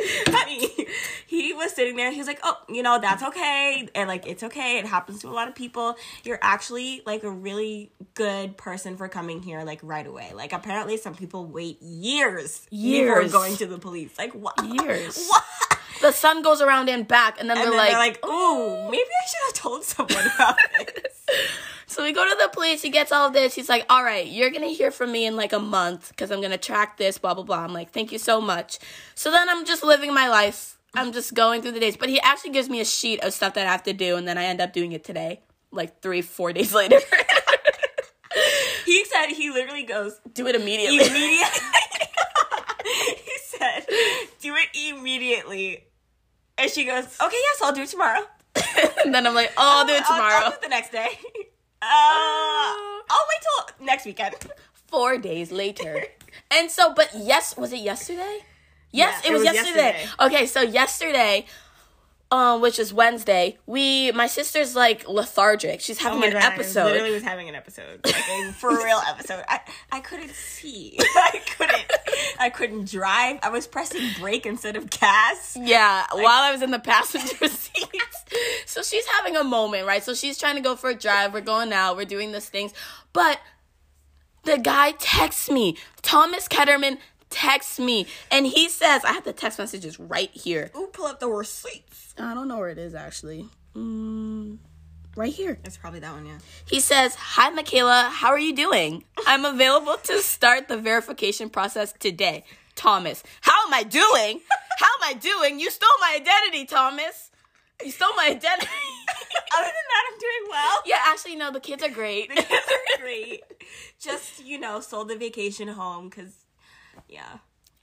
He 1.27 1.53
was 1.53 1.73
sitting 1.73 1.97
there. 1.97 2.13
He 2.13 2.19
was 2.19 2.27
like, 2.29 2.39
"Oh, 2.45 2.57
you 2.69 2.83
know, 2.83 3.01
that's 3.01 3.23
okay, 3.23 3.89
and 3.95 4.09
like 4.09 4.27
it's 4.27 4.43
okay. 4.45 4.79
It 4.79 4.87
happens 4.87 5.23
to 5.23 5.29
a 5.29 5.31
lot 5.31 5.49
of 5.49 5.55
people. 5.55 5.97
You're 6.23 6.39
actually 6.41 7.03
like 7.07 7.25
a 7.25 7.31
really 7.31 7.91
good 8.15 8.57
person 8.57 8.97
for 8.97 9.09
coming 9.09 9.43
here 9.43 9.63
like 9.63 9.81
right 9.83 10.07
away. 10.07 10.33
Like 10.35 10.53
apparently, 10.53 10.97
some 10.97 11.15
people 11.15 11.47
wait 11.47 11.83
years, 11.83 12.67
Years. 12.71 13.25
before 13.27 13.41
going 13.41 13.57
to 13.57 13.67
the 13.67 13.79
police. 13.79 14.17
Like 14.19 14.33
what? 14.33 14.55
Years. 14.65 15.29
What? 15.29 15.43
the 16.03 16.13
sun 16.13 16.43
goes 16.43 16.61
around 16.61 16.89
and 16.89 17.07
back 17.07 17.41
and 17.41 17.49
then, 17.49 17.57
And 17.57 17.65
they're, 17.67 17.71
then 17.73 17.79
like, 17.79 17.91
they're 17.91 17.99
like, 17.99 18.27
"Ooh, 18.27 18.91
maybe 18.91 19.03
I 19.03 19.27
should 19.27 19.45
have 19.47 19.55
told 19.55 19.85
someone 19.85 20.27
about 20.35 20.57
this." 20.77 21.25
So 21.95 22.03
we 22.03 22.13
go 22.13 22.29
to 22.29 22.37
the 22.43 22.49
police. 22.49 22.83
He 22.83 22.91
gets 22.91 23.13
all 23.13 23.29
of 23.29 23.33
this. 23.33 23.55
He's 23.55 23.69
like, 23.69 23.87
"All 23.89 24.03
right, 24.03 24.27
you're 24.27 24.51
gonna 24.51 24.67
hear 24.67 24.91
from 24.91 25.13
me 25.13 25.27
in 25.27 25.37
like 25.37 25.53
a 25.53 25.61
month 25.61 26.09
because 26.09 26.33
I'm 26.33 26.41
gonna 26.43 26.59
track 26.59 26.97
this." 26.97 27.19
Blah 27.19 27.35
blah 27.35 27.45
blah. 27.45 27.59
I'm 27.61 27.73
like, 27.73 27.93
"Thank 27.93 28.11
you 28.11 28.19
so 28.19 28.41
much." 28.41 28.81
So 29.15 29.31
then 29.31 29.49
I'm 29.49 29.65
just 29.65 29.85
living 29.85 30.13
my 30.13 30.29
life. 30.29 30.77
I'm 30.95 31.13
just 31.13 31.35
going 31.35 31.63
through 31.63 31.71
the 31.71 31.79
days. 31.81 31.97
But 31.97 32.09
he 32.09 32.21
actually 32.21 32.51
gives 32.51 32.69
me 32.69 32.81
a 32.81 32.85
sheet 32.85 33.21
of 33.23 33.33
stuff 33.33 33.55
that 33.55 33.65
I 33.67 33.71
have 33.71 33.85
to 33.85 33.93
do, 33.93 34.17
and 34.17 34.27
then 34.27 34.37
I 34.39 34.45
end 34.47 34.61
up 34.61 34.73
doing 34.73 34.91
it 34.91 35.05
today, 35.05 35.43
like 35.71 36.01
three, 36.03 36.21
four 36.21 36.53
days 36.53 36.75
later. 36.81 36.99
he 38.85 39.05
said 39.05 39.29
he 39.29 39.51
literally 39.51 39.85
goes, 39.85 40.21
do 40.33 40.49
it 40.49 40.57
immediately. 40.57 40.97
immediately. 41.07 41.47
he 43.25 43.33
said, 43.45 43.87
"Do 44.41 44.55
it 44.57 44.69
immediately. 44.93 45.85
and 46.59 46.69
she 46.71 46.85
goes, 46.87 47.05
"Okay, 47.23 47.37
yes, 47.41 47.63
I'll 47.63 47.73
do 47.73 47.83
it 47.83 47.89
tomorrow." 47.89 48.25
and 49.05 49.15
then 49.15 49.27
I'm 49.29 49.35
like, 49.35 49.53
"Oh, 49.57 49.79
I'll 49.81 49.87
do 49.87 49.93
it 49.93 50.03
I'll- 50.09 50.17
tomorrow." 50.17 50.35
I'll, 50.45 50.51
do 50.51 50.57
it 50.57 50.63
the 50.63 50.69
next 50.69 50.91
day. 50.91 51.19
Uh, 51.85 52.75
I'll 53.11 53.27
wait 53.29 53.43
till 53.77 53.87
next 53.87 54.05
weekend. 54.07 54.35
four 54.89 55.19
days 55.19 55.51
later. 55.53 56.05
and 56.51 56.71
so, 56.71 56.95
but 56.95 57.11
yes, 57.15 57.57
was 57.57 57.73
it 57.73 57.81
yesterday? 57.81 58.39
Yes, 58.93 59.21
Yeah, 59.25 59.29
it, 59.29 59.31
it 59.31 59.33
was, 59.35 59.43
was 59.45 59.55
yesterday. 59.55 59.93
yesterday. 59.93 60.25
Okay, 60.27 60.47
so 60.47 60.61
yesterday, 60.63 61.47
um, 62.35 62.61
which 62.61 62.81
is 62.81 62.93
Wednesday, 62.93 63.59
we 63.65 64.11
my 64.11 64.27
sister's 64.27 64.75
like 64.75 65.07
lethargic. 65.09 65.81
She's 65.81 65.99
having 65.99 66.25
an 66.25 66.37
I 66.37 66.41
episode. 66.41 66.87
literally 66.87 67.13
was 67.13 67.23
having 67.23 67.49
an 67.49 67.55
episode, 67.55 68.01
like 68.05 68.17
a 68.17 68.53
for 68.59 68.71
real 68.71 69.01
episode. 69.09 69.45
I 69.49 69.61
I 69.93 70.01
couldn't 70.01 70.33
see. 70.33 70.97
I 71.01 71.41
couldn't. 71.57 71.93
I 72.41 72.51
couldn't 72.51 72.91
drive. 72.91 73.39
I 73.45 73.51
was 73.51 73.69
pressing 73.69 74.03
brake 74.19 74.47
instead 74.47 74.75
of 74.75 74.91
gas. 74.91 75.57
Yeah, 75.61 76.07
while 76.11 76.43
I 76.43 76.51
was 76.51 76.61
in 76.61 76.73
the 76.73 76.81
passenger 76.81 77.47
seat. 77.47 78.03
so 78.67 78.83
she's 78.83 79.07
having 79.07 79.37
a 79.37 79.45
moment, 79.45 79.87
right? 79.87 80.03
So 80.03 80.13
she's 80.13 80.37
trying 80.37 80.57
to 80.57 80.61
go 80.61 80.75
for 80.75 80.91
a 80.91 80.95
drive. 80.95 81.33
We're 81.33 81.41
going 81.41 81.73
out. 81.73 81.97
We're 81.97 82.05
doing 82.05 82.33
these 82.33 82.49
things. 82.49 82.75
But 83.13 83.39
the 84.43 84.59
guy 84.59 84.91
texts 84.99 85.49
me. 85.49 85.77
Thomas 86.03 86.49
Ketterman 86.49 86.99
texts 87.35 87.79
me. 87.79 88.07
And 88.31 88.47
he 88.47 88.69
says, 88.69 89.05
I 89.05 89.13
have 89.13 89.25
the 89.25 89.33
text 89.33 89.59
messages 89.59 89.99
right 89.99 90.31
here. 90.33 90.71
Ooh, 90.77 90.89
pull 90.93 91.07
up 91.07 91.19
the 91.21 91.29
receipts. 91.29 92.15
I 92.17 92.33
don't 92.33 92.49
know 92.49 92.59
where 92.59 92.71
it 92.71 92.79
is 92.79 92.95
actually. 92.95 93.49
Mm, 93.75 94.59
right 95.17 95.33
here. 95.33 95.59
It's 95.65 95.77
probably 95.77 96.01
that 96.01 96.13
one, 96.13 96.27
yeah. 96.27 96.39
He 96.67 96.79
says, 96.81 97.17
Hi, 97.17 97.51
Michaela. 97.51 98.11
How 98.13 98.29
are 98.29 98.39
you 98.39 98.55
doing? 98.55 99.05
I'm 99.27 99.45
available 99.45 99.97
to 100.05 100.21
start 100.21 100.69
the 100.69 100.77
verification 100.77 101.51
process 101.51 101.93
today. 101.99 102.45
Thomas. 102.77 103.23
How 103.41 103.67
am 103.67 103.75
I 103.75 103.83
doing? 103.83 104.41
How 104.79 104.87
am 104.87 105.03
I 105.03 105.15
doing? 105.15 105.61
You 105.61 105.71
stole 105.71 105.89
my 106.01 106.19
identity, 106.21 106.65
Thomas. 106.67 107.31
You 107.85 107.91
stole 107.91 108.15
my 108.17 108.27
identity. 108.31 108.67
Other 109.57 109.65
than 109.65 109.87
that, 109.91 110.05
I'm 110.13 110.19
doing 110.19 110.51
well. 110.51 110.79
yeah, 110.87 110.99
actually, 111.07 111.37
no, 111.37 111.51
the 111.53 111.61
kids 111.61 111.83
are 111.83 111.89
great. 111.89 112.29
The 112.29 112.43
kids 112.43 112.51
are 112.51 112.99
great. 113.01 113.43
Just, 114.01 114.45
you 114.45 114.59
know, 114.59 114.81
sold 114.81 115.09
the 115.09 115.17
vacation 115.17 115.69
home 115.69 116.09
because, 116.09 116.44
yeah. 117.15 117.39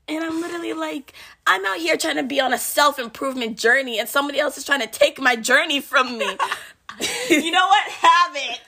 And 0.08 0.24
I'm 0.24 0.42
literally 0.42 0.74
like, 0.74 1.14
I'm 1.48 1.66
out 1.66 1.78
here 1.78 1.96
trying 1.96 2.18
to 2.18 2.24
be 2.24 2.42
on 2.42 2.54
a 2.54 2.58
self 2.58 3.00
improvement 3.00 3.58
journey, 3.58 3.98
and 3.98 4.10
somebody 4.10 4.40
else 4.40 4.58
is 4.58 4.66
trying 4.66 4.82
to 4.82 4.88
take 4.88 5.20
my 5.20 5.36
journey 5.36 5.82
from 5.82 6.18
me. 6.18 6.38
You 7.30 7.52
know 7.52 7.66
what? 7.66 7.90
Have 7.90 8.36
it. 8.36 8.60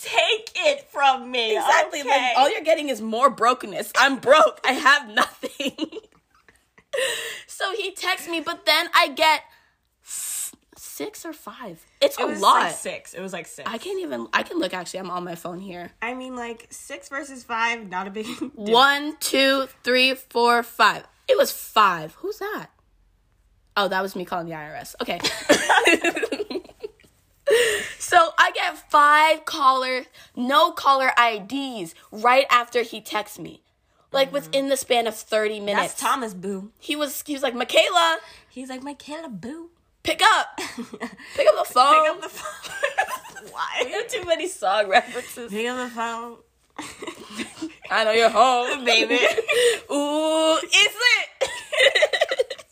Take 0.00 0.50
it 0.56 0.90
from 0.90 1.30
me. 1.30 1.54
Exactly. 1.54 2.00
Okay? 2.00 2.08
Like 2.08 2.38
all 2.38 2.50
you're 2.50 2.62
getting 2.62 2.88
is 2.88 3.00
more 3.02 3.28
brokenness. 3.30 3.92
I'm 3.96 4.18
broke. 4.18 4.58
I 4.64 4.72
have 4.72 5.14
nothing. 5.14 5.76
so 7.46 7.72
he 7.76 7.92
texts 7.92 8.26
me, 8.26 8.40
but 8.40 8.64
then 8.64 8.88
I 8.94 9.08
get 9.08 9.42
six 10.98 11.24
or 11.24 11.32
five? 11.32 11.86
It's 12.00 12.18
It 12.18 12.24
a 12.24 12.26
was 12.26 12.40
lot. 12.40 12.64
like 12.64 12.74
six. 12.74 13.14
It 13.14 13.20
was 13.20 13.32
like 13.32 13.46
six. 13.46 13.70
I 13.70 13.78
can't 13.78 14.00
even. 14.00 14.26
I 14.32 14.42
can 14.42 14.58
look. 14.58 14.74
Actually, 14.74 15.00
I'm 15.00 15.10
on 15.10 15.22
my 15.24 15.36
phone 15.36 15.60
here. 15.60 15.92
I 16.02 16.14
mean, 16.14 16.34
like 16.34 16.66
six 16.70 17.08
versus 17.08 17.44
five, 17.44 17.88
not 17.88 18.08
a 18.08 18.10
big. 18.10 18.26
difference. 18.26 18.52
One, 18.56 19.16
two, 19.20 19.68
three, 19.84 20.14
four, 20.14 20.62
five. 20.64 21.04
It 21.28 21.38
was 21.38 21.52
five. 21.52 22.14
Who's 22.14 22.38
that? 22.40 22.66
Oh, 23.76 23.86
that 23.86 24.02
was 24.02 24.16
me 24.16 24.24
calling 24.24 24.48
the 24.48 24.54
IRS. 24.54 24.96
Okay. 25.00 25.20
so 27.98 28.30
I 28.36 28.50
get 28.50 28.76
five 28.90 29.44
caller, 29.44 30.06
no 30.34 30.72
caller 30.72 31.12
IDs 31.16 31.94
right 32.10 32.46
after 32.50 32.82
he 32.82 33.00
texts 33.00 33.38
me. 33.38 33.62
Like 34.10 34.28
mm-hmm. 34.28 34.34
within 34.34 34.68
the 34.68 34.76
span 34.76 35.06
of 35.06 35.14
30 35.14 35.60
minutes. 35.60 35.92
That's 35.92 36.00
Thomas 36.00 36.34
Boo. 36.34 36.72
He 36.80 36.96
was 36.96 37.22
he 37.24 37.34
was 37.34 37.42
like, 37.42 37.54
Michaela, 37.54 38.18
He's 38.48 38.68
like 38.68 38.82
Michaela 38.82 39.28
Boo. 39.28 39.70
Pick 40.08 40.22
up. 40.22 40.56
Pick 41.36 41.48
up 41.48 41.66
the 41.66 41.72
phone. 41.72 42.04
Pick 42.04 42.10
up 42.10 42.22
the 42.22 42.28
phone. 42.28 43.48
Why? 43.52 43.84
have 43.92 44.08
too 44.08 44.24
many 44.24 44.48
song 44.48 44.88
references. 44.88 45.50
Pick 45.50 45.68
up 45.68 45.88
the 45.88 45.94
phone. 45.94 46.36
I 47.90 48.04
know 48.04 48.12
you're 48.12 48.30
home, 48.30 48.84
Baby. 48.84 49.18
Ooh, 49.90 50.56
is 50.56 50.94
it? 51.42 52.64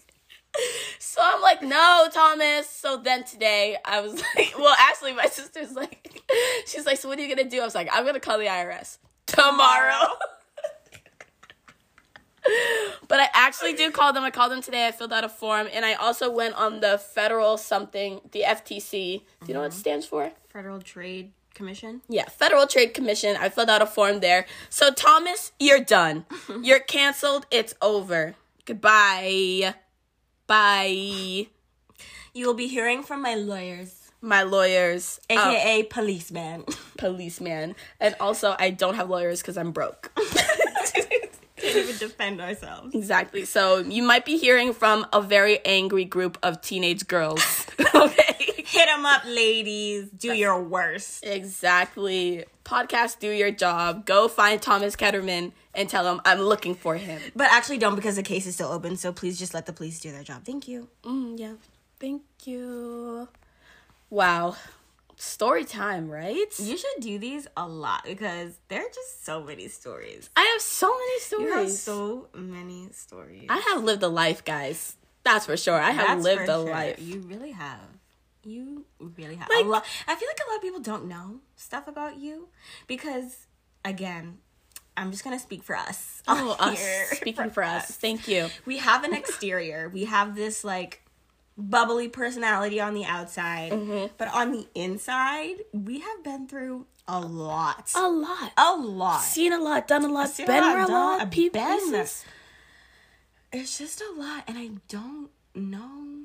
so 0.99 1.21
I'm 1.23 1.43
like, 1.43 1.63
no, 1.63 2.09
Thomas. 2.13 2.69
So 2.71 2.99
then 2.99 3.25
today 3.25 3.77
I 3.85 4.01
was 4.01 4.15
like, 4.15 4.55
well, 4.59 4.75
actually, 4.79 5.13
my 5.13 5.27
sister's 5.27 5.73
like, 5.73 6.23
she's 6.67 6.87
like, 6.87 6.99
so 6.99 7.09
what 7.09 7.19
are 7.19 7.23
you 7.23 7.35
gonna 7.35 7.49
do? 7.49 7.61
I 7.61 7.65
was 7.65 7.75
like, 7.75 7.89
I'm 7.93 8.05
gonna 8.07 8.21
call 8.21 8.39
the 8.39 8.47
IRS 8.47 8.99
tomorrow. 9.27 10.09
But 13.09 13.21
I 13.21 13.29
actually 13.35 13.75
do 13.75 13.91
call 13.91 14.13
them. 14.13 14.25
I 14.25 14.31
called 14.31 14.53
them 14.53 14.63
today. 14.63 14.87
I 14.87 14.93
filled 14.93 15.13
out 15.13 15.25
a 15.25 15.29
form, 15.29 15.69
and 15.73 15.85
I 15.85 15.95
also 15.95 16.31
went 16.31 16.55
on 16.55 16.81
the 16.81 16.99
federal 16.99 17.57
something, 17.59 18.21
the 18.33 18.43
FTC. 18.43 19.23
Do 19.41 19.47
you 19.47 19.55
know 19.55 19.61
what 19.61 19.73
it 19.73 19.75
stands 19.75 20.07
for? 20.07 20.33
Federal 20.49 20.81
Trade 20.81 21.33
Commission. 21.55 22.03
Yeah, 22.09 22.27
Federal 22.29 22.67
Trade 22.67 22.95
Commission. 22.95 23.37
I 23.39 23.49
filled 23.49 23.71
out 23.71 23.83
a 23.83 23.87
form 23.87 24.21
there. 24.21 24.47
So, 24.71 24.91
Thomas, 24.93 25.53
you're 25.59 25.81
done. 25.81 26.27
you're 26.63 26.81
canceled. 26.81 27.47
It's 27.51 27.75
over. 27.81 28.35
Goodbye. 28.65 29.75
Bye. 30.47 31.47
You 32.35 32.47
will 32.47 32.55
be 32.55 32.69
hearing 32.69 33.03
from 33.03 33.23
my 33.23 33.35
lawyers, 33.35 34.11
My 34.21 34.43
lawyers, 34.43 35.19
um, 35.31 35.39
aka 35.39 35.83
policeman. 35.85 36.65
policeman. 36.99 37.75
And 37.99 38.15
also, 38.21 38.55
I 38.59 38.71
don't 38.71 38.95
have 38.95 39.09
lawyers 39.09 39.41
because 39.41 39.57
I'm 39.57 39.73
broke. 39.73 40.13
Can't 41.73 41.77
even 41.89 41.97
defend 41.99 42.41
ourselves. 42.41 42.95
exactly. 42.95 43.45
So, 43.45 43.79
you 43.79 44.03
might 44.03 44.25
be 44.25 44.37
hearing 44.39 44.73
from 44.73 45.07
a 45.13 45.21
very 45.21 45.65
angry 45.65 46.05
group 46.05 46.39
of 46.43 46.61
teenage 46.61 47.07
girls. 47.07 47.67
okay. 47.95 48.35
Hit 48.67 48.87
them 48.87 49.07
up, 49.07 49.23
ladies. 49.27 50.11
Do 50.11 50.35
your 50.35 50.63
worst. 50.63 51.25
Exactly. 51.25 52.45
Podcast, 52.65 53.21
do 53.21 53.31
your 53.31 53.51
job. 53.51 54.05
Go 54.07 54.29
find 54.29 54.61
Thomas 54.61 54.97
Ketterman 54.97 55.53
and 55.73 55.89
tell 55.89 56.07
him 56.13 56.21
I'm 56.25 56.41
looking 56.41 56.75
for 56.75 56.97
him. 56.97 57.21
But 57.37 57.51
actually, 57.53 57.79
don't 57.79 57.95
because 57.95 58.17
the 58.17 58.23
case 58.23 58.45
is 58.47 58.55
still 58.55 58.73
open. 58.73 58.97
So 58.97 59.13
please 59.13 59.39
just 59.39 59.55
let 59.55 59.67
the 59.67 59.73
police 59.73 60.01
do 60.01 60.11
their 60.11 60.25
job. 60.25 60.45
Thank 60.45 60.67
you. 60.67 60.89
Mm, 61.05 61.39
yeah. 61.39 61.53
Thank 62.01 62.23
you. 62.45 63.29
Wow. 64.11 64.57
Story 65.19 65.65
time, 65.65 66.11
right? 66.11 66.47
You 66.59 66.77
should 66.77 67.01
do 67.01 67.19
these 67.19 67.47
a 67.57 67.67
lot 67.67 68.05
because 68.05 68.59
there 68.69 68.81
are 68.83 68.89
just 68.95 69.25
so 69.25 69.43
many 69.43 69.67
stories. 69.69 70.29
I 70.37 70.43
have 70.53 70.61
so 70.61 70.89
many 70.89 71.21
stories. 71.21 71.47
You 71.49 71.53
have 71.55 71.71
so 71.71 72.29
many 72.35 72.89
stories. 72.93 73.47
I 73.49 73.59
have 73.73 73.83
lived 73.83 74.03
a 74.03 74.09
life, 74.09 74.45
guys. 74.45 74.97
That's 75.25 75.47
for 75.47 75.57
sure. 75.57 75.81
I 75.81 75.91
have 75.91 76.07
That's 76.07 76.23
lived 76.23 76.43
a 76.43 76.47
sure. 76.47 76.71
life. 76.71 77.01
You 77.01 77.21
really 77.21 77.53
have. 77.53 77.81
You 78.45 78.85
really 79.01 79.37
have. 79.37 79.49
Like- 79.49 79.65
a 79.65 79.69
lot. 79.69 79.85
I 80.07 80.15
feel 80.17 80.29
like 80.29 80.39
a 80.47 80.51
lot 80.51 80.57
of 80.57 80.63
people 80.63 80.81
don't 80.81 81.07
know 81.07 81.41
stuff 81.57 81.89
about 81.89 82.19
you 82.19 82.49
because, 82.87 83.47
again, 83.85 84.39
I'm 84.99 85.11
just 85.11 85.25
gonna 85.25 85.39
speak 85.39 85.63
for 85.63 85.77
us. 85.77 86.23
Oh, 86.29 86.57
us. 86.61 86.79
Speaking 87.13 87.51
for 87.51 87.63
us. 87.63 87.87
Thank 87.91 88.29
you. 88.29 88.49
we 88.67 88.79
have 88.79 89.03
an 89.05 89.15
exterior. 89.15 89.89
we 89.89 90.05
have 90.05 90.35
this 90.37 90.63
like 90.63 91.03
bubbly 91.59 92.09
personality 92.09 92.81
on 92.81 92.95
the 92.95 93.05
outside, 93.05 93.73
Mm-hmm. 93.73 94.07
but 94.19 94.29
on 94.35 94.53
the 94.53 94.67
inside, 94.75 95.57
we 95.73 96.01
have 96.01 96.23
been 96.25 96.47
through 96.49 96.87
a 97.09 97.21
lot. 97.21 97.91
A 97.97 98.09
lot. 98.09 98.53
A 98.57 98.75
lot. 98.77 99.21
Seen 99.23 99.53
a 99.53 99.59
lot, 99.59 99.87
done 99.89 100.05
a 100.05 100.09
lot, 100.09 100.29
Seen 100.29 100.45
a 100.45 100.49
been 100.49 100.61
lot, 100.63 100.89
a 100.89 100.93
lot, 100.93 101.31
peep 101.31 101.53
been. 101.53 102.05
It's 103.53 103.79
just 103.79 104.01
a 104.03 104.13
lot, 104.21 104.45
and 104.49 104.59
I 104.59 104.71
don't 104.89 105.31
know. 105.55 106.25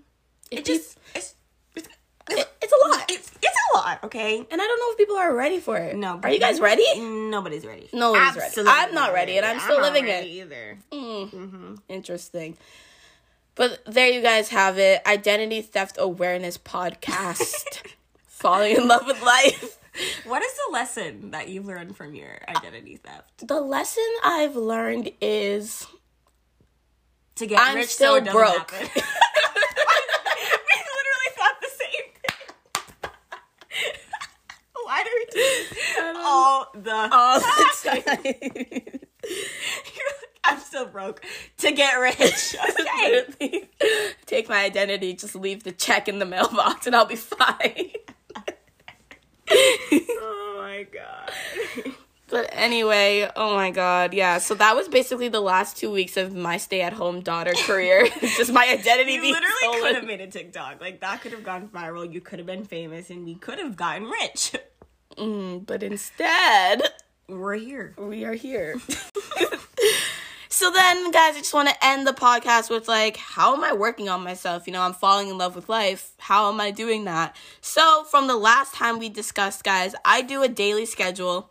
If 0.50 0.60
It 0.60 0.66
just 0.66 0.98
it's 1.16 1.36
it's, 1.76 1.88
It- 2.30 2.48
it's 2.62 2.74
a 2.74 2.88
lot. 2.90 3.06
It's 3.10 3.32
it's 3.42 3.58
a 3.74 3.78
lot. 3.78 4.04
Okay. 4.04 4.38
And 4.38 4.62
I 4.62 4.68
don't 4.68 4.80
know 4.80 4.92
if 4.92 4.98
people 4.98 5.16
are 5.18 5.34
ready 5.34 5.60
for 5.60 5.78
it. 5.78 5.96
No. 5.96 6.20
Are 6.22 6.30
you 6.32 6.40
guys 6.40 6.60
ready? 6.60 6.84
Nobody's 7.00 7.66
ready. 7.66 7.90
Nobody's 7.94 8.36
ready. 8.36 8.68
I'm 8.68 8.94
not 8.94 9.14
ready, 9.14 9.38
and 9.38 9.46
I'm 9.46 9.60
still 9.60 9.80
not 9.80 9.94
living 9.94 10.06
ready 10.10 10.40
it. 10.40 10.52
either. 10.92 11.78
Interesting. 11.88 12.58
But 13.56 13.84
there 13.86 14.08
you 14.08 14.22
guys 14.22 14.50
have 14.50 14.78
it. 14.78 15.02
Identity 15.06 15.62
Theft 15.62 15.98
Awareness 16.00 16.58
Podcast. 16.58 17.82
Falling 18.28 18.76
in 18.78 18.88
love 18.88 19.06
with 19.06 19.22
life. 19.22 19.78
What 20.26 20.42
is 20.42 20.52
the 20.54 20.72
lesson 20.74 21.32
that 21.32 21.50
you've 21.50 21.66
learned 21.66 21.98
from 21.98 22.16
your 22.16 22.40
identity 22.48 22.96
theft? 22.96 23.46
The 23.48 23.60
lesson 23.60 24.08
I've 24.24 24.56
learned 24.56 25.12
is 25.20 25.86
To 27.36 27.46
get 27.46 27.60
I'm 27.60 27.76
rich 27.76 27.90
still 27.90 28.24
so 28.26 28.32
broke. 28.32 28.72
we 28.80 28.88
literally 28.88 28.96
thought 31.36 31.60
the 31.62 31.72
same 31.78 32.08
thing. 32.24 33.12
Why 34.86 35.04
do 35.04 35.10
we 35.14 35.26
do 35.26 35.40
this 35.40 36.00
um, 36.00 36.16
all 36.18 36.68
the 36.74 37.10
all 37.12 37.40
the 37.40 37.46
time. 37.84 39.00
I'm 40.44 40.60
still 40.60 40.86
broke 40.86 41.24
to 41.58 41.72
get 41.72 41.94
rich. 41.96 42.56
Okay. 42.82 43.70
Take 44.26 44.48
my 44.50 44.64
identity, 44.64 45.14
just 45.14 45.36
leave 45.36 45.64
the 45.64 45.72
check 45.72 46.08
in 46.08 46.20
the 46.20 46.26
mailbox, 46.26 46.86
and 46.88 46.96
I'll 46.96 47.06
be 47.06 47.16
fine. 47.16 47.92
oh 49.52 50.56
my 50.58 50.86
god. 50.92 51.32
But 52.30 52.50
anyway, 52.54 53.30
oh 53.36 53.56
my 53.56 53.72
god, 53.72 54.14
yeah. 54.14 54.38
So 54.38 54.54
that 54.56 54.76
was 54.76 54.88
basically 54.88 55.28
the 55.28 55.42
last 55.42 55.76
two 55.78 55.92
weeks 55.92 56.16
of 56.16 56.34
my 56.34 56.58
stay-at-home 56.58 57.22
daughter 57.22 57.54
career. 57.66 58.08
Just 58.22 58.54
my 58.54 58.66
identity 58.72 59.14
You 59.14 59.22
being 59.22 59.34
literally 59.34 59.54
stolen. 59.62 59.82
could 59.82 59.96
have 59.96 60.06
made 60.06 60.22
a 60.22 60.28
TikTok. 60.28 60.80
Like 60.80 61.02
that 61.02 61.22
could 61.22 61.34
have 61.34 61.44
gone 61.44 61.68
viral. 61.68 62.12
You 62.12 62.22
could 62.22 62.40
have 62.40 62.46
been 62.46 62.64
famous, 62.64 63.10
and 63.10 63.26
we 63.26 63.36
could 63.36 63.60
have 63.60 63.76
gotten 63.76 64.06
rich. 64.06 64.54
Mm, 65.18 65.66
but 65.66 65.84
instead, 65.84 66.84
We're 67.28 67.56
here. 67.56 67.94
we 67.98 68.24
are 68.24 68.34
here. 68.34 68.78
So 70.62 70.70
then, 70.70 71.10
guys, 71.10 71.36
I 71.36 71.40
just 71.40 71.56
want 71.56 71.70
to 71.70 71.76
end 71.84 72.06
the 72.06 72.14
podcast 72.14 72.70
with 72.70 72.88
like, 72.88 73.18
how 73.18 73.56
am 73.56 73.64
I 73.64 73.74
working 73.74 74.10
on 74.10 74.24
myself? 74.24 74.68
You 74.68 74.74
know, 74.74 74.84
I'm 74.84 74.94
falling 74.94 75.30
in 75.30 75.40
love 75.40 75.56
with 75.56 75.70
life. 75.70 76.12
How 76.20 76.52
am 76.52 76.62
I 76.62 76.70
doing 76.70 77.06
that? 77.06 77.36
So, 77.62 78.04
from 78.04 78.28
the 78.28 78.36
last 78.36 78.76
time 78.76 79.00
we 79.00 79.10
discussed, 79.10 79.64
guys, 79.64 79.96
I 80.06 80.22
do 80.22 80.44
a 80.44 80.48
daily 80.48 80.86
schedule. 80.86 81.50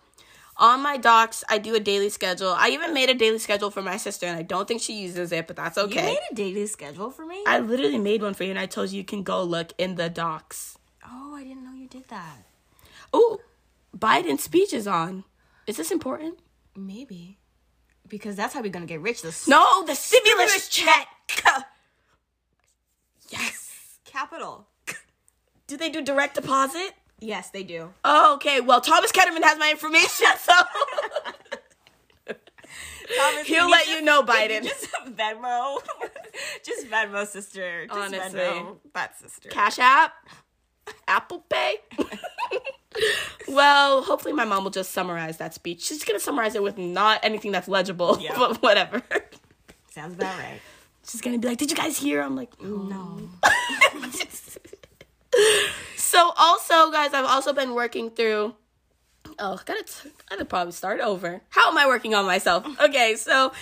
On 0.59 0.81
my 0.81 0.97
docs, 0.97 1.43
I 1.49 1.59
do 1.59 1.75
a 1.75 1.81
daily 1.81 2.09
schedule. 2.09 2.55
I 2.57 2.69
even 2.69 2.95
made 2.95 3.11
a 3.11 3.15
daily 3.15 3.41
schedule 3.41 3.73
for 3.73 3.83
my 3.83 3.97
sister, 3.97 4.27
and 4.27 4.39
I 4.39 4.43
don't 4.43 4.69
think 4.69 4.81
she 4.81 4.93
uses 5.03 5.33
it, 5.33 5.49
but 5.49 5.57
that's 5.57 5.77
okay. 5.77 6.11
You 6.11 6.15
made 6.15 6.21
a 6.31 6.35
daily 6.37 6.67
schedule 6.69 7.11
for 7.11 7.27
me. 7.27 7.43
I 7.49 7.59
literally 7.59 7.99
made 7.99 8.23
one 8.23 8.35
for 8.35 8.45
you, 8.45 8.51
and 8.51 8.61
I 8.61 8.67
told 8.67 8.91
you 8.91 8.99
you 8.99 9.05
can 9.05 9.25
go 9.25 9.43
look 9.43 9.73
in 9.77 9.97
the 9.97 10.09
docs. 10.09 10.79
oh, 11.05 11.35
I 11.35 11.43
didn't 11.43 11.65
know 11.65 11.75
you 11.75 11.89
did 11.89 12.07
that. 12.11 12.45
Oh, 13.13 13.41
Biden's 13.97 14.45
speech 14.45 14.73
is 14.73 14.87
on. 14.87 15.25
Is 15.67 15.79
this 15.79 15.91
important? 15.91 16.39
Maybe 16.77 17.40
because 18.11 18.37
that's 18.37 18.53
how 18.53 18.61
we're 18.61 18.69
gonna 18.71 18.85
get 18.87 19.01
rich. 19.01 19.23
The 19.23 19.35
No, 19.49 19.85
the 19.87 19.95
stimulus 19.95 20.69
check. 20.69 21.09
Yes. 23.31 23.97
capital. 24.05 24.67
Do 25.67 25.77
they 25.77 25.89
do 25.89 26.03
direct 26.03 26.35
deposit? 26.35 26.93
Yes, 27.21 27.51
they 27.51 27.63
do. 27.63 27.93
Oh, 28.05 28.35
okay. 28.35 28.61
Well, 28.61 28.81
Thomas 28.81 29.13
Ketterman 29.13 29.43
has 29.45 29.57
my 29.59 29.71
information, 29.71 30.27
so 30.39 30.53
Thomas, 33.17 33.47
he'll 33.47 33.69
let 33.71 33.85
just- 33.87 33.91
you 33.97 34.03
know, 34.03 34.23
can 34.25 34.51
you 34.51 34.61
Biden. 34.61 34.65
Just 34.65 34.87
Venmo, 35.17 35.79
just 36.65 36.87
Venmo, 36.89 37.27
sister. 37.27 37.87
Just 37.87 37.99
Honestly. 37.99 38.41
Venmo 38.41 38.77
that 38.95 39.19
sister. 39.21 39.49
Cash 39.49 39.79
App, 39.79 40.13
Apple 41.07 41.45
Pay. 41.49 41.77
well, 43.49 44.03
hopefully 44.03 44.33
my 44.33 44.45
mom 44.45 44.65
will 44.65 44.71
just 44.71 44.93
summarize 44.93 45.39
that 45.39 45.55
speech. 45.55 45.83
She's 45.83 46.05
gonna 46.05 46.21
summarize 46.21 46.55
it 46.55 46.63
with 46.63 46.79
not 46.79 47.21
anything 47.23 47.53
that's 47.53 47.69
legible, 47.69 48.19
Yeah. 48.21 48.35
but 48.37 48.63
whatever. 48.63 49.03
Sounds 49.91 50.15
about 50.15 50.39
right. 50.39 50.61
She's 51.07 51.21
gonna 51.21 51.39
be 51.39 51.49
like, 51.49 51.59
"Did 51.59 51.71
you 51.71 51.77
guys 51.77 51.99
hear?" 51.99 52.23
I'm 52.23 52.37
like, 52.37 52.57
mm. 52.59 52.89
No. 52.89 53.29
so 55.97 56.33
also 56.37 56.91
guys 56.91 57.15
i've 57.15 57.25
also 57.25 57.53
been 57.53 57.73
working 57.73 58.11
through 58.11 58.53
oh 59.39 59.61
gotta, 59.65 59.85
t- 59.85 60.11
gotta 60.29 60.45
probably 60.45 60.73
start 60.73 61.01
over 61.01 61.41
how 61.51 61.71
am 61.71 61.79
i 61.79 61.87
working 61.87 62.15
on 62.15 62.27
myself 62.27 62.67
okay 62.81 63.15
so 63.15 63.53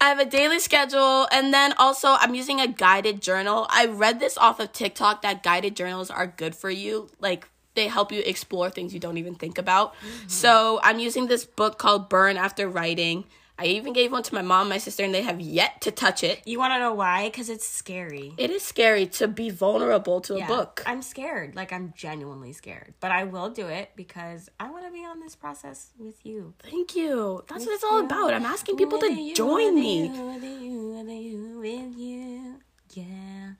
I 0.00 0.10
have 0.10 0.20
a 0.20 0.24
daily 0.24 0.60
schedule, 0.60 1.26
and 1.32 1.52
then 1.52 1.74
also 1.76 2.10
I'm 2.10 2.36
using 2.36 2.60
a 2.60 2.68
guided 2.68 3.20
journal. 3.20 3.66
I 3.68 3.86
read 3.86 4.20
this 4.20 4.38
off 4.38 4.60
of 4.60 4.72
TikTok 4.72 5.22
that 5.22 5.42
guided 5.42 5.74
journals 5.74 6.08
are 6.08 6.28
good 6.28 6.54
for 6.54 6.70
you. 6.70 7.08
Like, 7.18 7.48
they 7.78 7.86
help 7.88 8.10
you 8.12 8.20
explore 8.26 8.68
things 8.70 8.92
you 8.92 9.00
don't 9.00 9.16
even 9.18 9.34
think 9.34 9.56
about. 9.58 9.94
So, 10.26 10.80
I'm 10.82 10.98
using 10.98 11.28
this 11.28 11.44
book 11.44 11.78
called 11.78 12.08
Burn 12.08 12.36
After 12.36 12.68
Writing. 12.68 13.24
I 13.60 13.66
even 13.66 13.92
gave 13.92 14.12
one 14.12 14.22
to 14.22 14.34
my 14.34 14.42
mom, 14.42 14.68
my 14.68 14.78
sister, 14.78 15.02
and 15.02 15.12
they 15.12 15.22
have 15.22 15.40
yet 15.40 15.80
to 15.80 15.90
touch 15.90 16.22
it. 16.22 16.42
You 16.46 16.60
want 16.60 16.74
to 16.74 16.78
know 16.78 16.94
why? 16.94 17.26
Because 17.28 17.48
it's 17.50 17.66
scary. 17.66 18.32
It 18.38 18.50
is 18.50 18.62
scary 18.62 19.06
to 19.18 19.26
be 19.26 19.50
vulnerable 19.50 20.20
to 20.22 20.36
a 20.36 20.46
book. 20.46 20.82
I'm 20.86 21.02
scared. 21.02 21.56
Like, 21.56 21.72
I'm 21.72 21.92
genuinely 21.96 22.52
scared. 22.52 22.94
But 23.00 23.10
I 23.10 23.24
will 23.24 23.50
do 23.50 23.66
it 23.66 23.90
because 23.96 24.48
I 24.60 24.70
want 24.70 24.86
to 24.86 24.92
be 24.92 25.04
on 25.04 25.18
this 25.18 25.34
process 25.34 25.90
with 25.98 26.24
you. 26.24 26.54
Thank 26.60 26.94
you. 26.94 27.42
That's 27.48 27.66
what 27.66 27.74
it's 27.74 27.82
all 27.82 27.98
about. 28.04 28.32
I'm 28.32 28.46
asking 28.46 28.76
people 28.76 29.00
to 29.00 29.34
join 29.34 29.74
me. 29.74 30.02
With 30.08 30.44
you, 30.44 30.90
with 30.94 31.10
you, 31.10 31.58
with 31.58 31.98
you. 31.98 32.60
Yeah. 32.94 33.52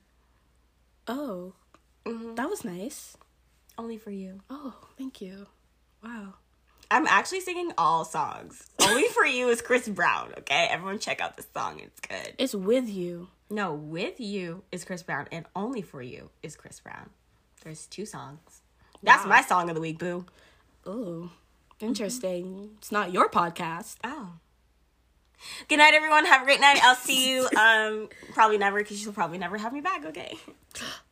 Oh, 1.09 1.53
Mhm. 2.05 2.35
that 2.37 2.49
was 2.49 2.63
nice. 2.63 3.17
Only 3.79 3.97
for 3.97 4.11
you. 4.11 4.41
Oh, 4.49 4.73
thank 4.97 5.21
you. 5.21 5.47
Wow. 6.03 6.33
I'm 6.91 7.07
actually 7.07 7.39
singing 7.39 7.71
all 7.77 8.03
songs. 8.03 8.67
Only 8.81 9.07
for 9.07 9.25
you 9.25 9.47
is 9.47 9.61
Chris 9.61 9.87
Brown, 9.87 10.33
okay? 10.39 10.67
Everyone 10.69 10.99
check 10.99 11.21
out 11.21 11.37
this 11.37 11.47
song. 11.53 11.79
It's 11.79 12.01
good. 12.01 12.33
It's 12.37 12.53
with 12.53 12.89
you. 12.89 13.29
No, 13.49 13.73
with 13.73 14.19
you 14.19 14.63
is 14.73 14.83
Chris 14.83 15.01
Brown, 15.01 15.27
and 15.31 15.45
only 15.55 15.81
for 15.81 16.01
you 16.01 16.29
is 16.43 16.57
Chris 16.57 16.81
Brown. 16.81 17.09
There's 17.63 17.85
two 17.85 18.05
songs. 18.05 18.61
That's 19.01 19.23
Wow. 19.23 19.29
my 19.29 19.41
song 19.43 19.69
of 19.69 19.75
the 19.75 19.81
week, 19.81 19.97
boo. 19.97 20.25
Oh, 20.85 21.31
interesting. 21.79 22.71
It's 22.79 22.91
not 22.91 23.13
your 23.13 23.29
podcast. 23.29 23.95
Oh. 24.03 24.33
Good 25.69 25.77
night, 25.77 25.93
everyone. 25.93 26.25
Have 26.25 26.41
a 26.41 26.45
great 26.45 26.59
night. 26.59 26.83
I'll 26.83 26.95
see 26.95 27.31
you. 27.31 27.47
Um, 27.57 28.09
probably 28.33 28.57
never, 28.57 28.79
because 28.79 29.01
you'll 29.01 29.13
probably 29.13 29.37
never 29.37 29.57
have 29.57 29.71
me 29.71 29.79
back. 29.79 30.03
Okay. 30.03 30.37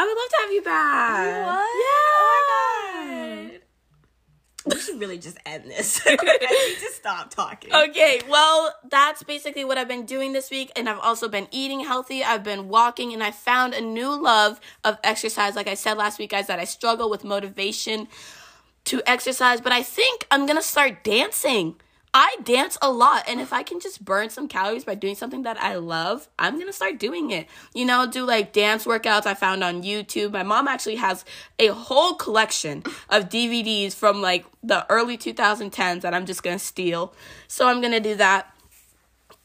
I 0.00 0.06
would 0.06 0.16
love 0.16 0.28
to 0.30 0.36
have 0.40 0.52
you 0.52 0.62
back. 0.62 1.26
You 1.26 1.32
would? 1.44 1.74
Yeah. 1.84 2.14
Oh 2.16 2.94
my 2.96 3.50
God. 3.52 4.74
We 4.74 4.80
should 4.80 4.98
really 4.98 5.18
just 5.18 5.36
end 5.44 5.64
this. 5.64 6.00
I 6.06 6.12
need 6.12 6.78
to 6.78 6.92
stop 6.94 7.30
talking. 7.30 7.74
Okay, 7.74 8.22
well, 8.28 8.74
that's 8.88 9.22
basically 9.22 9.62
what 9.66 9.76
I've 9.76 9.88
been 9.88 10.06
doing 10.06 10.32
this 10.32 10.50
week. 10.50 10.72
And 10.74 10.88
I've 10.88 11.00
also 11.00 11.28
been 11.28 11.48
eating 11.50 11.80
healthy. 11.80 12.24
I've 12.24 12.42
been 12.44 12.68
walking, 12.68 13.12
and 13.12 13.22
I 13.22 13.30
found 13.30 13.74
a 13.74 13.82
new 13.82 14.10
love 14.18 14.58
of 14.84 14.96
exercise. 15.04 15.54
Like 15.54 15.68
I 15.68 15.74
said 15.74 15.98
last 15.98 16.18
week, 16.18 16.30
guys, 16.30 16.46
that 16.46 16.58
I 16.58 16.64
struggle 16.64 17.10
with 17.10 17.22
motivation 17.22 18.08
to 18.84 19.02
exercise, 19.06 19.60
but 19.60 19.72
I 19.72 19.82
think 19.82 20.26
I'm 20.30 20.46
gonna 20.46 20.62
start 20.62 21.04
dancing. 21.04 21.76
I 22.12 22.36
dance 22.42 22.76
a 22.82 22.90
lot, 22.90 23.24
and 23.28 23.40
if 23.40 23.52
I 23.52 23.62
can 23.62 23.78
just 23.78 24.04
burn 24.04 24.30
some 24.30 24.48
calories 24.48 24.84
by 24.84 24.96
doing 24.96 25.14
something 25.14 25.42
that 25.42 25.62
I 25.62 25.76
love, 25.76 26.28
I'm 26.38 26.58
gonna 26.58 26.72
start 26.72 26.98
doing 26.98 27.30
it. 27.30 27.46
You 27.72 27.84
know, 27.84 28.06
do 28.06 28.24
like 28.24 28.52
dance 28.52 28.84
workouts 28.84 29.26
I 29.26 29.34
found 29.34 29.62
on 29.62 29.84
YouTube. 29.84 30.32
My 30.32 30.42
mom 30.42 30.66
actually 30.66 30.96
has 30.96 31.24
a 31.58 31.68
whole 31.68 32.14
collection 32.14 32.82
of 33.08 33.28
DVDs 33.28 33.94
from 33.94 34.20
like 34.20 34.44
the 34.62 34.84
early 34.90 35.16
2010s 35.16 36.00
that 36.00 36.12
I'm 36.12 36.26
just 36.26 36.42
gonna 36.42 36.58
steal. 36.58 37.14
So 37.46 37.68
I'm 37.68 37.80
gonna 37.80 38.00
do 38.00 38.16
that. 38.16 38.52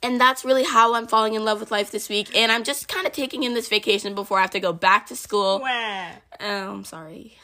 And 0.02 0.20
that's 0.20 0.44
really 0.44 0.64
how 0.64 0.96
I'm 0.96 1.08
falling 1.08 1.36
in 1.36 1.46
love 1.46 1.60
with 1.60 1.72
life 1.72 1.92
this 1.92 2.10
week. 2.10 2.36
And 2.36 2.52
I'm 2.52 2.64
just 2.64 2.88
kind 2.88 3.06
of 3.06 3.14
taking 3.14 3.44
in 3.44 3.54
this 3.54 3.68
vacation 3.68 4.16
before 4.16 4.40
I 4.40 4.42
have 4.42 4.52
to 4.52 4.60
go 4.60 4.74
back 4.74 5.08
to 5.08 5.16
school. 5.16 5.60
Wah. 5.60 6.10
Oh, 6.40 6.72
I'm 6.72 6.84
sorry. 6.84 7.38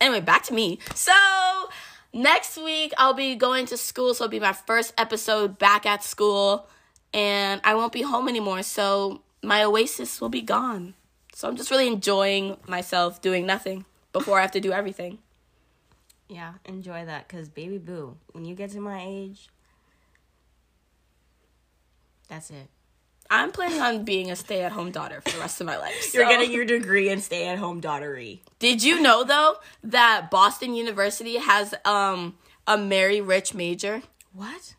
Anyway, 0.00 0.20
back 0.20 0.42
to 0.44 0.54
me. 0.54 0.78
So, 0.94 1.12
next 2.14 2.56
week 2.56 2.94
I'll 2.96 3.12
be 3.12 3.34
going 3.34 3.66
to 3.66 3.76
school, 3.76 4.14
so 4.14 4.24
it'll 4.24 4.30
be 4.30 4.40
my 4.40 4.54
first 4.54 4.94
episode 4.96 5.58
back 5.58 5.84
at 5.84 6.02
school, 6.02 6.66
and 7.12 7.60
I 7.64 7.74
won't 7.74 7.92
be 7.92 8.02
home 8.02 8.28
anymore, 8.28 8.62
so 8.62 9.20
my 9.42 9.62
oasis 9.62 10.20
will 10.20 10.30
be 10.30 10.40
gone. 10.40 10.94
So, 11.34 11.48
I'm 11.48 11.56
just 11.56 11.70
really 11.70 11.88
enjoying 11.88 12.56
myself 12.68 13.20
doing 13.20 13.44
nothing 13.44 13.84
before 14.12 14.38
I 14.38 14.42
have 14.42 14.52
to 14.52 14.60
do 14.60 14.70
everything. 14.70 15.18
Yeah, 16.28 16.54
enjoy 16.64 17.04
that 17.04 17.26
because, 17.26 17.48
baby 17.48 17.76
boo, 17.76 18.16
when 18.32 18.44
you 18.44 18.54
get 18.54 18.70
to 18.70 18.80
my 18.80 19.04
age, 19.04 19.48
that's 22.28 22.50
it. 22.50 22.68
I'm 23.34 23.52
planning 23.52 23.80
on 23.80 24.04
being 24.04 24.30
a 24.30 24.36
stay 24.36 24.62
at 24.62 24.72
home 24.72 24.90
daughter 24.90 25.20
for 25.20 25.30
the 25.30 25.38
rest 25.38 25.60
of 25.60 25.66
my 25.66 25.76
life. 25.76 26.10
You're 26.14 26.28
getting 26.28 26.52
your 26.52 26.64
degree 26.64 27.08
in 27.08 27.20
stay 27.20 27.48
at 27.48 27.58
home 27.58 27.80
daughtery. 27.80 28.40
Did 28.58 28.82
you 28.82 29.00
know 29.00 29.24
though 29.24 29.56
that 29.82 30.30
Boston 30.30 30.74
University 30.74 31.36
has 31.38 31.74
um 31.84 32.36
a 32.66 32.78
marry 32.78 33.20
Rich 33.20 33.54
major? 33.54 34.02
What? 34.32 34.76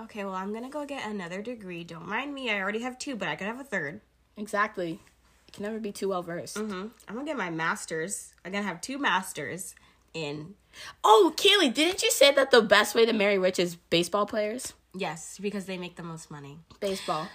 Okay, 0.00 0.24
well, 0.24 0.34
I'm 0.34 0.52
gonna 0.52 0.70
go 0.70 0.86
get 0.86 1.06
another 1.08 1.42
degree. 1.42 1.84
Don't 1.84 2.08
mind 2.08 2.34
me. 2.34 2.50
I 2.50 2.60
already 2.60 2.80
have 2.80 2.98
two, 2.98 3.16
but 3.16 3.28
I 3.28 3.36
could 3.36 3.46
have 3.46 3.60
a 3.60 3.64
third. 3.64 4.00
Exactly. 4.36 4.90
You 4.92 5.52
can 5.52 5.64
never 5.64 5.80
be 5.80 5.92
too 5.92 6.08
well 6.08 6.22
versed. 6.22 6.56
Mm-hmm. 6.56 6.86
I'm 7.08 7.14
gonna 7.14 7.26
get 7.26 7.36
my 7.36 7.50
master's. 7.50 8.34
I'm 8.44 8.52
gonna 8.52 8.66
have 8.66 8.80
two 8.80 8.98
masters 8.98 9.74
in 10.14 10.54
Oh, 11.02 11.34
Keely, 11.36 11.68
didn't 11.68 12.02
you 12.02 12.10
say 12.10 12.32
that 12.32 12.50
the 12.50 12.62
best 12.62 12.94
way 12.94 13.04
to 13.04 13.12
marry 13.12 13.38
rich 13.38 13.58
is 13.58 13.76
baseball 13.76 14.26
players? 14.26 14.74
Yes, 14.94 15.38
because 15.40 15.64
they 15.64 15.78
make 15.78 15.96
the 15.96 16.02
most 16.02 16.30
money. 16.30 16.58
Baseball. 16.80 17.28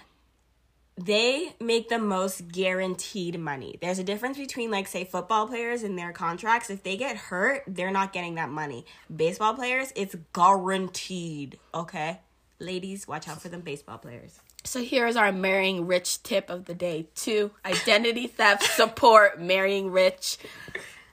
They 0.98 1.54
make 1.60 1.90
the 1.90 1.98
most 1.98 2.48
guaranteed 2.48 3.38
money. 3.38 3.76
There's 3.82 3.98
a 3.98 4.04
difference 4.04 4.38
between, 4.38 4.70
like, 4.70 4.88
say, 4.88 5.04
football 5.04 5.46
players 5.46 5.82
and 5.82 5.98
their 5.98 6.10
contracts. 6.10 6.70
If 6.70 6.82
they 6.82 6.96
get 6.96 7.16
hurt, 7.16 7.64
they're 7.66 7.90
not 7.90 8.14
getting 8.14 8.36
that 8.36 8.48
money. 8.48 8.86
Baseball 9.14 9.52
players, 9.52 9.92
it's 9.94 10.16
guaranteed. 10.32 11.58
Okay, 11.74 12.20
ladies, 12.58 13.06
watch 13.06 13.28
out 13.28 13.42
for 13.42 13.50
them 13.50 13.60
baseball 13.60 13.98
players. 13.98 14.40
So 14.64 14.82
here's 14.82 15.16
our 15.16 15.32
marrying 15.32 15.86
rich 15.86 16.22
tip 16.22 16.48
of 16.48 16.64
the 16.64 16.74
day. 16.74 17.08
Two, 17.14 17.50
identity 17.64 18.26
theft 18.26 18.62
support 18.62 19.38
marrying 19.40 19.92
rich. 19.92 20.38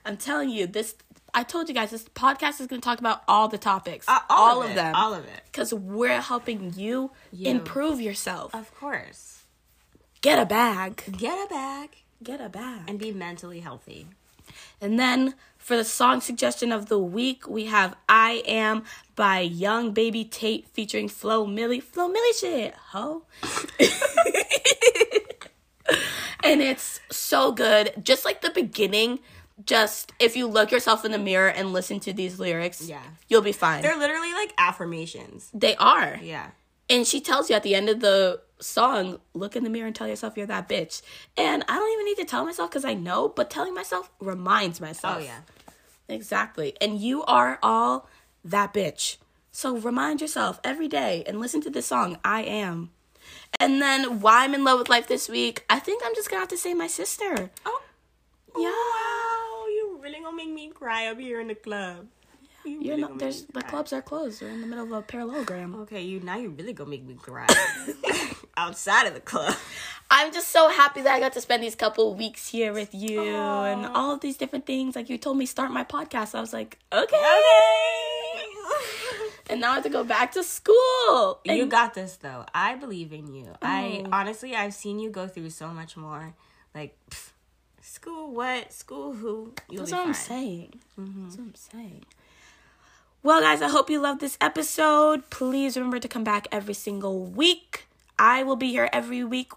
I'm 0.06 0.16
telling 0.16 0.48
you, 0.48 0.66
this 0.66 0.94
I 1.34 1.42
told 1.42 1.68
you 1.68 1.74
guys 1.74 1.90
this 1.90 2.04
podcast 2.04 2.60
is 2.60 2.66
going 2.68 2.80
to 2.80 2.84
talk 2.84 3.00
about 3.00 3.22
all 3.26 3.48
the 3.48 3.58
topics. 3.58 4.08
Uh, 4.08 4.20
all, 4.30 4.62
of, 4.62 4.70
it, 4.70 4.74
them. 4.74 4.94
All 4.94 5.14
of 5.14 5.24
it. 5.24 5.42
Cuz 5.52 5.74
we're 5.74 6.20
helping 6.20 6.72
you, 6.76 7.10
You. 7.32 7.50
improve 7.50 8.00
yourself. 8.00 8.54
Of 8.54 8.72
course. 8.74 9.42
Get 10.20 10.38
a 10.38 10.46
bag. 10.46 11.02
Get 11.18 11.44
a 11.44 11.48
bag 11.48 11.90
Get 12.22 12.40
a 12.40 12.48
bag. 12.48 12.88
and 12.88 12.98
be 12.98 13.12
mentally 13.12 13.60
healthy. 13.60 14.06
And 14.80 14.98
then 14.98 15.34
for 15.58 15.76
the 15.76 15.84
song 15.84 16.20
suggestion 16.20 16.72
of 16.72 16.86
the 16.86 16.98
week, 16.98 17.48
we 17.48 17.66
have 17.66 17.96
I 18.08 18.42
Am 18.46 18.84
by 19.16 19.40
Young 19.40 19.92
Baby 19.92 20.24
Tate 20.24 20.68
featuring 20.68 21.08
Flo 21.08 21.46
Milli. 21.46 21.82
Flo 21.82 22.08
Milli 22.08 22.40
shit, 22.40 22.74
ho. 22.92 23.24
and 26.44 26.60
it's 26.60 27.00
so 27.10 27.52
good. 27.52 27.92
Just 28.02 28.24
like 28.24 28.42
the 28.42 28.50
beginning, 28.50 29.20
just 29.66 30.12
if 30.18 30.36
you 30.36 30.46
look 30.46 30.70
yourself 30.70 31.04
in 31.04 31.12
the 31.12 31.18
mirror 31.18 31.48
and 31.48 31.72
listen 31.72 32.00
to 32.00 32.12
these 32.12 32.38
lyrics, 32.38 32.82
Yeah. 32.88 33.02
you'll 33.28 33.42
be 33.42 33.52
fine. 33.52 33.82
They're 33.82 33.96
literally 33.98 34.32
like 34.32 34.52
affirmations. 34.58 35.50
they 35.54 35.74
are. 35.76 36.18
Yeah. 36.22 36.50
And 36.90 37.06
she 37.06 37.20
tells 37.20 37.48
you 37.48 37.56
at 37.56 37.62
the 37.62 37.74
end 37.74 37.88
of 37.88 38.00
the 38.00 38.42
song, 38.60 39.18
look 39.32 39.56
in 39.56 39.64
the 39.64 39.70
mirror 39.70 39.86
and 39.86 39.96
tell 39.96 40.06
yourself 40.08 40.36
you're 40.36 40.46
that 40.46 40.68
bitch. 40.68 41.00
And 41.36 41.64
I 41.68 41.76
don't 41.76 41.92
even 41.92 42.04
need 42.04 42.16
to 42.18 42.24
tell 42.26 42.44
myself 42.44 42.70
because 42.70 42.84
I 42.84 42.92
know, 42.94 43.28
but 43.28 43.48
telling 43.50 43.72
myself 43.74 44.10
reminds 44.20 44.80
myself. 44.80 45.16
Oh 45.18 45.24
yeah. 45.24 45.40
Exactly. 46.08 46.76
And 46.80 46.98
you 47.00 47.22
are 47.24 47.58
all 47.62 48.08
that 48.44 48.74
bitch. 48.74 49.16
So 49.50 49.76
remind 49.78 50.20
yourself 50.20 50.60
every 50.62 50.88
day 50.88 51.24
and 51.26 51.40
listen 51.40 51.60
to 51.62 51.70
this 51.70 51.86
song, 51.86 52.18
I 52.24 52.42
Am. 52.42 52.90
And 53.58 53.80
then 53.80 54.20
why 54.20 54.44
I'm 54.44 54.52
in 54.54 54.64
love 54.64 54.78
with 54.80 54.88
life 54.90 55.06
this 55.08 55.28
week, 55.28 55.64
I 55.70 55.78
think 55.78 56.02
I'm 56.04 56.14
just 56.14 56.28
gonna 56.28 56.40
have 56.40 56.48
to 56.48 56.58
say 56.58 56.74
my 56.74 56.86
sister. 56.88 57.50
Oh. 57.64 57.80
Yeah. 58.56 58.68
Wow, 58.68 59.53
really 60.04 60.20
gonna 60.22 60.36
make 60.36 60.50
me 60.50 60.68
cry 60.70 61.06
up 61.06 61.18
here 61.18 61.40
in 61.40 61.48
the 61.48 61.54
club. 61.54 62.06
You 62.64 62.72
You're 62.80 62.96
really 62.96 63.00
not 63.02 63.18
there's 63.18 63.42
the 63.44 63.62
clubs 63.62 63.92
are 63.92 64.00
closed. 64.02 64.40
We're 64.40 64.48
in 64.50 64.60
the 64.60 64.66
middle 64.66 64.84
of 64.84 64.92
a 64.92 65.02
parallelogram. 65.02 65.74
Okay, 65.82 66.02
you 66.02 66.20
now 66.20 66.36
you're 66.36 66.50
really 66.50 66.72
gonna 66.72 66.90
make 66.90 67.04
me 67.04 67.14
cry. 67.14 67.46
Outside 68.56 69.06
of 69.06 69.14
the 69.14 69.20
club. 69.20 69.54
I'm 70.10 70.32
just 70.32 70.48
so 70.48 70.68
happy 70.68 71.02
that 71.02 71.12
I 71.12 71.18
got 71.20 71.32
to 71.32 71.40
spend 71.40 71.62
these 71.62 71.74
couple 71.74 72.14
weeks 72.14 72.48
here 72.48 72.72
with 72.72 72.94
you 72.94 73.20
and 73.22 73.84
all 73.86 74.12
of 74.14 74.20
these 74.20 74.36
different 74.36 74.64
things. 74.64 74.94
Like 74.94 75.10
you 75.10 75.18
told 75.18 75.36
me 75.36 75.44
start 75.46 75.72
my 75.72 75.82
podcast. 75.84 76.34
I 76.36 76.40
was 76.40 76.52
like, 76.52 76.78
okay. 76.92 77.16
Okay. 77.16 78.44
And 79.50 79.60
now 79.60 79.72
I 79.72 79.74
have 79.74 79.82
to 79.84 79.90
go 79.90 80.04
back 80.04 80.32
to 80.32 80.42
school. 80.42 81.40
you 81.44 81.66
got 81.66 81.92
this 81.94 82.16
though. 82.16 82.46
I 82.54 82.76
believe 82.76 83.12
in 83.12 83.26
you. 83.34 83.48
I 83.60 84.04
Oh. 84.06 84.08
honestly 84.12 84.54
I've 84.56 84.72
seen 84.74 84.98
you 84.98 85.10
go 85.10 85.26
through 85.28 85.50
so 85.50 85.68
much 85.68 85.96
more. 85.98 86.34
Like 86.74 86.96
pff, 87.10 87.30
school 87.84 88.32
what? 88.32 88.72
School 88.72 89.12
who? 89.14 89.52
You'll 89.70 89.80
That's 89.80 89.92
what 89.92 90.00
I'm 90.00 90.06
fine. 90.06 90.14
saying. 90.14 90.80
Mm-hmm. 90.98 91.24
That's 91.24 91.36
what 91.36 91.44
I'm 91.44 91.54
saying. 91.54 92.04
Well, 93.22 93.40
guys, 93.40 93.62
I 93.62 93.68
hope 93.68 93.88
you 93.88 94.00
loved 94.00 94.20
this 94.20 94.36
episode. 94.40 95.30
Please 95.30 95.76
remember 95.76 95.98
to 95.98 96.08
come 96.08 96.24
back 96.24 96.46
every 96.52 96.74
single 96.74 97.24
week. 97.24 97.86
I 98.18 98.42
will 98.42 98.56
be 98.56 98.70
here 98.70 98.88
every 98.92 99.24
week. 99.24 99.52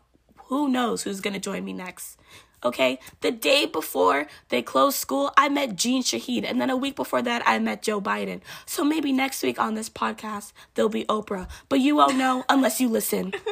who 0.47 0.69
knows 0.69 1.03
who's 1.03 1.19
gonna 1.19 1.39
join 1.39 1.65
me 1.65 1.73
next. 1.73 2.17
Okay, 2.63 2.99
the 3.21 3.31
day 3.31 3.65
before 3.65 4.27
they 4.49 4.61
closed 4.61 4.97
school, 4.97 5.31
I 5.37 5.49
met 5.49 5.75
Jean 5.75 6.01
Shahid, 6.01 6.43
and 6.49 6.59
then 6.59 6.69
a 6.69 6.77
week 6.77 6.95
before 6.95 7.21
that, 7.21 7.43
I 7.45 7.59
met 7.59 7.83
Joe 7.83 8.01
Biden. 8.01 8.39
So 8.65 8.83
maybe 8.83 9.11
next 9.11 9.43
week 9.43 9.59
on 9.59 9.75
this 9.75 9.89
podcast, 9.89 10.53
there'll 10.73 10.89
be 10.89 11.03
Oprah, 11.05 11.47
but 11.69 11.79
you 11.81 11.97
won't 11.97 12.15
know 12.17 12.45
unless 12.49 12.79
you 12.81 12.87
listen. 12.89 13.33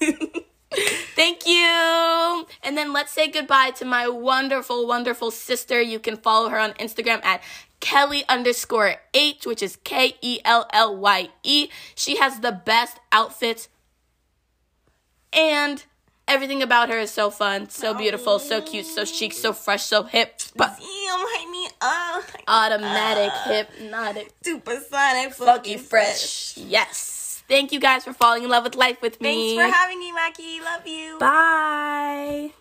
Thank 1.18 1.48
you. 1.48 2.46
And 2.62 2.78
then 2.78 2.92
let's 2.92 3.10
say 3.10 3.26
goodbye 3.26 3.72
to 3.78 3.84
my 3.84 4.06
wonderful, 4.06 4.86
wonderful 4.86 5.32
sister. 5.32 5.82
You 5.82 5.98
can 5.98 6.16
follow 6.16 6.48
her 6.48 6.60
on 6.60 6.74
Instagram 6.74 7.24
at 7.24 7.42
Kelly 7.80 8.22
underscore 8.28 8.94
H, 9.12 9.44
which 9.44 9.60
is 9.60 9.78
K 9.82 10.14
E 10.22 10.38
L 10.44 10.68
L 10.72 10.96
Y 10.96 11.30
E. 11.42 11.70
She 11.96 12.18
has 12.18 12.38
the 12.38 12.52
best 12.52 13.00
outfits 13.10 13.68
and 15.32 15.84
everything 16.28 16.62
about 16.62 16.88
her 16.88 17.00
is 17.00 17.10
so 17.10 17.30
fun, 17.30 17.68
so 17.68 17.90
oh. 17.90 17.94
beautiful, 17.94 18.38
so 18.38 18.60
cute, 18.62 18.86
so 18.86 19.04
chic, 19.04 19.32
so 19.32 19.52
fresh, 19.52 19.82
so 19.82 20.04
hip. 20.04 20.40
But 20.54 20.78
Damn, 20.78 21.18
hype 21.18 21.50
me 21.50 21.68
up. 21.80 22.24
automatic, 22.46 23.32
hypnotic, 23.44 24.32
Supersonic, 24.44 25.34
funky, 25.34 25.78
fresh. 25.78 26.56
Yes. 26.58 27.17
Thank 27.48 27.72
you 27.72 27.80
guys 27.80 28.04
for 28.04 28.12
falling 28.12 28.44
in 28.44 28.50
love 28.50 28.64
with 28.64 28.74
life 28.76 29.00
with 29.00 29.20
me. 29.20 29.56
Thanks 29.56 29.72
for 29.72 29.76
having 29.76 29.98
me, 29.98 30.12
Mackie. 30.12 30.60
Love 30.60 30.86
you. 30.86 31.18
Bye. 31.18 32.52